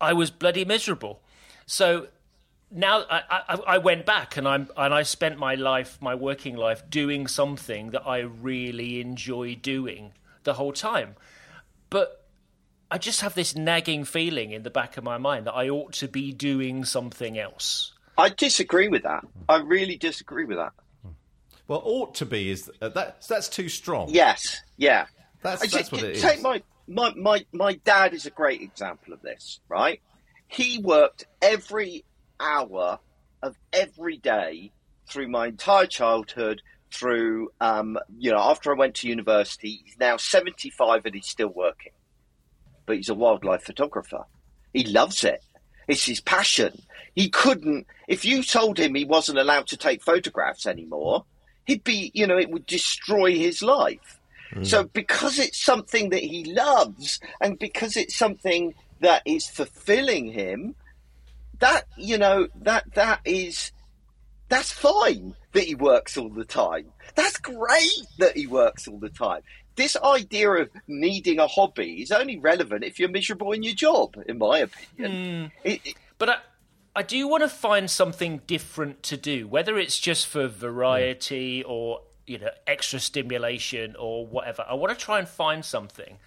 I 0.00 0.12
was 0.12 0.30
bloody 0.30 0.64
miserable. 0.64 1.20
So 1.66 2.08
now 2.70 3.04
I, 3.10 3.22
I, 3.30 3.58
I, 3.66 3.78
went 3.78 4.06
back 4.06 4.36
and 4.36 4.46
I'm 4.46 4.68
and 4.76 4.94
I 4.94 5.02
spent 5.02 5.38
my 5.38 5.54
life, 5.54 5.98
my 6.00 6.14
working 6.14 6.56
life, 6.56 6.88
doing 6.88 7.26
something 7.26 7.90
that 7.90 8.06
I 8.06 8.20
really 8.20 9.00
enjoy 9.00 9.56
doing 9.56 10.12
the 10.44 10.54
whole 10.54 10.72
time. 10.72 11.16
But 11.90 12.26
I 12.90 12.98
just 12.98 13.20
have 13.20 13.34
this 13.34 13.54
nagging 13.54 14.04
feeling 14.04 14.52
in 14.52 14.62
the 14.62 14.70
back 14.70 14.96
of 14.96 15.04
my 15.04 15.18
mind 15.18 15.46
that 15.46 15.54
I 15.54 15.68
ought 15.68 15.92
to 15.94 16.08
be 16.08 16.32
doing 16.32 16.84
something 16.84 17.38
else. 17.38 17.92
I 18.20 18.28
disagree 18.28 18.88
with 18.88 19.02
that. 19.04 19.24
I 19.48 19.56
really 19.56 19.96
disagree 19.96 20.44
with 20.44 20.58
that. 20.58 20.72
Well, 21.66 21.82
ought 21.84 22.14
to 22.16 22.26
be 22.26 22.50
is 22.50 22.70
uh, 22.80 22.88
that 22.90 23.26
that's 23.26 23.48
too 23.48 23.68
strong. 23.68 24.10
Yes, 24.10 24.60
yeah. 24.76 25.06
That's, 25.42 25.62
that's 25.62 25.72
just, 25.72 25.92
what 25.92 26.02
it 26.02 26.16
is. 26.16 26.22
take 26.22 26.42
my, 26.42 26.62
my 26.86 27.12
my 27.16 27.46
my 27.52 27.72
dad 27.84 28.12
is 28.12 28.26
a 28.26 28.30
great 28.30 28.60
example 28.60 29.12
of 29.12 29.22
this. 29.22 29.60
Right, 29.68 30.00
he 30.48 30.78
worked 30.78 31.24
every 31.40 32.04
hour 32.38 32.98
of 33.42 33.56
every 33.72 34.18
day 34.18 34.72
through 35.08 35.28
my 35.28 35.46
entire 35.48 35.86
childhood. 35.86 36.62
Through, 36.92 37.50
um, 37.60 37.98
you 38.18 38.32
know, 38.32 38.40
after 38.40 38.74
I 38.74 38.76
went 38.76 38.96
to 38.96 39.08
university, 39.08 39.82
he's 39.84 39.96
now 40.00 40.16
seventy-five 40.16 41.06
and 41.06 41.14
he's 41.14 41.28
still 41.28 41.52
working. 41.54 41.92
But 42.84 42.96
he's 42.96 43.08
a 43.08 43.14
wildlife 43.14 43.62
photographer. 43.62 44.24
He 44.72 44.82
loves 44.82 45.22
it. 45.22 45.40
It's 45.90 46.06
his 46.06 46.20
passion. 46.20 46.82
He 47.16 47.28
couldn't, 47.28 47.86
if 48.06 48.24
you 48.24 48.44
told 48.44 48.78
him 48.78 48.94
he 48.94 49.04
wasn't 49.04 49.38
allowed 49.38 49.66
to 49.68 49.76
take 49.76 50.02
photographs 50.04 50.66
anymore, 50.66 51.24
he'd 51.64 51.82
be, 51.82 52.12
you 52.14 52.28
know, 52.28 52.38
it 52.38 52.50
would 52.50 52.64
destroy 52.64 53.34
his 53.34 53.60
life. 53.60 54.20
Mm. 54.52 54.64
So 54.64 54.84
because 54.84 55.40
it's 55.40 55.60
something 55.60 56.10
that 56.10 56.22
he 56.22 56.44
loves 56.44 57.18
and 57.40 57.58
because 57.58 57.96
it's 57.96 58.16
something 58.16 58.74
that 59.00 59.22
is 59.24 59.48
fulfilling 59.48 60.32
him, 60.32 60.76
that, 61.58 61.88
you 61.98 62.18
know, 62.18 62.46
that, 62.62 62.94
that 62.94 63.20
is, 63.24 63.72
that's 64.48 64.70
fine 64.70 65.34
that 65.52 65.64
he 65.64 65.74
works 65.74 66.16
all 66.16 66.30
the 66.30 66.44
time. 66.44 66.86
That's 67.16 67.38
great 67.38 68.06
that 68.18 68.36
he 68.36 68.46
works 68.46 68.86
all 68.86 68.98
the 68.98 69.10
time. 69.10 69.42
This 69.76 69.96
idea 69.96 70.50
of 70.50 70.70
needing 70.86 71.38
a 71.38 71.46
hobby 71.46 72.02
is 72.02 72.10
only 72.10 72.38
relevant 72.38 72.84
if 72.84 72.98
you're 72.98 73.08
miserable 73.08 73.52
in 73.52 73.62
your 73.62 73.74
job, 73.74 74.16
in 74.26 74.38
my 74.38 74.58
opinion. 74.58 75.12
Mm. 75.12 75.50
It, 75.64 75.80
it, 75.84 75.94
but 76.18 76.28
I, 76.28 76.36
I 76.96 77.02
do 77.02 77.26
want 77.28 77.42
to 77.44 77.48
find 77.48 77.90
something 77.90 78.42
different 78.46 79.02
to 79.04 79.16
do, 79.16 79.46
whether 79.46 79.78
it's 79.78 79.98
just 79.98 80.26
for 80.26 80.48
variety 80.48 81.62
or 81.62 82.00
you 82.26 82.38
know 82.38 82.50
extra 82.66 83.00
stimulation 83.00 83.96
or 83.98 84.26
whatever. 84.26 84.64
I 84.68 84.74
want 84.74 84.96
to 84.96 85.04
try 85.04 85.18
and 85.18 85.28
find 85.28 85.64
something, 85.64 86.18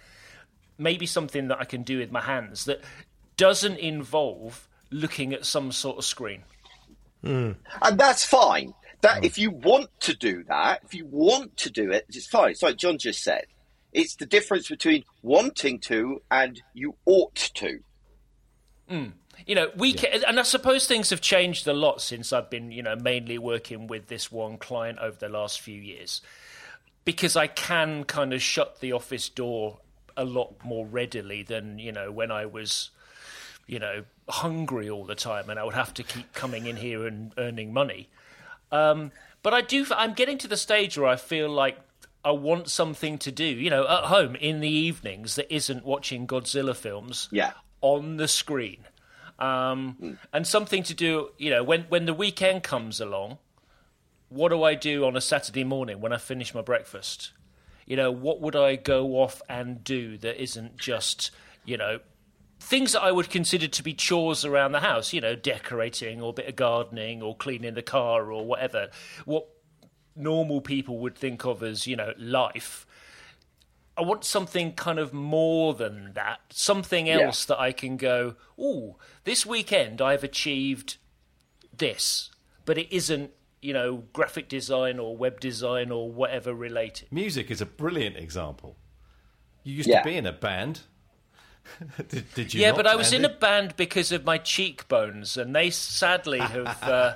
maybe 0.78 1.06
something 1.06 1.48
that 1.48 1.60
I 1.60 1.64
can 1.64 1.82
do 1.82 1.98
with 1.98 2.10
my 2.10 2.22
hands 2.22 2.64
that 2.64 2.82
doesn't 3.36 3.78
involve 3.78 4.68
looking 4.90 5.32
at 5.32 5.44
some 5.44 5.72
sort 5.72 5.98
of 5.98 6.04
screen. 6.04 6.42
Mm. 7.24 7.56
And 7.82 7.98
that's 7.98 8.24
fine. 8.24 8.74
That 9.04 9.22
if 9.22 9.36
you 9.36 9.50
want 9.50 9.90
to 10.00 10.14
do 10.14 10.44
that, 10.44 10.80
if 10.82 10.94
you 10.94 11.04
want 11.04 11.58
to 11.58 11.70
do 11.70 11.92
it, 11.92 12.06
it's 12.08 12.26
fine. 12.26 12.52
It's 12.52 12.62
like 12.62 12.78
John 12.78 12.96
just 12.96 13.22
said. 13.22 13.44
It's 13.92 14.14
the 14.14 14.24
difference 14.24 14.66
between 14.66 15.04
wanting 15.20 15.78
to 15.80 16.22
and 16.30 16.62
you 16.72 16.96
ought 17.04 17.34
to. 17.34 17.80
Mm. 18.90 19.12
You 19.46 19.56
know, 19.56 19.70
we 19.76 19.90
yeah. 19.90 20.00
can, 20.00 20.24
and 20.24 20.40
I 20.40 20.42
suppose 20.42 20.86
things 20.86 21.10
have 21.10 21.20
changed 21.20 21.68
a 21.68 21.74
lot 21.74 22.00
since 22.00 22.32
I've 22.32 22.48
been, 22.48 22.72
you 22.72 22.82
know, 22.82 22.96
mainly 22.96 23.36
working 23.36 23.88
with 23.88 24.06
this 24.06 24.32
one 24.32 24.56
client 24.56 24.98
over 25.00 25.18
the 25.18 25.28
last 25.28 25.60
few 25.60 25.78
years, 25.78 26.22
because 27.04 27.36
I 27.36 27.46
can 27.46 28.04
kind 28.04 28.32
of 28.32 28.40
shut 28.40 28.80
the 28.80 28.92
office 28.92 29.28
door 29.28 29.80
a 30.16 30.24
lot 30.24 30.64
more 30.64 30.86
readily 30.86 31.42
than 31.42 31.78
you 31.78 31.92
know 31.92 32.10
when 32.10 32.30
I 32.30 32.46
was, 32.46 32.88
you 33.66 33.78
know, 33.78 34.04
hungry 34.30 34.88
all 34.88 35.04
the 35.04 35.14
time 35.14 35.50
and 35.50 35.60
I 35.60 35.64
would 35.64 35.74
have 35.74 35.92
to 35.92 36.02
keep 36.02 36.32
coming 36.32 36.66
in 36.66 36.76
here 36.76 37.06
and 37.06 37.32
earning 37.36 37.70
money. 37.70 38.08
Um, 38.72 39.12
but 39.42 39.54
I 39.54 39.60
do, 39.60 39.86
I'm 39.94 40.14
getting 40.14 40.38
to 40.38 40.48
the 40.48 40.56
stage 40.56 40.96
where 40.98 41.08
I 41.08 41.16
feel 41.16 41.48
like 41.48 41.78
I 42.24 42.30
want 42.30 42.68
something 42.68 43.18
to 43.18 43.30
do, 43.30 43.44
you 43.44 43.70
know, 43.70 43.86
at 43.86 44.04
home 44.04 44.34
in 44.36 44.60
the 44.60 44.68
evenings 44.68 45.36
that 45.36 45.54
isn't 45.54 45.84
watching 45.84 46.26
Godzilla 46.26 46.74
films 46.74 47.28
yeah. 47.30 47.52
on 47.82 48.16
the 48.16 48.28
screen 48.28 48.86
um, 49.38 50.18
and 50.32 50.46
something 50.46 50.82
to 50.84 50.94
do. 50.94 51.30
You 51.38 51.50
know, 51.50 51.62
when 51.62 51.82
when 51.84 52.06
the 52.06 52.14
weekend 52.14 52.62
comes 52.62 53.00
along, 53.00 53.38
what 54.28 54.50
do 54.50 54.62
I 54.62 54.74
do 54.74 55.04
on 55.04 55.16
a 55.16 55.20
Saturday 55.20 55.64
morning 55.64 56.00
when 56.00 56.12
I 56.12 56.18
finish 56.18 56.54
my 56.54 56.62
breakfast? 56.62 57.32
You 57.86 57.96
know, 57.96 58.10
what 58.10 58.40
would 58.40 58.56
I 58.56 58.76
go 58.76 59.20
off 59.20 59.42
and 59.48 59.84
do 59.84 60.16
that 60.18 60.42
isn't 60.42 60.78
just 60.78 61.30
you 61.64 61.76
know 61.76 62.00
things 62.60 62.92
that 62.92 63.02
I 63.02 63.12
would 63.12 63.30
consider 63.30 63.68
to 63.68 63.82
be 63.82 63.94
chores 63.94 64.44
around 64.44 64.72
the 64.72 64.80
house, 64.80 65.12
you 65.12 65.20
know, 65.20 65.34
decorating 65.34 66.20
or 66.20 66.30
a 66.30 66.32
bit 66.32 66.48
of 66.48 66.56
gardening 66.56 67.22
or 67.22 67.36
cleaning 67.36 67.74
the 67.74 67.82
car 67.82 68.32
or 68.32 68.46
whatever, 68.46 68.88
what 69.24 69.48
normal 70.16 70.60
people 70.60 70.98
would 70.98 71.16
think 71.16 71.44
of 71.44 71.62
as, 71.62 71.86
you 71.86 71.96
know, 71.96 72.12
life. 72.18 72.86
I 73.96 74.02
want 74.02 74.24
something 74.24 74.72
kind 74.72 74.98
of 74.98 75.12
more 75.12 75.74
than 75.74 76.12
that, 76.14 76.40
something 76.50 77.08
else 77.08 77.44
yeah. 77.44 77.54
that 77.54 77.62
I 77.62 77.72
can 77.72 77.96
go, 77.96 78.34
oh, 78.58 78.96
this 79.24 79.46
weekend 79.46 80.00
I've 80.00 80.24
achieved 80.24 80.96
this, 81.76 82.30
but 82.64 82.76
it 82.76 82.92
isn't, 82.92 83.30
you 83.62 83.72
know, 83.72 84.04
graphic 84.12 84.48
design 84.48 84.98
or 84.98 85.16
web 85.16 85.38
design 85.38 85.90
or 85.90 86.10
whatever 86.10 86.54
related. 86.54 87.08
Music 87.12 87.50
is 87.50 87.60
a 87.60 87.66
brilliant 87.66 88.16
example. 88.16 88.76
You 89.62 89.74
used 89.74 89.88
yeah. 89.88 90.02
to 90.02 90.08
be 90.08 90.16
in 90.16 90.26
a 90.26 90.32
band. 90.32 90.80
did, 92.08 92.32
did, 92.34 92.54
you? 92.54 92.60
Yeah, 92.60 92.70
not, 92.70 92.76
but 92.76 92.86
I 92.86 92.96
was 92.96 93.12
Andy? 93.12 93.24
in 93.24 93.30
a 93.30 93.34
band 93.34 93.76
because 93.76 94.12
of 94.12 94.24
my 94.24 94.38
cheekbones, 94.38 95.36
and 95.36 95.54
they 95.54 95.70
sadly 95.70 96.38
have 96.40 96.82
uh, 96.82 97.14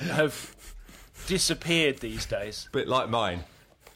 have 0.00 0.56
disappeared 1.26 1.98
these 1.98 2.26
days. 2.26 2.68
Bit 2.72 2.88
like 2.88 3.08
mine. 3.08 3.44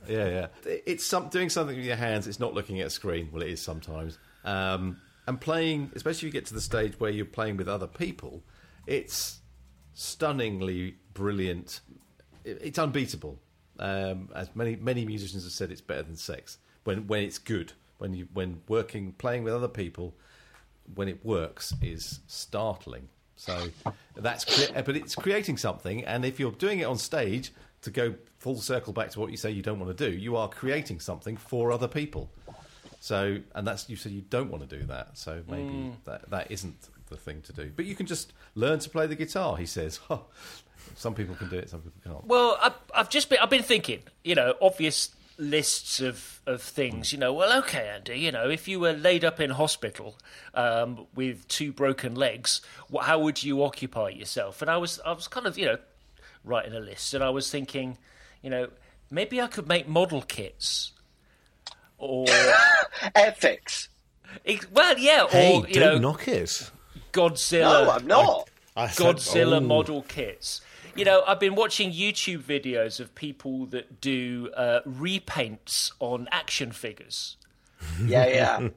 Yeah, 0.09 0.29
yeah. 0.29 0.47
It's 0.65 1.05
some, 1.05 1.29
doing 1.29 1.51
something 1.51 1.77
with 1.77 1.85
your 1.85 1.97
hands. 1.97 2.27
It's 2.27 2.41
not 2.41 2.55
looking 2.55 2.81
at 2.81 2.87
a 2.87 2.91
screen. 2.91 3.29
Well, 3.31 3.43
it 3.43 3.51
is 3.51 3.61
sometimes. 3.61 4.19
Um, 4.45 4.97
and 5.27 5.41
playing, 5.41 5.93
especially 5.95 6.29
if 6.29 6.35
you 6.35 6.41
get 6.41 6.47
to 6.47 6.55
the 6.55 6.61
stage 6.61 6.99
where 6.99 7.11
you're 7.11 7.27
playing 7.27 7.59
with 7.59 7.69
other 7.69 7.87
people, 7.87 8.43
it's 8.87 9.41
stunningly 9.93 10.97
brilliant. 11.13 11.81
It's 12.45 12.79
unbeatable. 12.79 13.39
Um, 13.79 14.29
as 14.35 14.55
many 14.55 14.77
many 14.77 15.05
musicians 15.05 15.45
have 15.45 15.53
said, 15.53 15.71
it's 15.71 15.81
better 15.81 16.03
than 16.03 16.17
sex 16.17 16.59
when 16.85 17.07
when 17.07 17.23
it's 17.23 17.39
good. 17.39 17.73
When 18.01 18.15
you 18.15 18.29
when 18.33 18.63
working 18.67 19.13
playing 19.13 19.45
with 19.45 19.55
other 19.55 19.69
people, 19.69 20.15
when 20.95 21.09
it 21.09 21.25
works, 21.25 21.75
is 21.83 22.21
startling. 22.27 23.09
So 23.37 23.69
that's 24.17 24.45
but 24.73 24.97
it's 24.97 25.15
creating 25.15 25.57
something, 25.57 26.05
and 26.05 26.25
if 26.25 26.41
you're 26.41 26.53
doing 26.53 26.81
it 26.81 26.85
on 26.85 26.99
stage, 26.99 27.53
to 27.83 27.91
go 27.91 28.15
full 28.39 28.57
circle 28.61 28.93
back 28.93 29.11
to 29.11 29.21
what 29.21 29.31
you 29.31 29.37
say 29.37 29.51
you 29.51 29.63
don't 29.63 29.79
want 29.79 29.97
to 29.97 30.11
do, 30.11 30.15
you 30.15 30.37
are 30.37 30.49
creating 30.49 31.01
something 31.01 31.37
for 31.37 31.73
other 31.73 31.89
people. 31.89 32.31
So, 33.01 33.39
and 33.55 33.67
that's 33.67 33.89
you 33.89 33.97
said 33.97 34.13
you 34.13 34.23
don't 34.23 34.51
want 34.51 34.69
to 34.69 34.79
do 34.79 34.85
that. 34.87 35.17
So 35.17 35.43
maybe 35.49 35.71
mm. 35.71 35.93
that 36.05 36.29
that 36.31 36.51
isn't 36.51 36.89
the 37.09 37.17
thing 37.17 37.41
to 37.43 37.53
do. 37.53 37.73
But 37.75 37.87
you 37.87 37.95
can 37.95 38.07
just 38.07 38.33
learn 38.55 38.79
to 38.81 38.91
play 38.91 39.07
the 39.07 39.17
guitar. 39.17 39.57
He 39.57 39.67
says. 39.67 40.01
some 40.97 41.15
people 41.15 41.35
can 41.35 41.49
do 41.49 41.57
it, 41.57 41.69
some 41.69 41.81
people 41.81 42.01
can't. 42.05 42.27
Well, 42.27 42.59
I've, 42.61 42.75
I've 42.95 43.11
just 43.11 43.29
been 43.31 43.39
I've 43.41 43.51
been 43.51 43.63
thinking. 43.63 44.03
You 44.25 44.35
know, 44.35 44.55
obvious 44.61 45.11
lists 45.41 46.01
of, 46.01 46.41
of 46.47 46.63
things. 46.63 47.13
You 47.13 47.19
know, 47.19 47.33
well, 47.33 47.59
okay, 47.61 47.91
Andy. 47.95 48.19
You 48.19 48.31
know, 48.31 48.49
if 48.49 48.69
you 48.69 48.79
were 48.79 48.93
laid 48.93 49.25
up 49.25 49.41
in 49.41 49.51
hospital 49.51 50.17
um, 50.55 51.07
with 51.15 51.49
two 51.49 51.73
broken 51.73 52.15
legs, 52.15 52.61
how 53.01 53.19
would 53.19 53.43
you 53.43 53.65
occupy 53.65 54.11
yourself? 54.11 54.63
And 54.63 54.71
I 54.71 54.77
was 54.77 55.01
I 55.05 55.13
was 55.13 55.27
kind 55.27 55.47
of 55.47 55.59
you 55.59 55.67
know 55.67 55.79
writing 56.45 56.75
a 56.75 56.81
list, 56.81 57.15
and 57.15 57.25
I 57.25 57.31
was 57.31 57.51
thinking, 57.51 57.99
you 58.43 58.51
know, 58.51 58.69
maybe 59.11 59.41
I 59.41 59.47
could 59.47 59.67
make 59.67 59.89
model 59.89 60.23
kits 60.23 60.93
or 61.99 62.27
Airfix. 63.17 63.89
Well, 64.73 64.99
yeah, 64.99 65.27
hey, 65.29 65.57
or 65.57 65.67
you 65.67 65.75
don't 65.75 66.01
know, 66.01 66.11
knock 66.11 66.29
it. 66.29 66.71
Godzilla. 67.13 67.85
No, 67.85 67.91
I'm 67.91 68.07
not. 68.07 68.51
I 68.77 68.87
said, 68.87 69.17
Godzilla 69.17 69.57
oh. 69.57 69.61
model 69.61 70.03
kits. 70.03 70.61
You 70.97 71.05
know, 71.05 71.23
I've 71.27 71.41
been 71.41 71.55
watching 71.55 71.93
YouTube 71.93 72.43
videos 72.43 73.01
of 73.01 73.15
people 73.15 73.67
that 73.67 74.01
do 74.01 74.51
uh, 74.57 74.81
repaints 74.83 75.93
on 76.01 76.29
action 76.33 76.73
figures. 76.73 77.37
Yeah, 78.05 78.27
yeah. 78.27 78.69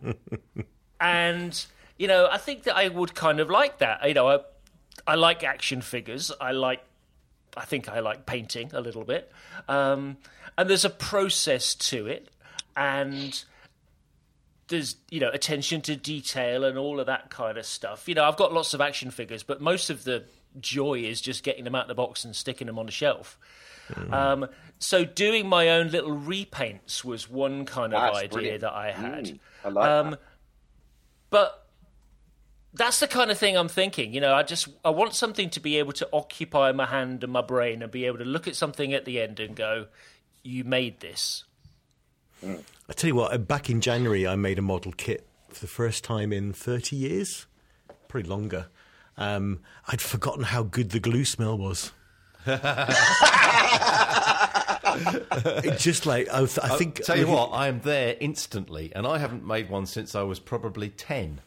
and 1.01 1.66
you 1.97 2.07
know, 2.07 2.30
I 2.32 2.38
think 2.38 2.64
that 2.64 2.78
I 2.78 2.88
would 2.88 3.14
kind 3.14 3.41
of 3.41 3.49
like 3.49 3.80
that. 3.80 4.07
You 4.07 4.14
know, 4.14 4.30
I, 4.30 4.39
I 5.05 5.16
like 5.16 5.43
action 5.43 5.82
figures. 5.82 6.32
I 6.39 6.51
like 6.51 6.82
I 7.57 7.66
think 7.66 7.89
I 7.89 7.99
like 7.99 8.26
painting 8.26 8.72
a 8.74 8.82
little 8.82 9.03
bit. 9.03 9.32
Um, 9.68 10.18
and 10.57 10.70
there's 10.70 10.86
a 10.86 10.89
process 10.89 11.76
to 11.76 12.07
it, 12.07 12.30
and 12.76 13.43
there's 14.68 14.95
you 15.09 15.20
know 15.20 15.30
attention 15.30 15.82
to 15.82 15.95
detail 15.95 16.64
and 16.64 16.78
all 16.78 16.99
of 16.99 17.07
that 17.07 17.30
kind 17.30 17.57
of 17.57 17.66
stuff. 17.66 18.07
You 18.07 18.16
know, 18.16 18.24
I've 18.24 18.38
got 18.38 18.53
lots 18.53 18.74
of 18.74 18.82
action 18.82 19.11
figures, 19.11 19.43
but 19.43 19.61
most 19.61 19.89
of 19.89 20.03
the 20.03 20.24
joy 20.59 20.99
is 20.99 21.21
just 21.21 21.43
getting 21.43 21.63
them 21.63 21.75
out 21.75 21.83
of 21.83 21.87
the 21.89 21.95
box 21.95 22.23
and 22.25 22.35
sticking 22.35 22.67
them 22.67 22.77
on 22.79 22.85
the 22.85 22.91
shelf. 22.91 23.37
Um, 24.11 24.47
so 24.79 25.03
doing 25.03 25.47
my 25.47 25.69
own 25.69 25.89
little 25.89 26.15
repaints 26.15 27.03
was 27.03 27.29
one 27.29 27.65
kind 27.65 27.93
of 27.93 28.01
That's 28.01 28.17
idea 28.17 28.29
brilliant. 28.29 28.61
that 28.61 28.73
I 28.73 28.91
had. 28.91 29.25
Mm, 29.25 29.39
I 29.65 29.69
like 29.69 29.89
Um, 29.89 30.09
that. 30.11 30.19
but 31.29 31.67
that's 32.73 32.99
the 33.01 33.07
kind 33.07 33.29
of 33.29 33.37
thing 33.37 33.57
I'm 33.57 33.67
thinking. 33.67 34.13
You 34.13 34.21
know, 34.21 34.33
I 34.33 34.43
just 34.43 34.67
I 34.85 34.89
want 34.89 35.13
something 35.15 35.49
to 35.51 35.59
be 35.59 35.77
able 35.79 35.91
to 35.93 36.07
occupy 36.13 36.71
my 36.71 36.85
hand 36.85 37.23
and 37.23 37.31
my 37.33 37.41
brain 37.41 37.81
and 37.83 37.91
be 37.91 38.05
able 38.05 38.19
to 38.19 38.25
look 38.25 38.47
at 38.47 38.55
something 38.55 38.93
at 38.93 39.05
the 39.05 39.19
end 39.21 39.39
and 39.39 39.55
go, 39.55 39.87
"You 40.43 40.63
made 40.63 40.99
this." 41.01 41.43
I 42.41 42.93
tell 42.93 43.07
you 43.09 43.15
what, 43.15 43.33
uh, 43.33 43.37
back 43.37 43.69
in 43.69 43.79
January, 43.79 44.27
I 44.27 44.35
made 44.35 44.59
a 44.59 44.61
model 44.61 44.91
kit 44.91 45.25
for 45.49 45.59
the 45.61 45.67
first 45.67 46.03
time 46.03 46.33
in 46.33 46.51
30 46.51 46.95
years, 46.97 47.45
probably 48.07 48.29
longer. 48.29 48.67
Um, 49.18 49.59
I'd 49.88 50.01
forgotten 50.01 50.43
how 50.43 50.64
good 50.64 50.91
the 50.91 50.99
glue 50.99 51.26
smell 51.26 51.57
was. 51.57 51.91
it 52.45 52.59
just 55.80 56.05
like 56.05 56.30
I, 56.30 56.39
th- 56.39 56.59
I 56.61 56.78
think. 56.78 56.95
Tell 57.03 57.18
you 57.18 57.28
what, 57.28 57.49
I 57.53 57.68
am 57.68 57.82
there 57.82 58.16
instantly, 58.20 58.91
and 58.95 59.05
I 59.07 59.18
haven't 59.18 59.45
made 59.45 59.70
one 59.70 59.86
since 59.86 60.16
I 60.16 60.22
was 60.24 60.39
probably 60.39 60.89
ten. 60.89 61.41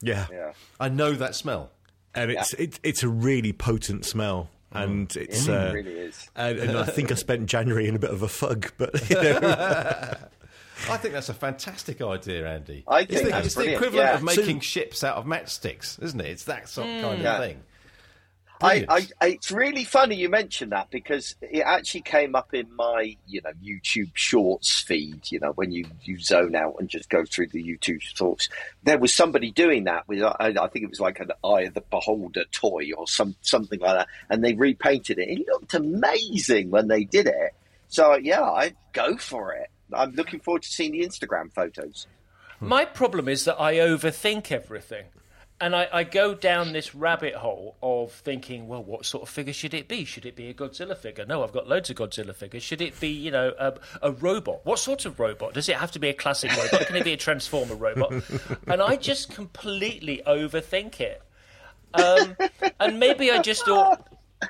yeah, 0.00 0.26
Yeah. 0.30 0.52
I 0.80 0.88
know 0.88 1.12
that 1.12 1.34
smell. 1.34 1.70
and 2.14 2.30
it's 2.30 2.52
it, 2.54 2.78
it's 2.82 3.02
a 3.02 3.08
really 3.08 3.52
potent 3.52 4.04
smell, 4.04 4.50
and 4.72 5.14
it's 5.16 5.46
It 5.48 5.52
uh, 5.52 5.72
really 5.72 5.92
is. 5.92 6.28
and, 6.36 6.58
and 6.58 6.78
I 6.78 6.84
think 6.84 7.10
I 7.10 7.14
spent 7.14 7.46
January 7.46 7.88
in 7.88 7.96
a 7.96 7.98
bit 7.98 8.10
of 8.10 8.22
a 8.22 8.28
fug, 8.28 8.72
but 8.78 8.92
you 9.10 9.16
know, 9.16 10.14
I 10.90 10.96
think 10.96 11.14
that's 11.14 11.28
a 11.28 11.34
fantastic 11.34 12.00
idea, 12.02 12.48
Andy. 12.48 12.84
I 12.86 13.00
it's 13.00 13.22
the, 13.22 13.38
it's 13.38 13.54
the 13.54 13.74
equivalent 13.74 14.08
yeah. 14.08 14.14
of 14.14 14.22
making 14.22 14.60
ships 14.60 15.04
out 15.04 15.16
of 15.16 15.24
matchsticks, 15.24 16.02
isn't 16.02 16.20
it? 16.20 16.26
It's 16.26 16.44
that 16.44 16.68
sort 16.68 16.88
of 16.88 17.02
kind 17.02 17.14
of 17.14 17.20
mm. 17.20 17.22
Yeah. 17.22 17.38
thing. 17.38 17.62
I, 18.62 18.86
I, 19.20 19.26
it's 19.26 19.50
really 19.50 19.84
funny 19.84 20.16
you 20.16 20.28
mentioned 20.28 20.72
that 20.72 20.90
because 20.90 21.34
it 21.40 21.60
actually 21.60 22.02
came 22.02 22.34
up 22.34 22.54
in 22.54 22.74
my, 22.74 23.16
you 23.26 23.40
know, 23.42 23.50
YouTube 23.62 24.12
Shorts 24.14 24.80
feed. 24.80 25.30
You 25.30 25.40
know, 25.40 25.52
when 25.52 25.72
you, 25.72 25.86
you 26.02 26.18
zone 26.18 26.54
out 26.54 26.76
and 26.78 26.88
just 26.88 27.10
go 27.10 27.24
through 27.24 27.48
the 27.48 27.62
YouTube 27.62 28.00
Shorts, 28.00 28.48
there 28.82 28.98
was 28.98 29.12
somebody 29.12 29.50
doing 29.50 29.84
that 29.84 30.06
with, 30.06 30.22
I, 30.22 30.54
I 30.60 30.68
think 30.68 30.84
it 30.84 30.90
was 30.90 31.00
like 31.00 31.20
an 31.20 31.32
Eye 31.44 31.62
of 31.62 31.74
the 31.74 31.80
Beholder 31.80 32.44
toy 32.52 32.90
or 32.96 33.08
some 33.08 33.34
something 33.40 33.80
like 33.80 33.96
that, 33.98 34.08
and 34.30 34.44
they 34.44 34.54
repainted 34.54 35.18
it. 35.18 35.28
It 35.28 35.46
looked 35.46 35.74
amazing 35.74 36.70
when 36.70 36.88
they 36.88 37.04
did 37.04 37.26
it. 37.26 37.54
So 37.88 38.14
yeah, 38.14 38.42
I'd 38.42 38.76
go 38.92 39.16
for 39.16 39.54
it. 39.54 39.70
I'm 39.94 40.12
looking 40.12 40.40
forward 40.40 40.62
to 40.62 40.68
seeing 40.68 40.92
the 40.92 41.00
Instagram 41.00 41.52
photos. 41.52 42.06
My 42.60 42.84
problem 42.84 43.28
is 43.28 43.44
that 43.44 43.60
I 43.60 43.74
overthink 43.74 44.52
everything. 44.52 45.06
And 45.60 45.76
I, 45.76 45.88
I 45.92 46.04
go 46.04 46.34
down 46.34 46.72
this 46.72 46.92
rabbit 46.92 47.34
hole 47.34 47.76
of 47.82 48.10
thinking, 48.10 48.66
well, 48.66 48.82
what 48.82 49.06
sort 49.06 49.22
of 49.22 49.28
figure 49.28 49.52
should 49.52 49.74
it 49.74 49.86
be? 49.86 50.04
Should 50.04 50.26
it 50.26 50.34
be 50.34 50.48
a 50.48 50.54
Godzilla 50.54 50.96
figure? 50.96 51.24
No, 51.24 51.44
I've 51.44 51.52
got 51.52 51.68
loads 51.68 51.88
of 51.88 51.96
Godzilla 51.96 52.34
figures. 52.34 52.64
Should 52.64 52.80
it 52.80 52.98
be, 52.98 53.08
you 53.08 53.30
know, 53.30 53.52
a, 53.56 53.74
a 54.02 54.10
robot? 54.10 54.60
What 54.64 54.80
sort 54.80 55.04
of 55.04 55.20
robot? 55.20 55.54
Does 55.54 55.68
it 55.68 55.76
have 55.76 55.92
to 55.92 56.00
be 56.00 56.08
a 56.08 56.14
classic 56.14 56.50
robot? 56.56 56.88
Can 56.88 56.96
it 56.96 57.04
be 57.04 57.12
a 57.12 57.16
Transformer 57.28 57.76
robot? 57.76 58.12
And 58.66 58.82
I 58.82 58.96
just 58.96 59.30
completely 59.32 60.20
overthink 60.26 61.00
it. 61.00 61.22
Um, 61.94 62.36
and 62.80 62.98
maybe 62.98 63.30
I 63.30 63.40
just 63.40 63.68
ought, 63.68 64.04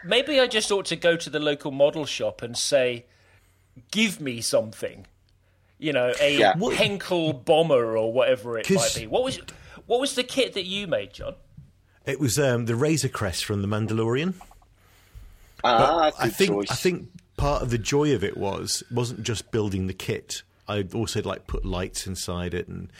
maybe 0.04 0.40
I 0.40 0.46
just 0.46 0.72
ought 0.72 0.86
to 0.86 0.96
go 0.96 1.16
to 1.16 1.28
the 1.28 1.40
local 1.40 1.72
model 1.72 2.06
shop 2.06 2.40
and 2.40 2.56
say, 2.56 3.04
give 3.90 4.18
me 4.18 4.40
something. 4.40 5.06
You 5.82 5.92
know, 5.92 6.12
a 6.20 6.38
Yeah. 6.38 6.54
Heinkel 6.54 7.44
bomber 7.44 7.96
or 7.96 8.12
whatever 8.12 8.56
it 8.56 8.70
might 8.70 8.94
be. 8.94 9.06
What 9.08 9.24
was 9.24 9.40
what 9.86 10.00
was 10.00 10.14
the 10.14 10.22
kit 10.22 10.54
that 10.54 10.64
you 10.64 10.86
made, 10.86 11.12
John? 11.12 11.34
it 12.06 12.18
was 12.18 12.38
um, 12.38 12.66
the 12.66 12.74
Razor 12.74 13.08
Crest 13.08 13.44
from 13.44 13.62
the 13.62 13.68
Mandalorian. 13.68 14.34
Ah, 15.64 16.10
good 16.10 16.14
I 16.20 16.28
think 16.28 16.50
choice. 16.50 16.70
I 16.70 16.74
think 16.74 17.08
part 17.36 17.62
of 17.62 17.70
the 17.70 17.78
joy 17.78 18.14
of 18.14 18.24
it 18.24 18.36
was 18.36 18.82
wasn't 18.90 19.22
just 19.22 19.50
building 19.50 19.86
the 19.86 19.94
kit. 19.94 20.42
I 20.68 20.86
also 20.94 21.22
like 21.22 21.46
put 21.46 21.64
lights 21.64 22.06
inside 22.06 22.54
it 22.54 22.68
and 22.68 22.90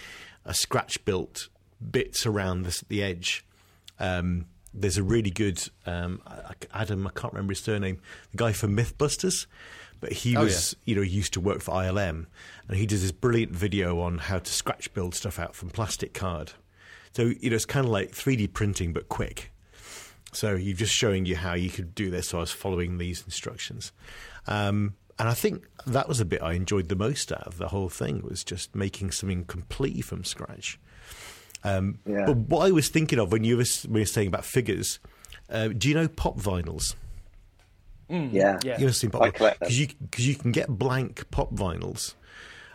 a 0.45 0.55
scratch 0.55 1.05
built 1.05 1.49
bits 1.91 2.27
around 2.27 2.63
the, 2.65 2.83
the 2.89 3.03
edge. 3.03 3.45
Um, 3.99 4.47
there's 4.75 4.97
a 4.99 5.03
really 5.03 5.31
good 5.31 5.63
um, 5.87 6.23
Adam. 6.73 7.07
I 7.07 7.11
can't 7.11 7.33
remember 7.33 7.53
his 7.53 7.61
surname. 7.61 8.01
The 8.31 8.37
guy 8.39 8.53
from 8.53 8.77
MythBusters, 8.77 9.47
but 10.01 10.13
he 10.13 10.37
Oh, 10.37 10.45
was 10.45 10.77
you 10.85 10.95
know 10.95 11.03
he 11.03 11.11
used 11.11 11.33
to 11.35 11.41
work 11.41 11.61
for 11.61 11.73
ILM, 11.73 12.27
and 12.69 12.77
he 12.77 12.87
does 12.87 13.03
this 13.03 13.13
brilliant 13.13 13.53
video 13.53 14.01
on 14.01 14.19
how 14.19 14.39
to 14.39 14.53
scratch 14.53 14.93
build 14.95 15.15
stuff 15.15 15.39
out 15.39 15.55
from 15.55 15.71
plastic 15.71 16.15
card. 16.15 16.53
So 17.13 17.33
you 17.41 17.51
know 17.51 17.57
it's 17.57 17.67
kind 17.67 17.85
of 17.87 17.93
like 17.93 18.13
3D 18.13 18.53
printing 18.53 18.93
but 18.93 19.09
quick. 19.09 19.51
So 20.33 20.55
you're 20.55 20.77
just 20.77 20.95
showing 20.95 21.27
you 21.27 21.37
how 21.37 21.53
you 21.55 21.69
could 21.69 21.95
do 21.95 22.11
this. 22.11 22.29
So 22.29 22.39
I 22.39 22.41
was 22.41 22.51
following 22.53 22.97
these 22.97 23.23
instructions, 23.25 23.93
um, 24.47 24.95
and 25.19 25.29
I 25.29 25.35
think 25.35 25.65
that 25.87 26.09
was 26.09 26.21
a 26.21 26.25
bit 26.25 26.43
I 26.43 26.55
enjoyed 26.55 26.89
the 26.89 26.97
most 26.97 27.31
out 27.31 27.47
of 27.47 27.59
the 27.59 27.69
whole 27.69 27.91
thing 27.91 28.23
was 28.23 28.43
just 28.43 28.75
making 28.75 29.11
something 29.11 29.45
completely 29.45 30.01
from 30.01 30.25
scratch. 30.25 30.79
Um, 31.65 31.99
Yeah. 32.07 32.27
But 32.27 32.37
what 32.37 32.67
I 32.67 32.71
was 32.73 32.89
thinking 32.89 33.19
of 33.19 33.33
when 33.33 33.45
you 33.45 33.57
were, 33.57 33.65
when 33.87 33.97
you 33.97 34.03
were 34.03 34.07
saying 34.07 34.29
about 34.29 34.45
figures, 34.45 34.99
uh, 35.51 35.69
do 35.69 35.89
you 35.89 35.95
know 35.95 36.09
pop 36.09 36.39
vinyls? 36.39 36.95
yeah. 38.09 38.59
Yeah. 38.63 38.79
You 38.79 38.87
know, 38.87 38.93
seen 38.93 39.11
pop 39.11 39.23
I 39.23 39.31
collect 39.31 39.61
them. 39.61 39.67
because 39.69 39.81
you 39.81 39.89
because 40.01 40.27
you 40.27 40.35
can 40.35 40.53
get 40.53 40.69
blank 40.69 41.31
pop 41.31 41.53
vinyls, 41.55 42.15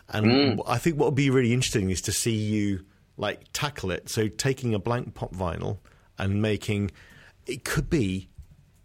and 0.09 0.25
Mm. 0.25 0.63
I 0.65 0.77
think 0.77 0.97
what 0.97 1.05
would 1.07 1.15
be 1.15 1.29
really 1.29 1.53
interesting 1.53 1.89
is 1.89 2.01
to 2.01 2.11
see 2.11 2.33
you 2.35 2.85
like 3.17 3.41
tackle 3.53 3.91
it. 3.91 4.09
So 4.09 4.27
taking 4.27 4.73
a 4.73 4.79
blank 4.79 5.13
pop 5.13 5.33
vinyl 5.33 5.77
and 6.17 6.41
making 6.41 6.91
it 7.45 7.63
could 7.63 7.89
be 7.89 8.29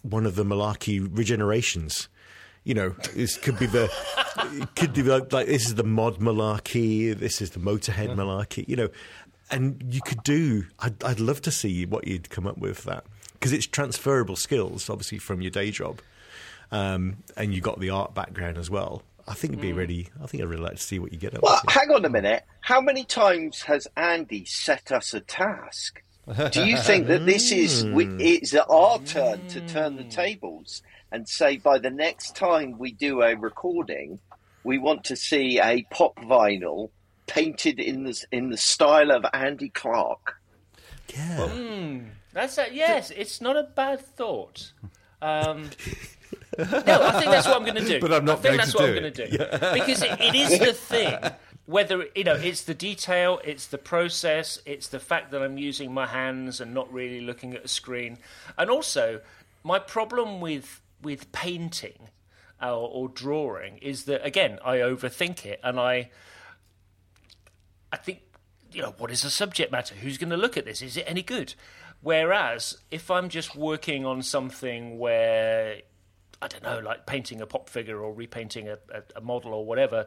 one 0.02 0.26
of 0.26 0.34
the 0.34 0.44
Malarkey 0.44 1.00
regenerations. 1.08 2.08
You 2.64 2.74
know, 2.74 2.90
this 3.14 3.36
could 3.38 3.58
be 3.58 3.66
the 3.66 3.90
it 4.52 4.74
could 4.76 4.92
be 4.92 5.02
like, 5.02 5.32
like 5.32 5.46
this 5.46 5.66
is 5.66 5.74
the 5.76 5.84
mod 5.84 6.18
Malarkey, 6.18 7.16
this 7.18 7.40
is 7.40 7.50
the 7.50 7.60
Motorhead 7.60 8.14
Malarkey. 8.14 8.68
You 8.68 8.76
know, 8.76 8.88
and 9.52 9.82
you 9.94 10.00
could 10.00 10.22
do. 10.24 10.64
I'd, 10.80 11.02
I'd 11.04 11.20
love 11.20 11.42
to 11.42 11.50
see 11.52 11.86
what 11.86 12.08
you'd 12.08 12.30
come 12.30 12.46
up 12.46 12.58
with 12.58 12.82
that 12.84 13.04
because 13.34 13.52
it's 13.52 13.66
transferable 13.66 14.36
skills, 14.36 14.88
obviously 14.90 15.18
from 15.18 15.40
your 15.42 15.50
day 15.50 15.70
job 15.70 16.00
um, 16.72 17.18
and 17.36 17.54
you 17.54 17.60
got 17.60 17.78
the 17.78 17.90
art 17.90 18.14
background 18.14 18.58
as 18.58 18.70
well. 18.70 19.02
I 19.28 19.34
think 19.34 19.52
it'd 19.52 19.62
be 19.62 19.72
really. 19.72 20.08
I 20.20 20.26
think 20.26 20.42
I'd 20.42 20.48
really 20.48 20.62
like 20.62 20.76
to 20.76 20.82
see 20.82 20.98
what 20.98 21.12
you 21.12 21.18
get 21.18 21.34
up 21.34 21.42
Well, 21.42 21.60
to. 21.60 21.70
hang 21.70 21.90
on 21.92 22.04
a 22.04 22.08
minute. 22.08 22.42
How 22.60 22.80
many 22.80 23.04
times 23.04 23.62
has 23.62 23.86
Andy 23.96 24.44
set 24.46 24.90
us 24.90 25.14
a 25.14 25.20
task? 25.20 26.02
Do 26.50 26.64
you 26.64 26.76
think 26.76 27.06
that 27.08 27.26
this 27.26 27.52
is 27.52 27.84
we, 27.92 28.06
it's 28.18 28.54
our 28.54 28.98
turn 29.00 29.46
to 29.48 29.60
turn 29.60 29.96
the 29.96 30.04
tables 30.04 30.82
and 31.12 31.28
say 31.28 31.58
by 31.58 31.78
the 31.78 31.90
next 31.90 32.34
time 32.34 32.78
we 32.78 32.92
do 32.92 33.22
a 33.22 33.36
recording, 33.36 34.18
we 34.64 34.78
want 34.78 35.04
to 35.04 35.16
see 35.16 35.60
a 35.60 35.82
pop 35.90 36.16
vinyl 36.16 36.90
painted 37.26 37.80
in 37.80 38.04
the 38.04 38.24
in 38.30 38.50
the 38.50 38.56
style 38.56 39.10
of 39.10 39.24
Andy 39.32 39.68
Clarke? 39.68 40.38
Yeah, 41.14 41.46
That's 42.32 42.56
a, 42.58 42.68
yes, 42.72 43.10
it's 43.10 43.40
not 43.40 43.56
a 43.56 43.64
bad 43.64 44.00
thought. 44.00 44.72
Um, 45.20 45.64
no, 46.58 46.64
I 46.64 47.20
think 47.20 47.30
that's 47.30 47.46
what 47.46 47.56
I'm 47.56 47.62
going 47.62 47.74
to 47.76 47.84
do. 47.84 48.00
But 48.00 48.12
I'm 48.12 48.24
not 48.24 48.38
I 48.38 48.42
think 48.42 48.44
going 48.44 48.56
that's 48.58 48.72
to 48.72 48.78
what 48.78 48.86
do 48.86 48.92
I'm 48.92 49.00
going 49.00 49.12
to 49.12 49.26
do 49.28 49.38
because 49.78 50.02
it, 50.02 50.20
it 50.20 50.34
is 50.34 50.58
the 50.58 50.72
thing. 50.72 51.18
Whether 51.66 52.06
you 52.14 52.24
know, 52.24 52.34
it's 52.34 52.62
the 52.62 52.74
detail, 52.74 53.40
it's 53.44 53.66
the 53.66 53.78
process, 53.78 54.58
it's 54.66 54.88
the 54.88 54.98
fact 54.98 55.30
that 55.30 55.42
I'm 55.42 55.58
using 55.58 55.92
my 55.92 56.06
hands 56.06 56.60
and 56.60 56.74
not 56.74 56.92
really 56.92 57.20
looking 57.20 57.54
at 57.54 57.64
a 57.64 57.68
screen, 57.68 58.18
and 58.58 58.68
also 58.68 59.20
my 59.62 59.78
problem 59.78 60.40
with 60.40 60.80
with 61.02 61.30
painting 61.32 62.08
uh, 62.60 62.78
or 62.78 63.08
drawing 63.08 63.78
is 63.78 64.04
that 64.04 64.24
again 64.26 64.58
I 64.64 64.78
overthink 64.78 65.44
it 65.44 65.60
and 65.62 65.78
I 65.78 66.10
I 67.92 67.96
think, 67.96 68.22
you 68.72 68.82
know, 68.82 68.94
what 68.98 69.10
is 69.10 69.22
the 69.22 69.30
subject 69.30 69.70
matter? 69.70 69.94
Who's 69.94 70.18
going 70.18 70.30
to 70.30 70.36
look 70.36 70.56
at 70.56 70.64
this? 70.64 70.82
Is 70.82 70.96
it 70.96 71.04
any 71.06 71.22
good? 71.22 71.54
Whereas 72.00 72.78
if 72.90 73.10
I'm 73.10 73.28
just 73.28 73.54
working 73.54 74.06
on 74.06 74.22
something 74.22 74.98
where, 74.98 75.82
I 76.40 76.48
don't 76.48 76.62
know, 76.62 76.80
like 76.80 77.06
painting 77.06 77.40
a 77.40 77.46
pop 77.46 77.68
figure 77.68 78.00
or 78.00 78.12
repainting 78.12 78.68
a, 78.68 78.78
a, 78.92 79.02
a 79.16 79.20
model 79.20 79.54
or 79.54 79.64
whatever, 79.64 80.06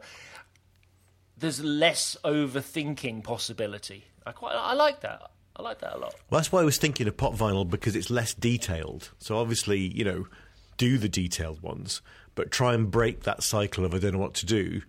there's 1.38 1.62
less 1.62 2.16
overthinking 2.24 3.24
possibility. 3.24 4.04
I 4.26 4.32
quite, 4.32 4.54
I 4.54 4.74
like 4.74 5.00
that. 5.00 5.30
I 5.54 5.62
like 5.62 5.78
that 5.78 5.94
a 5.94 5.98
lot. 5.98 6.14
well, 6.28 6.38
that's 6.38 6.52
why 6.52 6.60
I 6.60 6.64
was 6.64 6.76
thinking 6.76 7.08
of 7.08 7.16
pop 7.16 7.34
vinyl 7.34 7.68
because 7.68 7.96
it's 7.96 8.10
less 8.10 8.34
detailed. 8.34 9.12
So 9.18 9.38
obviously, 9.38 9.78
you 9.78 10.04
know, 10.04 10.26
do 10.76 10.98
the 10.98 11.08
detailed 11.08 11.62
ones, 11.62 12.02
but 12.34 12.50
try 12.50 12.74
and 12.74 12.90
break 12.90 13.22
that 13.22 13.42
cycle 13.42 13.84
of 13.84 13.94
I 13.94 13.98
don't 13.98 14.12
know 14.12 14.18
what 14.18 14.34
to 14.34 14.46
do 14.46 14.82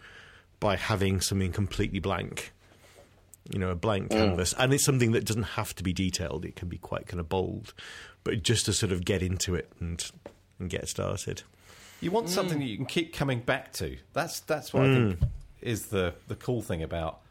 by 0.59 0.75
having 0.75 1.21
something 1.21 1.53
completely 1.53 1.99
blank. 1.99 2.51
You 3.51 3.59
know, 3.59 3.69
a 3.69 3.75
blank 3.75 4.09
mm. 4.09 4.17
canvas, 4.17 4.53
and 4.57 4.73
it's 4.73 4.83
something 4.83 5.11
that 5.13 5.25
doesn't 5.25 5.43
have 5.43 5.75
to 5.75 5.83
be 5.83 5.93
detailed. 5.93 6.45
It 6.45 6.55
can 6.55 6.67
be 6.67 6.77
quite 6.77 7.07
kind 7.07 7.19
of 7.19 7.29
bold, 7.29 7.73
but 8.23 8.43
just 8.43 8.65
to 8.65 8.73
sort 8.73 8.91
of 8.91 9.05
get 9.05 9.21
into 9.21 9.55
it 9.55 9.71
and 9.79 10.09
and 10.59 10.69
get 10.69 10.87
started. 10.89 11.43
You 12.01 12.11
want 12.11 12.29
something 12.29 12.57
mm. 12.57 12.61
that 12.61 12.67
you 12.67 12.77
can 12.77 12.85
keep 12.85 13.13
coming 13.13 13.39
back 13.39 13.73
to. 13.73 13.97
That's 14.13 14.41
that's 14.41 14.73
what 14.73 14.83
I 14.83 14.87
mm. 14.87 15.19
think 15.19 15.31
is 15.61 15.87
the 15.87 16.13
the 16.27 16.35
cool 16.35 16.61
thing 16.61 16.83
about 16.83 17.21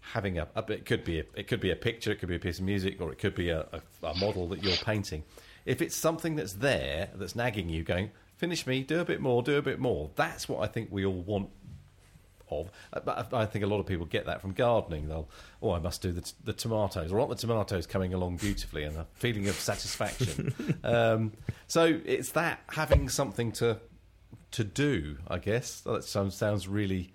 having 0.00 0.38
a, 0.38 0.48
a. 0.54 0.64
It 0.72 0.86
could 0.86 1.04
be 1.04 1.20
a, 1.20 1.24
it 1.34 1.46
could 1.46 1.60
be 1.60 1.70
a 1.70 1.76
picture, 1.76 2.12
it 2.12 2.20
could 2.20 2.28
be 2.28 2.36
a 2.36 2.40
piece 2.40 2.58
of 2.58 2.64
music, 2.64 3.00
or 3.00 3.12
it 3.12 3.18
could 3.18 3.34
be 3.34 3.50
a, 3.50 3.66
a, 3.72 4.06
a 4.06 4.14
model 4.16 4.48
that 4.48 4.62
you're 4.62 4.76
painting. 4.76 5.24
if 5.66 5.82
it's 5.82 5.94
something 5.94 6.36
that's 6.36 6.54
there 6.54 7.10
that's 7.14 7.34
nagging 7.34 7.68
you, 7.68 7.82
going 7.82 8.10
finish 8.36 8.66
me, 8.66 8.82
do 8.82 9.00
a 9.00 9.04
bit 9.04 9.20
more, 9.20 9.42
do 9.42 9.56
a 9.56 9.62
bit 9.62 9.78
more. 9.78 10.10
That's 10.16 10.48
what 10.48 10.60
I 10.62 10.66
think 10.66 10.88
we 10.90 11.04
all 11.06 11.22
want 11.22 11.50
of. 12.50 12.70
Uh, 12.92 13.00
but 13.04 13.32
I 13.32 13.46
think 13.46 13.64
a 13.64 13.68
lot 13.68 13.80
of 13.80 13.86
people 13.86 14.06
get 14.06 14.26
that 14.26 14.40
from 14.40 14.52
gardening. 14.52 15.08
They'll, 15.08 15.28
oh, 15.62 15.72
I 15.72 15.78
must 15.78 16.02
do 16.02 16.12
the, 16.12 16.20
t- 16.20 16.32
the 16.44 16.52
tomatoes, 16.52 17.12
or 17.12 17.20
aren't 17.20 17.30
the 17.30 17.36
tomatoes 17.36 17.86
coming 17.86 18.14
along 18.14 18.36
beautifully, 18.36 18.84
and 18.84 18.96
a 18.96 19.06
feeling 19.14 19.48
of 19.48 19.54
satisfaction. 19.54 20.78
um, 20.84 21.32
so 21.66 22.00
it's 22.04 22.32
that 22.32 22.60
having 22.68 23.08
something 23.08 23.52
to 23.52 23.78
to 24.52 24.64
do. 24.64 25.18
I 25.28 25.38
guess 25.38 25.80
that 25.80 26.04
sounds 26.04 26.36
sounds 26.36 26.68
really 26.68 27.12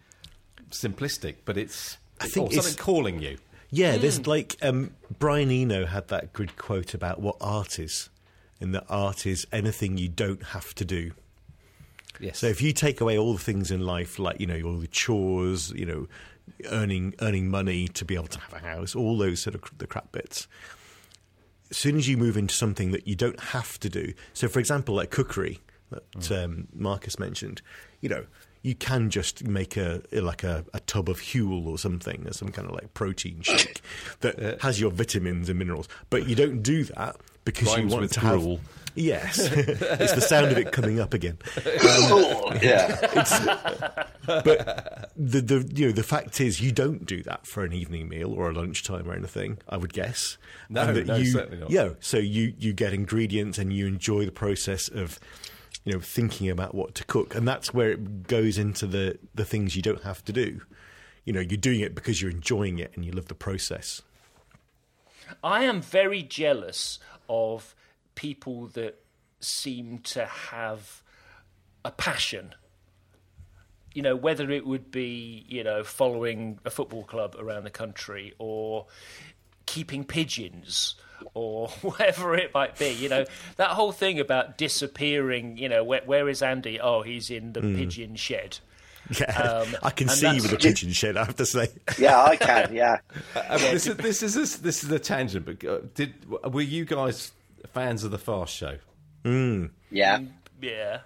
simplistic, 0.72 1.36
but 1.46 1.58
it's 1.58 1.98
I 2.20 2.28
think 2.28 2.52
oh, 2.52 2.56
something 2.56 2.76
calling 2.76 3.22
you. 3.22 3.38
Yeah, 3.72 3.98
there's 3.98 4.26
like 4.26 4.56
um, 4.62 4.92
Brian 5.20 5.52
Eno 5.52 5.86
had 5.86 6.08
that 6.08 6.34
good 6.34 6.58
quote 6.58 6.94
about 6.94 7.22
what 7.22 7.38
art 7.40 7.80
is, 7.80 8.10
and 8.60 8.74
that 8.74 8.86
art 8.90 9.26
is 9.26 9.46
anything 9.52 9.98
you 9.98 10.10
don't 10.10 10.44
have 10.48 10.74
to 10.76 10.86
do. 10.86 11.12
Yes. 12.20 12.40
So 12.40 12.48
if 12.48 12.62
you 12.62 12.74
take 12.74 13.02
away 13.02 13.18
all 13.18 13.34
the 13.34 13.40
things 13.40 13.72
in 13.72 13.82
life, 13.82 14.20
like 14.20 14.40
you 14.40 14.48
know 14.48 14.62
all 14.62 14.78
the 14.78 14.88
chores, 14.88 15.72
you 15.72 15.86
know, 15.86 16.08
earning 16.70 17.16
earning 17.22 17.50
money 17.50 17.88
to 17.90 18.06
be 18.06 18.16
able 18.16 18.28
to 18.28 18.40
have 18.40 18.54
a 18.54 18.60
house, 18.60 18.96
all 18.96 19.18
those 19.18 19.40
sort 19.40 19.56
of 19.56 19.64
the 19.78 19.88
crap 19.88 20.12
bits. 20.12 20.48
As 21.72 21.78
soon 21.78 21.98
as 21.98 22.08
you 22.08 22.18
move 22.18 22.36
into 22.36 22.56
something 22.56 22.92
that 22.92 23.08
you 23.08 23.16
don't 23.16 23.40
have 23.40 23.80
to 23.82 23.90
do, 23.90 24.14
so 24.34 24.48
for 24.48 24.60
example, 24.60 24.96
like 24.96 25.12
cookery 25.12 25.60
that 25.92 26.32
um, 26.32 26.68
Marcus 26.74 27.20
mentioned, 27.20 27.62
you 28.02 28.10
know, 28.10 28.26
you 28.62 28.76
can 28.76 29.10
just 29.10 29.46
make 29.46 29.78
a 29.78 30.02
like 30.12 30.44
a, 30.44 30.66
a 30.74 30.80
tub 30.82 31.10
of 31.10 31.20
Huel 31.20 31.66
or 31.68 31.78
something, 31.78 32.28
or 32.28 32.34
some 32.34 32.50
kind 32.50 32.68
of 32.68 32.74
like 32.74 32.94
protein 32.94 33.42
shake 33.42 33.82
that 34.22 34.62
has 34.62 34.80
your 34.80 34.92
vitamins 34.92 35.50
and 35.50 35.58
minerals, 35.58 35.88
but 36.10 36.28
you 36.28 36.36
don't 36.36 36.62
do 36.62 36.84
that 36.86 37.18
because 37.46 37.68
Rhymes 37.68 37.92
you 37.92 37.98
want 37.98 38.12
to 38.12 38.20
have. 38.20 38.60
Gruel. 38.94 39.08
Yes, 39.08 39.40
it's 39.52 40.14
the 40.14 40.22
sound 40.22 40.52
of 40.52 40.58
it 40.58 40.72
coming 40.72 41.00
up 41.00 41.14
again. 41.14 41.38
Oh, 41.82 42.54
yeah. 42.62 42.98
but 44.26 45.12
the 45.16 45.42
the 45.42 45.72
you 45.74 45.88
know 45.88 45.92
the 45.92 46.04
fact 46.04 46.42
is 46.42 46.62
you 46.62 46.72
don't 46.72 47.06
do 47.06 47.24
that 47.24 47.46
for 47.46 47.64
an 47.64 47.74
evening 47.74 48.10
meal 48.10 48.34
or 48.34 48.50
a 48.50 48.54
lunchtime 48.54 49.10
or 49.10 49.14
anything. 49.14 49.58
I 49.68 49.78
would 49.78 49.94
guess. 49.94 50.38
No, 50.70 50.94
that 50.94 51.08
no, 51.08 51.16
you, 51.16 51.26
certainly 51.26 51.60
not. 51.60 51.70
Yeah, 51.70 51.90
so 52.00 52.18
you 52.18 52.54
you 52.58 52.74
get 52.74 52.94
ingredients 52.94 53.58
and 53.58 53.74
you 53.74 53.88
enjoy 53.88 54.26
the 54.26 54.32
process 54.32 54.88
of 54.88 55.20
you 55.86 55.94
know 55.94 56.00
thinking 56.00 56.50
about 56.50 56.76
what 56.76 56.96
to 56.96 57.04
cook, 57.06 57.36
and 57.36 57.48
that's 57.48 57.74
where 57.74 57.92
it 57.92 58.28
goes 58.28 58.58
into 58.58 58.86
the 58.88 59.18
the 59.36 59.46
things 59.46 59.76
you 59.76 59.82
don't 59.82 60.04
have 60.04 60.24
to 60.26 60.34
do. 60.34 60.62
You 61.26 61.34
know, 61.34 61.42
you're 61.42 61.58
doing 61.58 61.82
it 61.82 61.94
because 61.94 62.22
you're 62.22 62.32
enjoying 62.32 62.80
it 62.80 62.92
and 62.96 63.06
you 63.06 63.12
love 63.12 63.28
the 63.28 63.36
process. 63.36 64.02
I 65.44 65.64
am 65.64 65.82
very 65.82 66.24
jealous 66.24 66.98
of 67.28 67.76
people 68.20 68.68
that 68.68 69.00
seem 69.40 70.00
to 70.00 70.26
have 70.26 71.02
a 71.86 71.92
passion. 71.92 72.54
You 73.94 74.02
know, 74.02 74.16
whether 74.18 74.52
it 74.52 74.68
would 74.68 74.92
be, 74.92 75.46
you 75.48 75.64
know, 75.64 75.86
following 75.86 76.60
a 76.66 76.70
football 76.70 77.06
club 77.06 77.38
around 77.40 77.64
the 77.64 77.70
country 77.70 78.34
or 78.38 78.88
keeping 79.66 80.04
pigeons 80.04 80.96
or 81.34 81.70
whatever 81.82 82.36
it 82.36 82.54
might 82.54 82.78
be. 82.78 82.90
You 82.90 83.08
know, 83.08 83.26
that 83.56 83.70
whole 83.70 83.94
thing 83.94 84.20
about 84.20 84.58
disappearing, 84.58 85.58
you 85.58 85.70
know, 85.70 85.86
where, 85.86 86.02
where 86.06 86.28
is 86.28 86.42
Andy? 86.42 86.78
Oh, 86.78 87.02
he's 87.02 87.30
in 87.30 87.54
the 87.54 87.62
pigeon 87.62 88.18
shed. 88.18 88.60
Yeah, 89.18 89.32
Um, 89.42 89.78
I 89.84 89.92
can 89.92 90.10
and 90.10 90.18
see 90.18 90.28
you 90.36 90.42
with 90.42 90.52
a 90.52 90.58
pigeon 90.58 90.92
shed. 90.92 91.16
I 91.16 91.24
have 91.24 91.38
to 91.38 91.46
say. 91.46 91.70
Yeah, 91.98 92.22
I 92.22 92.36
can. 92.36 92.76
Yeah. 92.76 92.98
Uh, 93.34 93.58
this, 93.60 93.88
is, 93.88 93.96
this 93.96 94.24
is 94.24 94.34
this, 94.36 94.56
this 94.58 94.84
is 94.84 94.92
a 94.92 95.00
tangent, 95.00 95.46
but 95.46 95.64
uh, 95.66 95.80
did 95.96 96.14
were 96.30 96.62
you 96.62 96.84
guys 96.84 97.32
fans 97.68 98.04
of 98.04 98.12
the 98.12 98.18
Fast 98.18 98.56
Show? 98.56 98.78
Yeah. 99.92 100.20
Yeah. 100.62 101.00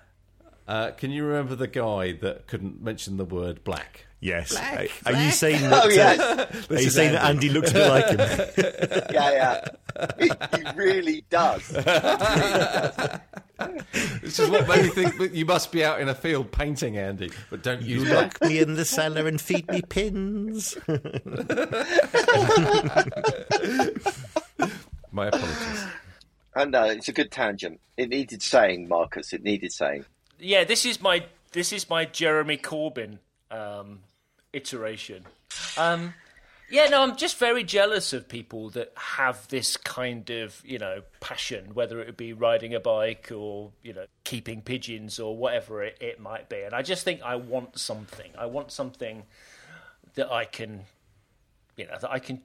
Uh, 0.67 0.91
can 0.91 1.11
you 1.11 1.25
remember 1.25 1.55
the 1.55 1.67
guy 1.67 2.13
that 2.13 2.47
couldn't 2.47 2.81
mention 2.81 3.17
the 3.17 3.25
word 3.25 3.63
black? 3.63 4.05
Yes. 4.21 4.51
Black, 4.53 4.89
are, 5.05 5.13
are 5.13 5.21
you 5.25 5.31
saying 5.31 5.61
that? 5.69 5.83
Oh, 5.83 5.87
uh, 5.87 5.89
yes. 5.89 6.19
are 6.69 6.73
you 6.75 6.87
is 6.87 6.95
saying 6.95 7.11
that 7.11 7.25
Andy 7.25 7.49
looks 7.49 7.71
a 7.71 7.73
bit 7.73 7.89
like 7.89 8.07
him? 8.07 8.19
Yeah, 9.13 9.31
yeah. 9.31 9.65
He, 10.17 10.31
he 10.57 10.63
really 10.75 11.25
does. 11.29 11.69
This 14.21 14.39
is 14.39 14.49
what 14.49 14.67
made 14.67 14.83
me 14.83 14.89
think 14.89 15.17
that 15.19 15.33
you 15.33 15.45
must 15.45 15.71
be 15.71 15.85
out 15.85 16.01
in 16.01 16.09
a 16.09 16.15
field 16.15 16.51
painting, 16.51 16.97
Andy, 16.97 17.31
but 17.49 17.61
don't 17.63 17.81
you. 17.81 18.03
Lock 18.03 18.41
me 18.41 18.59
in 18.59 18.73
the 18.73 18.83
cellar 18.83 19.25
and 19.27 19.39
feed 19.39 19.69
me 19.69 19.81
pins. 19.83 20.75
My 25.11 25.27
apologies. 25.27 25.85
And 26.55 26.71
no, 26.71 26.85
it's 26.85 27.07
a 27.07 27.13
good 27.13 27.31
tangent. 27.31 27.79
It 27.97 28.09
needed 28.09 28.41
saying, 28.41 28.87
Marcus. 28.87 29.33
It 29.33 29.43
needed 29.43 29.71
saying. 29.71 30.05
yeah, 30.39 30.63
this 30.63 30.85
is 30.85 31.01
my 31.01 31.25
this 31.51 31.71
is 31.73 31.89
my 31.89 32.05
Jeremy 32.05 32.57
Corbyn 32.57 33.19
um, 33.51 33.99
iteration. 34.51 35.23
Um, 35.77 36.13
yeah, 36.69 36.87
no, 36.87 37.03
I'm 37.03 37.15
just 37.15 37.37
very 37.37 37.63
jealous 37.63 38.13
of 38.13 38.27
people 38.27 38.71
that 38.71 38.91
have 38.95 39.47
this 39.49 39.77
kind 39.77 40.29
of 40.29 40.61
you 40.65 40.79
know 40.79 41.01
passion, 41.19 41.71
whether 41.73 42.01
it 42.01 42.17
be 42.17 42.33
riding 42.33 42.73
a 42.73 42.79
bike 42.79 43.31
or 43.33 43.71
you 43.83 43.93
know 43.93 44.05
keeping 44.23 44.61
pigeons 44.61 45.19
or 45.19 45.37
whatever 45.37 45.83
it, 45.83 45.97
it 46.01 46.19
might 46.19 46.49
be. 46.49 46.61
And 46.61 46.73
I 46.73 46.81
just 46.81 47.03
think 47.03 47.21
I 47.21 47.35
want 47.35 47.77
something. 47.77 48.31
I 48.37 48.47
want 48.47 48.71
something 48.71 49.23
that 50.15 50.31
I 50.31 50.45
can, 50.45 50.81
you 51.77 51.85
know, 51.87 51.97
that 51.99 52.11
I 52.11 52.19
can 52.19 52.41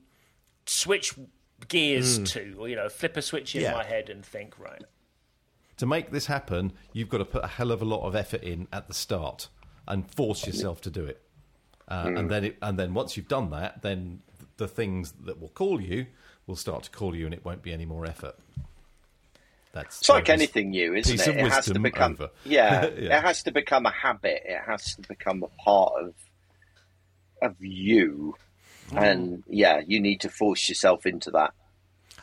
switch 0.66 1.14
gears 1.66 2.18
to, 2.32 2.54
or 2.58 2.68
you 2.68 2.76
know, 2.76 2.88
flip 2.88 3.16
a 3.16 3.22
switch 3.22 3.54
in 3.56 3.62
Yeah. 3.62 3.72
my 3.72 3.84
head 3.84 4.08
and 4.08 4.24
think 4.24 4.58
right. 4.58 4.82
To 5.78 5.86
make 5.86 6.10
this 6.10 6.26
happen, 6.26 6.72
you've 6.92 7.08
got 7.08 7.18
to 7.18 7.24
put 7.24 7.44
a 7.44 7.48
hell 7.48 7.70
of 7.72 7.82
a 7.82 7.84
lot 7.84 8.06
of 8.06 8.14
effort 8.16 8.42
in 8.42 8.68
at 8.72 8.88
the 8.88 8.94
start 8.94 9.48
and 9.86 10.10
force 10.14 10.46
yourself 10.46 10.80
to 10.82 10.90
do 10.90 11.04
it. 11.04 11.22
Uh, 11.88 12.12
And 12.16 12.30
then, 12.30 12.44
it, 12.44 12.58
and 12.60 12.78
then 12.78 12.94
once 12.94 13.16
you've 13.16 13.28
done 13.28 13.50
that, 13.50 13.82
then 13.82 14.20
the 14.56 14.68
things 14.68 15.12
that 15.24 15.40
will 15.40 15.48
call 15.50 15.80
you 15.80 16.06
will 16.46 16.56
start 16.56 16.82
to 16.84 16.90
call 16.90 17.14
you, 17.14 17.24
and 17.26 17.32
it 17.34 17.44
won't 17.44 17.62
be 17.62 17.72
any 17.72 17.86
more 17.86 18.04
effort. 18.06 18.36
That's 19.72 20.00
It's 20.00 20.08
like 20.08 20.28
anything 20.28 20.70
new, 20.70 20.94
isn't 20.94 21.20
it? 21.20 21.28
It 21.36 21.50
has 21.52 21.66
to 21.66 21.78
become. 21.78 22.16
Yeah, 22.44 22.86
Yeah. 22.98 23.18
it 23.18 23.22
has 23.24 23.42
to 23.44 23.52
become 23.52 23.86
a 23.86 23.90
habit. 23.90 24.42
It 24.46 24.60
has 24.66 24.94
to 24.96 25.02
become 25.02 25.42
a 25.42 25.48
part 25.62 25.92
of 26.02 26.14
of 27.40 27.54
you. 27.60 28.34
And 28.96 29.44
yeah, 29.48 29.82
you 29.86 30.00
need 30.00 30.20
to 30.22 30.28
force 30.28 30.68
yourself 30.68 31.06
into 31.06 31.30
that. 31.32 31.52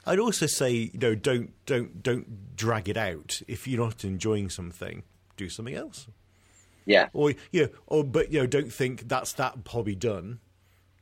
I'd 0.06 0.20
also 0.20 0.46
say, 0.46 0.72
you 0.72 1.00
know, 1.00 1.16
don't 1.16 1.54
don't 1.66 2.02
don't 2.04 2.56
drag 2.56 2.90
it 2.90 2.98
out. 2.98 3.42
If 3.48 3.68
you're 3.68 3.84
not 3.84 4.04
enjoying 4.04 4.50
something, 4.50 5.04
do 5.38 5.50
something 5.50 5.76
else. 5.76 6.08
Yeah. 6.86 7.10
Or 7.14 7.34
you 7.52 7.64
know, 7.64 7.70
or 7.88 8.04
but 8.04 8.32
you 8.32 8.40
know, 8.40 8.48
don't 8.48 8.72
think 8.72 9.08
that's 9.08 9.34
that 9.34 9.58
hobby 9.68 9.96
done. 9.96 10.40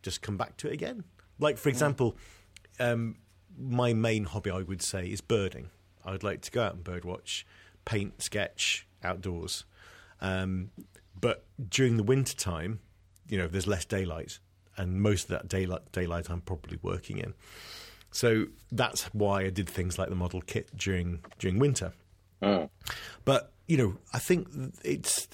Just 0.02 0.22
come 0.22 0.38
back 0.38 0.58
to 0.58 0.68
it 0.68 0.74
again. 0.74 1.04
Like 1.40 1.58
for 1.58 1.70
example, 1.70 2.16
um, 2.80 3.18
my 3.58 3.94
main 3.94 4.26
hobby, 4.26 4.52
I 4.52 4.62
would 4.62 4.82
say, 4.82 5.08
is 5.08 5.22
birding. 5.22 5.70
I 6.06 6.12
would 6.12 6.24
like 6.24 6.42
to 6.42 6.52
go 6.52 6.64
out 6.64 6.76
and 6.76 6.84
birdwatch, 6.84 7.44
paint, 7.86 8.22
sketch 8.22 8.88
outdoors. 9.04 9.66
Um, 10.22 10.72
but 11.20 11.46
during 11.70 11.98
the 11.98 12.04
winter 12.04 12.36
time, 12.36 12.80
you 13.28 13.38
know, 13.38 13.48
there's 13.48 13.68
less 13.68 13.86
daylight, 13.86 14.40
and 14.78 15.02
most 15.02 15.24
of 15.24 15.30
that 15.30 15.48
daylight 15.48 15.92
daylight 15.92 16.30
I'm 16.30 16.42
probably 16.42 16.80
working 16.82 17.18
in. 17.18 17.34
So 18.12 18.46
that's 18.72 19.06
why 19.06 19.42
I 19.42 19.50
did 19.50 19.68
things 19.70 19.98
like 19.98 20.10
the 20.10 20.16
model 20.16 20.42
kit 20.42 20.70
during 20.78 21.20
during 21.40 21.60
winter. 21.60 21.94
But 23.26 23.52
you 23.68 23.78
know, 23.78 23.96
I 24.14 24.20
think 24.20 24.48
it's 24.84 25.28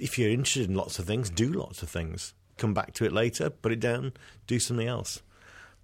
if 0.00 0.18
you're 0.18 0.30
interested 0.30 0.68
in 0.68 0.76
lots 0.76 0.98
of 0.98 1.04
things, 1.06 1.30
do 1.30 1.52
lots 1.52 1.82
of 1.82 1.88
things. 1.88 2.34
Come 2.56 2.72
back 2.72 2.94
to 2.94 3.04
it 3.04 3.12
later, 3.12 3.50
put 3.50 3.72
it 3.72 3.80
down, 3.80 4.12
do 4.46 4.58
something 4.58 4.86
else. 4.86 5.20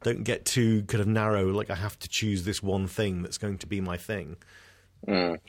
Don't 0.02 0.24
get 0.24 0.44
too 0.44 0.82
kind 0.84 1.00
of 1.00 1.06
narrow. 1.06 1.46
Like 1.46 1.70
I 1.70 1.74
have 1.74 1.98
to 2.00 2.08
choose 2.08 2.44
this 2.44 2.62
one 2.62 2.86
thing 2.86 3.22
that's 3.22 3.38
going 3.38 3.58
to 3.58 3.66
be 3.66 3.80
my 3.80 3.96
thing. 3.96 4.36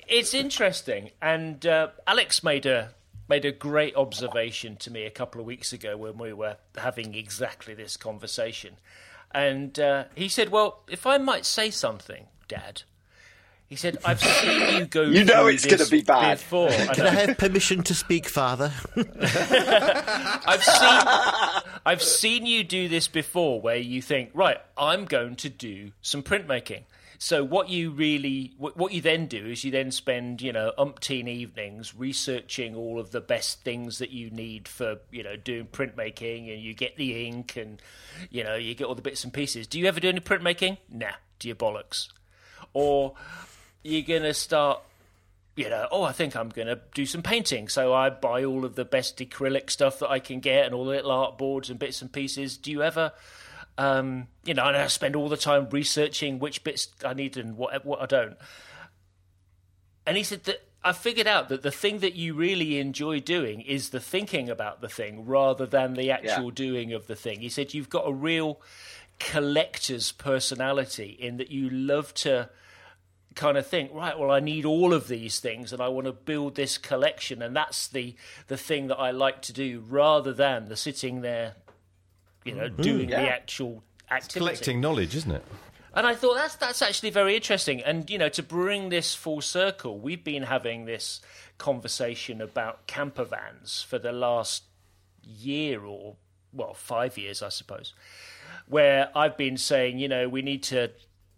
It's 0.08 0.34
interesting, 0.34 1.12
and 1.22 1.66
uh, 1.66 1.90
Alex 2.08 2.44
made 2.44 2.66
a 2.66 2.90
made 3.28 3.46
a 3.46 3.52
great 3.52 3.96
observation 3.96 4.76
to 4.78 4.92
me 4.92 5.06
a 5.06 5.12
couple 5.12 5.40
of 5.40 5.48
weeks 5.48 5.74
ago 5.74 5.98
when 5.98 6.18
we 6.18 6.34
were 6.34 6.58
having 6.78 7.16
exactly 7.16 7.74
this 7.74 7.98
conversation, 7.98 8.76
and 9.32 9.80
uh, 9.80 10.06
he 10.16 10.28
said, 10.28 10.50
"Well, 10.50 10.82
if 10.90 11.06
I 11.06 11.18
might 11.18 11.46
say 11.46 11.70
something, 11.70 12.28
Dad." 12.48 12.84
He 13.68 13.78
said, 13.78 13.98
"I've 14.06 14.22
seen 14.22 14.78
you 14.78 14.86
go. 14.86 15.02
You 15.02 15.24
know 15.24 15.48
it's 15.48 15.66
gonna 15.66 15.88
be 15.88 16.04
bad. 16.04 16.38
Before, 16.38 16.70
I 16.70 16.94
Can 16.94 17.06
know. 17.06 17.10
I 17.10 17.14
have 17.14 17.38
permission 17.40 17.82
to 17.84 17.96
speak, 17.96 18.30
Father? 18.30 18.72
I've 18.96 20.64
seen 20.64 21.02
I've 21.84 22.04
seen 22.04 22.46
you 22.46 22.64
do 22.64 22.88
this 22.88 23.08
before 23.08 23.60
where 23.62 23.78
you 23.78 24.02
think, 24.02 24.30
right, 24.34 24.58
I'm 24.78 25.06
going 25.06 25.36
to 25.38 25.50
do 25.50 25.92
some 26.04 26.22
printmaking. 26.22 26.84
So 27.20 27.44
what 27.44 27.70
you 27.70 27.92
really 27.92 28.54
what 28.58 28.94
you 28.94 29.02
then 29.02 29.28
do 29.28 29.46
is 29.46 29.64
you 29.64 29.72
then 29.72 29.92
spend, 29.92 30.42
you 30.42 30.52
know, 30.52 30.74
umpteen 30.78 31.28
evenings 31.28 31.96
researching 31.96 32.76
all 32.76 33.00
of 33.00 33.12
the 33.12 33.22
best 33.22 33.62
things 33.64 34.00
that 34.00 34.12
you 34.12 34.30
need 34.30 34.68
for, 34.68 34.98
you 35.12 35.24
know, 35.24 35.36
doing 35.36 35.68
printmaking 35.68 36.54
and 36.54 36.62
you 36.62 36.74
get 36.74 36.96
the 36.98 37.28
ink 37.28 37.56
and 37.56 37.82
you 38.30 38.44
know, 38.44 38.56
you 38.56 38.76
get 38.76 38.86
all 38.86 38.96
the 38.96 39.02
bits 39.02 39.24
and 39.24 39.34
pieces. 39.34 39.68
Do 39.68 39.80
you 39.80 39.88
ever 39.88 40.00
do 40.00 40.10
any 40.10 40.20
printmaking? 40.20 40.78
Nah, 40.90 41.12
do 41.40 41.48
you 41.48 41.56
bollocks. 41.56 42.10
Or 42.74 43.14
you're 43.84 44.20
to 44.22 44.34
start, 44.34 44.82
you 45.56 45.70
know, 45.70 45.88
oh, 45.92 46.04
I 46.04 46.12
think 46.12 46.36
I'm 46.36 46.50
going 46.50 46.68
to 46.68 46.80
do 46.94 47.06
some 47.06 47.22
painting. 47.22 47.68
So 47.68 47.94
I 47.94 48.10
buy 48.10 48.44
all 48.44 48.66
of 48.66 48.76
the 48.76 48.86
best 48.86 49.18
acrylic 49.18 49.70
stuff 49.70 50.00
that 50.00 50.10
I 50.10 50.20
can 50.20 50.40
get 50.40 50.66
and 50.66 50.74
all 50.74 50.86
the 50.86 50.92
little 50.92 51.12
art 51.12 51.38
boards 51.38 51.70
and 51.70 51.78
bits 51.78 52.02
and 52.02 52.12
pieces. 52.12 52.58
Do 52.58 52.72
you 52.72 52.82
ever, 52.82 53.12
um, 53.78 54.28
you 54.46 54.54
know, 54.54 54.66
and 54.66 54.78
I 54.78 54.88
spend 54.88 55.16
all 55.16 55.30
the 55.30 55.38
time 55.38 55.68
researching 55.72 56.40
which 56.40 56.64
bits 56.64 56.88
I 57.04 57.14
need 57.14 57.38
and 57.38 57.58
what, 57.58 57.86
what 57.86 58.02
I 58.02 58.06
don't. 58.06 58.38
And 60.06 60.18
he 60.18 60.24
said 60.24 60.44
that 60.46 60.64
I 60.84 60.92
figured 60.92 61.28
out 61.28 61.50
that 61.50 61.62
the 61.62 61.72
thing 61.72 62.00
that 62.00 62.14
you 62.16 62.34
really 62.34 62.78
enjoy 62.80 63.20
doing 63.22 63.62
is 63.62 63.90
the 63.90 64.00
thinking 64.02 64.50
about 64.50 64.82
the 64.82 64.90
thing 64.90 65.26
rather 65.26 65.66
than 65.66 65.94
the 65.94 66.12
actual 66.12 66.46
Yeah. 66.46 66.52
doing 66.56 66.94
of 66.94 67.08
the 67.08 67.16
thing. 67.16 67.40
He 67.40 67.50
said 67.50 67.74
you've 67.74 67.90
got 67.90 68.08
a 68.08 68.14
real 68.14 68.60
collector's 69.20 70.12
personality 70.12 71.16
in 71.20 71.38
that 71.38 71.50
you 71.50 71.70
love 71.70 72.14
to 72.16 72.50
kind 73.36 73.58
of 73.58 73.66
think 73.66 73.90
right 73.94 74.20
well 74.20 74.30
i 74.30 74.40
need 74.40 74.64
all 74.66 74.94
of 74.94 75.08
these 75.08 75.40
things 75.40 75.72
and 75.74 75.82
i 75.82 75.88
want 75.88 76.06
to 76.06 76.12
build 76.12 76.54
this 76.56 76.78
collection 76.78 77.42
and 77.42 77.56
that's 77.56 77.88
the 77.88 78.16
the 78.48 78.58
thing 78.58 78.88
that 78.88 78.98
i 78.98 79.10
like 79.10 79.42
to 79.42 79.52
do 79.54 79.84
rather 79.88 80.32
than 80.34 80.68
the 80.68 80.76
sitting 80.76 81.22
there 81.22 81.56
you 82.46 82.56
know 82.56 82.70
mm. 82.70 82.82
doing 82.82 83.10
Yeah. 83.10 83.22
the 83.22 83.30
actual 83.30 83.84
activity 84.12 84.40
Collecting 84.40 84.82
knowledge, 84.82 85.16
isn't 85.16 85.32
it? 85.32 85.44
and 85.96 86.08
I 86.08 86.16
thought 86.16 86.36
that's 86.36 86.56
that's 86.56 86.82
actually 86.82 87.12
very 87.12 87.36
interesting. 87.36 87.82
And 87.82 88.10
you 88.10 88.18
know, 88.18 88.30
to 88.30 88.44
bring 88.44 88.90
this 88.90 89.14
full 89.14 89.42
circle, 89.42 90.00
we've 90.00 90.24
been 90.24 90.44
having 90.44 90.86
this 90.86 91.22
conversation 91.58 92.42
about 92.42 92.88
camper 92.88 93.24
vans 93.24 93.82
for 93.82 94.00
the 94.00 94.12
last 94.12 94.64
year 95.24 95.84
or 95.84 96.16
well, 96.52 96.74
five 96.74 97.18
years, 97.18 97.42
I 97.42 97.50
suppose. 97.50 97.94
Where 98.68 99.10
I've 99.16 99.38
been 99.38 99.58
saying, 99.58 100.00
you 100.00 100.08
know, 100.08 100.30
we 100.30 100.42
need 100.42 100.64
to 100.64 100.92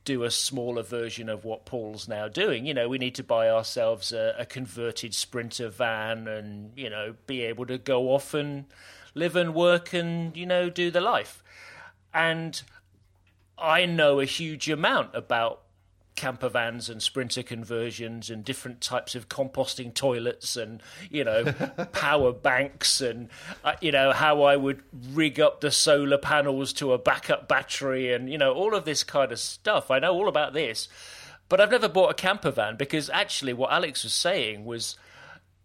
do 0.03 0.23
a 0.23 0.31
smaller 0.31 0.83
version 0.83 1.29
of 1.29 1.43
what 1.43 1.65
Paul's 1.65 2.07
now 2.07 2.27
doing. 2.27 2.65
You 2.65 2.73
know, 2.73 2.87
we 2.87 2.99
need 2.99 3.15
to 3.15 3.23
buy 3.23 3.49
ourselves 3.49 4.11
a, 4.13 4.35
a 4.37 4.45
converted 4.45 5.13
Sprinter 5.15 5.69
van 5.69 6.27
and 6.27 6.71
you 6.77 6.89
know 6.89 7.15
be 7.27 7.41
able 7.41 7.65
to 7.65 7.77
go 7.77 8.11
off 8.13 8.33
and 8.33 8.65
live 9.15 9.35
and 9.35 9.55
work 9.55 9.93
and 9.93 10.37
you 10.37 10.45
know 10.45 10.69
do 10.69 10.91
the 10.91 11.01
life. 11.01 11.43
And 12.13 12.61
I 13.57 13.85
know 13.85 14.19
a 14.19 14.25
huge 14.25 14.69
amount 14.69 15.15
about 15.15 15.61
camper 16.15 16.47
vans 16.47 16.89
and 16.89 17.03
sprinter 17.03 17.43
conversions 17.43 18.29
and 18.29 18.45
different 18.45 18.79
types 18.79 19.15
of 19.15 19.27
composting 19.27 19.93
toilets 19.93 20.55
and 20.55 20.81
you 21.09 21.23
know 21.23 21.43
power 21.91 22.31
banks 22.31 23.01
and 23.01 23.29
uh, 23.63 23.73
you 23.81 23.91
know 23.91 24.13
how 24.13 24.43
I 24.43 24.55
would 24.55 24.81
rig 25.11 25.39
up 25.39 25.59
the 25.59 25.71
solar 25.71 26.17
panels 26.17 26.71
to 26.73 26.93
a 26.93 26.97
backup 26.97 27.47
battery 27.47 28.13
and 28.13 28.31
you 28.31 28.37
know 28.37 28.53
all 28.53 28.75
of 28.75 28.85
this 28.85 29.03
kind 29.03 29.31
of 29.31 29.39
stuff. 29.39 29.91
I 29.91 29.99
know 29.99 30.13
all 30.13 30.27
about 30.27 30.53
this, 30.53 30.87
but 31.49 31.59
I've 31.59 31.71
never 31.71 31.89
bought 31.89 32.11
a 32.11 32.15
camper 32.15 32.51
van 32.51 32.77
because 32.77 33.09
actually 33.09 33.53
what 33.53 33.71
Alex 33.71 34.03
was 34.03 34.13
saying 34.13 34.65
was 34.65 34.95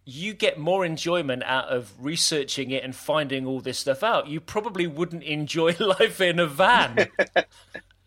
you 0.04 0.32
get 0.34 0.58
more 0.58 0.84
enjoyment 0.84 1.42
out 1.44 1.66
of 1.66 1.92
researching 1.98 2.70
it 2.70 2.82
and 2.82 2.94
finding 2.94 3.46
all 3.46 3.60
this 3.60 3.78
stuff 3.78 4.02
out. 4.02 4.28
You 4.28 4.40
probably 4.40 4.86
wouldn't 4.86 5.22
enjoy 5.22 5.76
life 5.80 6.20
in 6.20 6.38
a 6.38 6.46
van. 6.46 7.08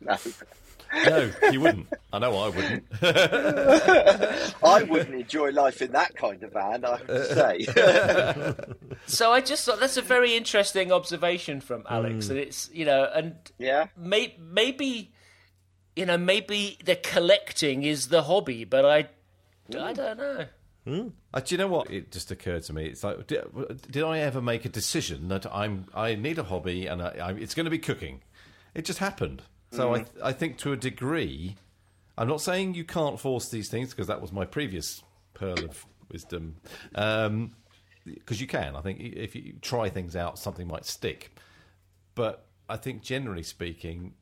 No. 0.05 0.17
No, 1.05 1.31
you 1.49 1.61
wouldn't. 1.61 1.87
I 2.11 2.19
know 2.19 2.37
I 2.37 2.49
wouldn't. 2.49 2.83
I 4.61 4.83
wouldn't 4.83 5.15
enjoy 5.15 5.51
life 5.51 5.81
in 5.81 5.93
that 5.93 6.13
kind 6.17 6.43
of 6.43 6.51
van, 6.51 6.83
I 6.83 6.97
have 6.97 7.07
to 7.07 7.33
say. 7.33 8.85
so 9.05 9.31
I 9.31 9.39
just 9.39 9.65
thought 9.65 9.79
that's 9.79 9.95
a 9.95 10.01
very 10.01 10.35
interesting 10.35 10.91
observation 10.91 11.61
from 11.61 11.85
Alex, 11.89 12.27
mm. 12.27 12.31
and 12.31 12.39
it's 12.39 12.69
you 12.73 12.83
know, 12.83 13.09
and 13.15 13.35
yeah. 13.57 13.87
may, 13.95 14.35
maybe 14.37 15.13
you 15.95 16.05
know, 16.05 16.17
maybe 16.17 16.77
the 16.83 16.95
collecting 16.95 17.83
is 17.83 18.07
the 18.07 18.23
hobby, 18.23 18.63
but 18.63 18.85
I, 18.85 18.97
I 18.97 19.07
mm. 19.71 19.95
don't 19.95 20.17
know. 20.17 20.45
Hmm? 20.85 21.09
Uh, 21.33 21.39
do 21.39 21.55
you 21.55 21.57
know 21.57 21.67
what? 21.67 21.89
It 21.89 22.11
just 22.11 22.29
occurred 22.31 22.63
to 22.63 22.73
me. 22.73 22.87
It's 22.87 23.03
like, 23.03 23.27
did, 23.27 23.43
did 23.89 24.03
I 24.03 24.19
ever 24.19 24.41
make 24.41 24.65
a 24.65 24.69
decision 24.69 25.29
that 25.29 25.45
I'm 25.53 25.85
I 25.93 26.15
need 26.15 26.37
a 26.39 26.43
hobby 26.43 26.87
and 26.87 27.01
I, 27.01 27.09
I, 27.21 27.31
it's 27.31 27.53
going 27.53 27.65
to 27.65 27.71
be 27.71 27.79
cooking? 27.79 28.21
It 28.73 28.85
just 28.85 28.99
happened. 28.99 29.43
So 29.71 29.93
I 29.95 29.99
mm. 29.99 30.07
I 30.21 30.33
think 30.33 30.57
to 30.59 30.73
a 30.73 30.77
degree, 30.77 31.55
I'm 32.17 32.27
not 32.27 32.41
saying 32.41 32.75
you 32.75 32.83
can't 32.83 33.19
force 33.19 33.49
these 33.49 33.69
things 33.69 33.91
because 33.91 34.07
that 34.07 34.21
was 34.21 34.31
my 34.31 34.45
previous 34.45 35.01
pearl 35.33 35.63
of 35.63 35.85
wisdom. 36.11 36.57
Um, 36.95 37.55
because 38.05 38.41
you 38.41 38.47
can. 38.47 38.75
I 38.75 38.81
think 38.81 38.99
if 38.99 39.35
you 39.35 39.53
try 39.61 39.89
things 39.89 40.15
out, 40.15 40.37
something 40.37 40.67
might 40.67 40.85
stick. 40.85 41.37
But 42.15 42.45
I 42.67 42.75
think 42.75 43.01
generally 43.01 43.43
speaking, 43.43 44.13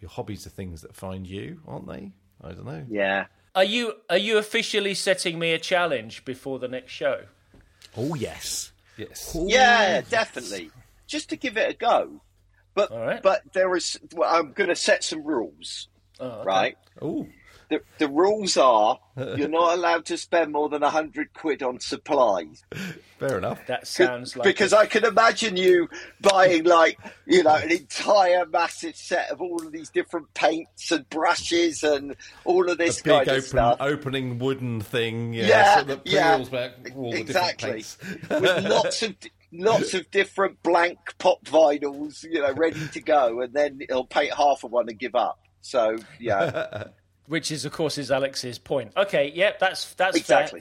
your 0.00 0.10
hobbies 0.10 0.46
are 0.46 0.50
things 0.50 0.82
that 0.82 0.94
find 0.94 1.26
you, 1.26 1.60
aren't 1.66 1.86
they? 1.86 2.12
I 2.42 2.52
don't 2.52 2.66
know. 2.66 2.84
Yeah. 2.88 3.26
Are 3.54 3.64
you 3.64 3.94
are 4.08 4.16
you 4.18 4.38
officially 4.38 4.94
setting 4.94 5.38
me 5.38 5.52
a 5.52 5.58
challenge 5.58 6.24
before 6.24 6.58
the 6.58 6.68
next 6.68 6.92
show? 6.92 7.22
Oh 7.96 8.14
yes. 8.14 8.72
Yes. 8.96 9.36
Yeah, 9.46 10.02
definitely. 10.02 10.70
Just 11.06 11.30
to 11.30 11.36
give 11.36 11.56
it 11.56 11.70
a 11.70 11.74
go. 11.74 12.20
But 12.74 12.92
All 12.92 13.00
right. 13.00 13.22
but 13.22 13.42
there 13.52 13.74
is 13.76 13.98
well, 14.12 14.32
I'm 14.32 14.52
going 14.52 14.68
to 14.68 14.76
set 14.76 15.02
some 15.02 15.24
rules, 15.24 15.88
Oh, 16.20 16.26
okay. 16.28 16.44
right? 16.46 16.78
Oh, 17.02 17.26
The, 17.70 17.80
the 17.98 18.08
rules 18.08 18.56
are 18.56 18.98
you're 19.16 19.48
not 19.48 19.74
allowed 19.78 20.04
to 20.06 20.18
spend 20.18 20.52
more 20.52 20.68
than 20.68 20.82
a 20.82 20.90
hundred 20.90 21.32
quid 21.34 21.62
on 21.62 21.78
supplies. 21.78 22.64
fair 23.18 23.38
enough. 23.38 23.64
That 23.68 23.86
sounds 23.86 24.36
like 24.36 24.44
because 24.44 24.72
a- 24.72 24.78
I 24.78 24.86
can 24.86 25.04
imagine 25.04 25.56
you 25.56 25.88
buying 26.20 26.64
like 26.64 26.98
you 27.26 27.42
know 27.44 27.54
an 27.54 27.70
entire 27.70 28.44
massive 28.46 28.96
set 28.96 29.30
of 29.30 29.40
all 29.40 29.64
of 29.64 29.70
these 29.72 29.88
different 29.90 30.34
paints 30.34 30.90
and 30.90 31.08
brushes 31.10 31.82
and 31.84 32.16
all 32.44 32.68
of 32.68 32.76
this 32.78 33.00
a 33.00 33.04
big 33.04 33.12
kind 33.12 33.28
open, 33.28 33.38
of 33.38 33.44
stuff. 33.44 33.76
opening 33.80 34.38
wooden 34.40 34.80
thing. 34.80 35.32
Yeah, 35.32 35.46
Yeah, 35.46 35.76
so 35.78 35.84
that 35.84 36.06
yeah. 36.06 36.36
peels 36.36 36.48
back 36.48 36.72
all 36.96 37.12
the 37.12 37.18
exactly 37.20 37.82
different 37.82 38.28
paints. 38.28 38.40
with 38.40 38.64
lots 38.72 39.02
of 39.04 39.14
lots 39.52 39.94
of 39.94 40.10
different 40.10 40.62
blank 40.62 40.98
pop 41.18 41.44
vinyls 41.44 42.22
you 42.24 42.40
know 42.40 42.52
ready 42.54 42.86
to 42.88 43.00
go 43.00 43.40
and 43.40 43.52
then 43.52 43.80
he'll 43.88 44.04
paint 44.06 44.32
half 44.34 44.62
of 44.64 44.70
one 44.70 44.88
and 44.88 44.96
give 44.98 45.14
up 45.16 45.40
so 45.60 45.96
yeah 46.20 46.84
which 47.30 47.50
is 47.50 47.64
of 47.64 47.72
course 47.72 47.96
is 47.96 48.10
Alex's 48.10 48.58
point. 48.58 48.92
Okay, 48.96 49.32
yep, 49.34 49.58
that's 49.58 49.94
that's 49.94 50.16
Exactly. 50.16 50.60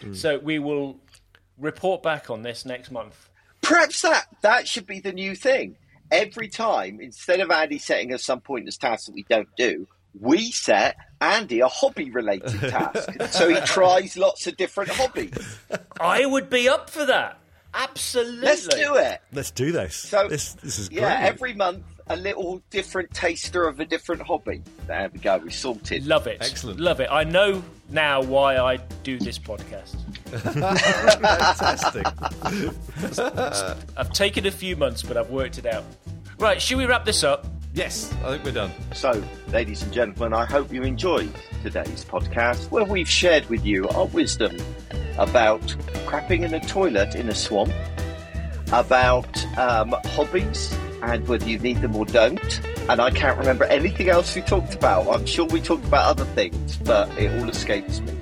fair. 0.00 0.14
So 0.14 0.38
we 0.38 0.58
will 0.58 0.98
report 1.58 2.02
back 2.02 2.30
on 2.30 2.42
this 2.42 2.64
next 2.64 2.90
month. 2.90 3.30
perhaps 3.62 4.02
that 4.02 4.26
that 4.42 4.66
should 4.68 4.86
be 4.86 5.00
the 5.00 5.12
new 5.12 5.34
thing 5.34 5.76
every 6.10 6.48
time 6.48 7.00
instead 7.00 7.40
of 7.40 7.50
andy 7.50 7.78
setting 7.78 8.12
us 8.12 8.22
some 8.22 8.40
pointless 8.40 8.76
tasks 8.76 9.06
that 9.06 9.14
we 9.14 9.24
don't 9.30 9.48
do 9.56 9.86
we 10.20 10.50
set 10.50 10.96
andy 11.20 11.60
a 11.60 11.68
hobby 11.68 12.10
related 12.10 12.60
task 12.68 13.08
so 13.30 13.48
he 13.48 13.58
tries 13.60 14.16
lots 14.18 14.46
of 14.46 14.56
different 14.58 14.90
hobbies 14.90 15.58
I 16.00 16.26
would 16.26 16.50
be 16.50 16.68
up 16.68 16.90
for 16.90 17.06
that. 17.06 17.38
Absolutely. 17.72 18.40
let's 18.46 18.66
do 18.68 18.96
it 18.96 19.20
Let's 19.32 19.50
do 19.50 19.72
this. 19.72 19.96
So 19.96 20.28
this 20.28 20.52
this 20.54 20.78
is 20.78 20.88
great. 20.90 21.00
yeah 21.00 21.20
every 21.22 21.54
month 21.54 21.84
a 22.08 22.16
little 22.16 22.62
different 22.70 23.10
taster 23.12 23.66
of 23.66 23.80
a 23.80 23.84
different 23.84 24.22
hobby 24.22 24.62
there 24.86 25.08
we 25.12 25.18
go 25.18 25.38
we 25.38 25.50
sorted 25.50 26.06
Love 26.06 26.26
it. 26.26 26.38
Excellent. 26.40 26.78
Love 26.80 27.00
it. 27.00 27.08
I 27.10 27.24
know 27.24 27.62
now 27.90 28.22
why 28.22 28.56
I 28.58 28.76
do 29.02 29.18
this 29.18 29.38
podcast. 29.38 29.96
Fantastic. 30.26 32.06
I've 33.96 34.12
taken 34.12 34.46
a 34.46 34.50
few 34.50 34.76
months, 34.76 35.02
but 35.02 35.16
I've 35.16 35.30
worked 35.30 35.58
it 35.58 35.66
out. 35.66 35.84
Right, 36.38 36.60
should 36.60 36.78
we 36.78 36.86
wrap 36.86 37.04
this 37.04 37.24
up? 37.24 37.46
yes, 37.74 38.12
I 38.24 38.30
think 38.30 38.44
we're 38.44 38.52
done. 38.52 38.70
So, 38.94 39.22
ladies 39.48 39.82
and 39.82 39.92
gentlemen, 39.92 40.32
I 40.32 40.44
hope 40.44 40.72
you 40.72 40.82
enjoyed 40.82 41.32
today's 41.62 42.04
podcast 42.04 42.70
where 42.70 42.84
we've 42.84 43.08
shared 43.08 43.48
with 43.48 43.66
you 43.66 43.88
our 43.88 44.06
wisdom 44.06 44.56
about 45.18 45.60
crapping 46.06 46.44
in 46.44 46.54
a 46.54 46.60
toilet 46.60 47.14
in 47.16 47.28
a 47.28 47.34
swamp, 47.34 47.72
about 48.72 49.44
um, 49.58 49.94
hobbies 50.06 50.76
and 51.02 51.26
whether 51.28 51.46
you 51.46 51.58
need 51.58 51.80
them 51.80 51.94
or 51.96 52.04
don't. 52.06 52.60
And 52.88 53.00
I 53.00 53.10
can't 53.10 53.38
remember 53.38 53.64
anything 53.64 54.08
else 54.08 54.34
we 54.34 54.42
talked 54.42 54.74
about. 54.74 55.08
I'm 55.08 55.26
sure 55.26 55.46
we 55.46 55.60
talked 55.60 55.84
about 55.84 56.06
other 56.06 56.24
things, 56.24 56.76
but 56.78 57.08
it 57.18 57.30
all 57.40 57.48
escapes 57.48 58.00
me. 58.00 58.12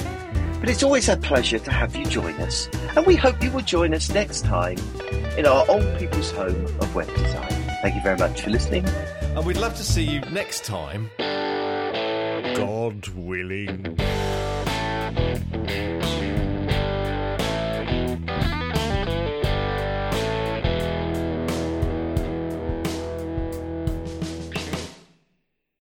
But 0.61 0.68
it's 0.68 0.82
always 0.84 1.09
a 1.09 1.16
pleasure 1.16 1.59
to 1.59 1.70
have 1.72 1.97
you 1.97 2.05
join 2.05 2.34
us, 2.34 2.68
and 2.95 3.05
we 3.05 3.16
hope 3.16 3.43
you 3.43 3.51
will 3.51 3.62
join 3.62 3.93
us 3.95 4.11
next 4.11 4.45
time 4.45 4.78
in 5.36 5.45
our 5.45 5.64
old 5.68 5.99
people's 5.99 6.30
home 6.30 6.66
of 6.66 6.95
web 6.95 7.09
design. 7.16 7.51
Thank 7.82 7.97
you 7.97 8.03
very 8.03 8.16
much 8.16 8.43
for 8.43 8.51
listening. 8.51 8.86
And 8.86 9.45
we'd 9.45 9.57
love 9.57 9.74
to 9.76 9.82
see 9.82 10.05
you 10.05 10.20
next 10.30 10.64
time. 10.64 11.11
God 12.55 13.09
willing. 13.09 13.97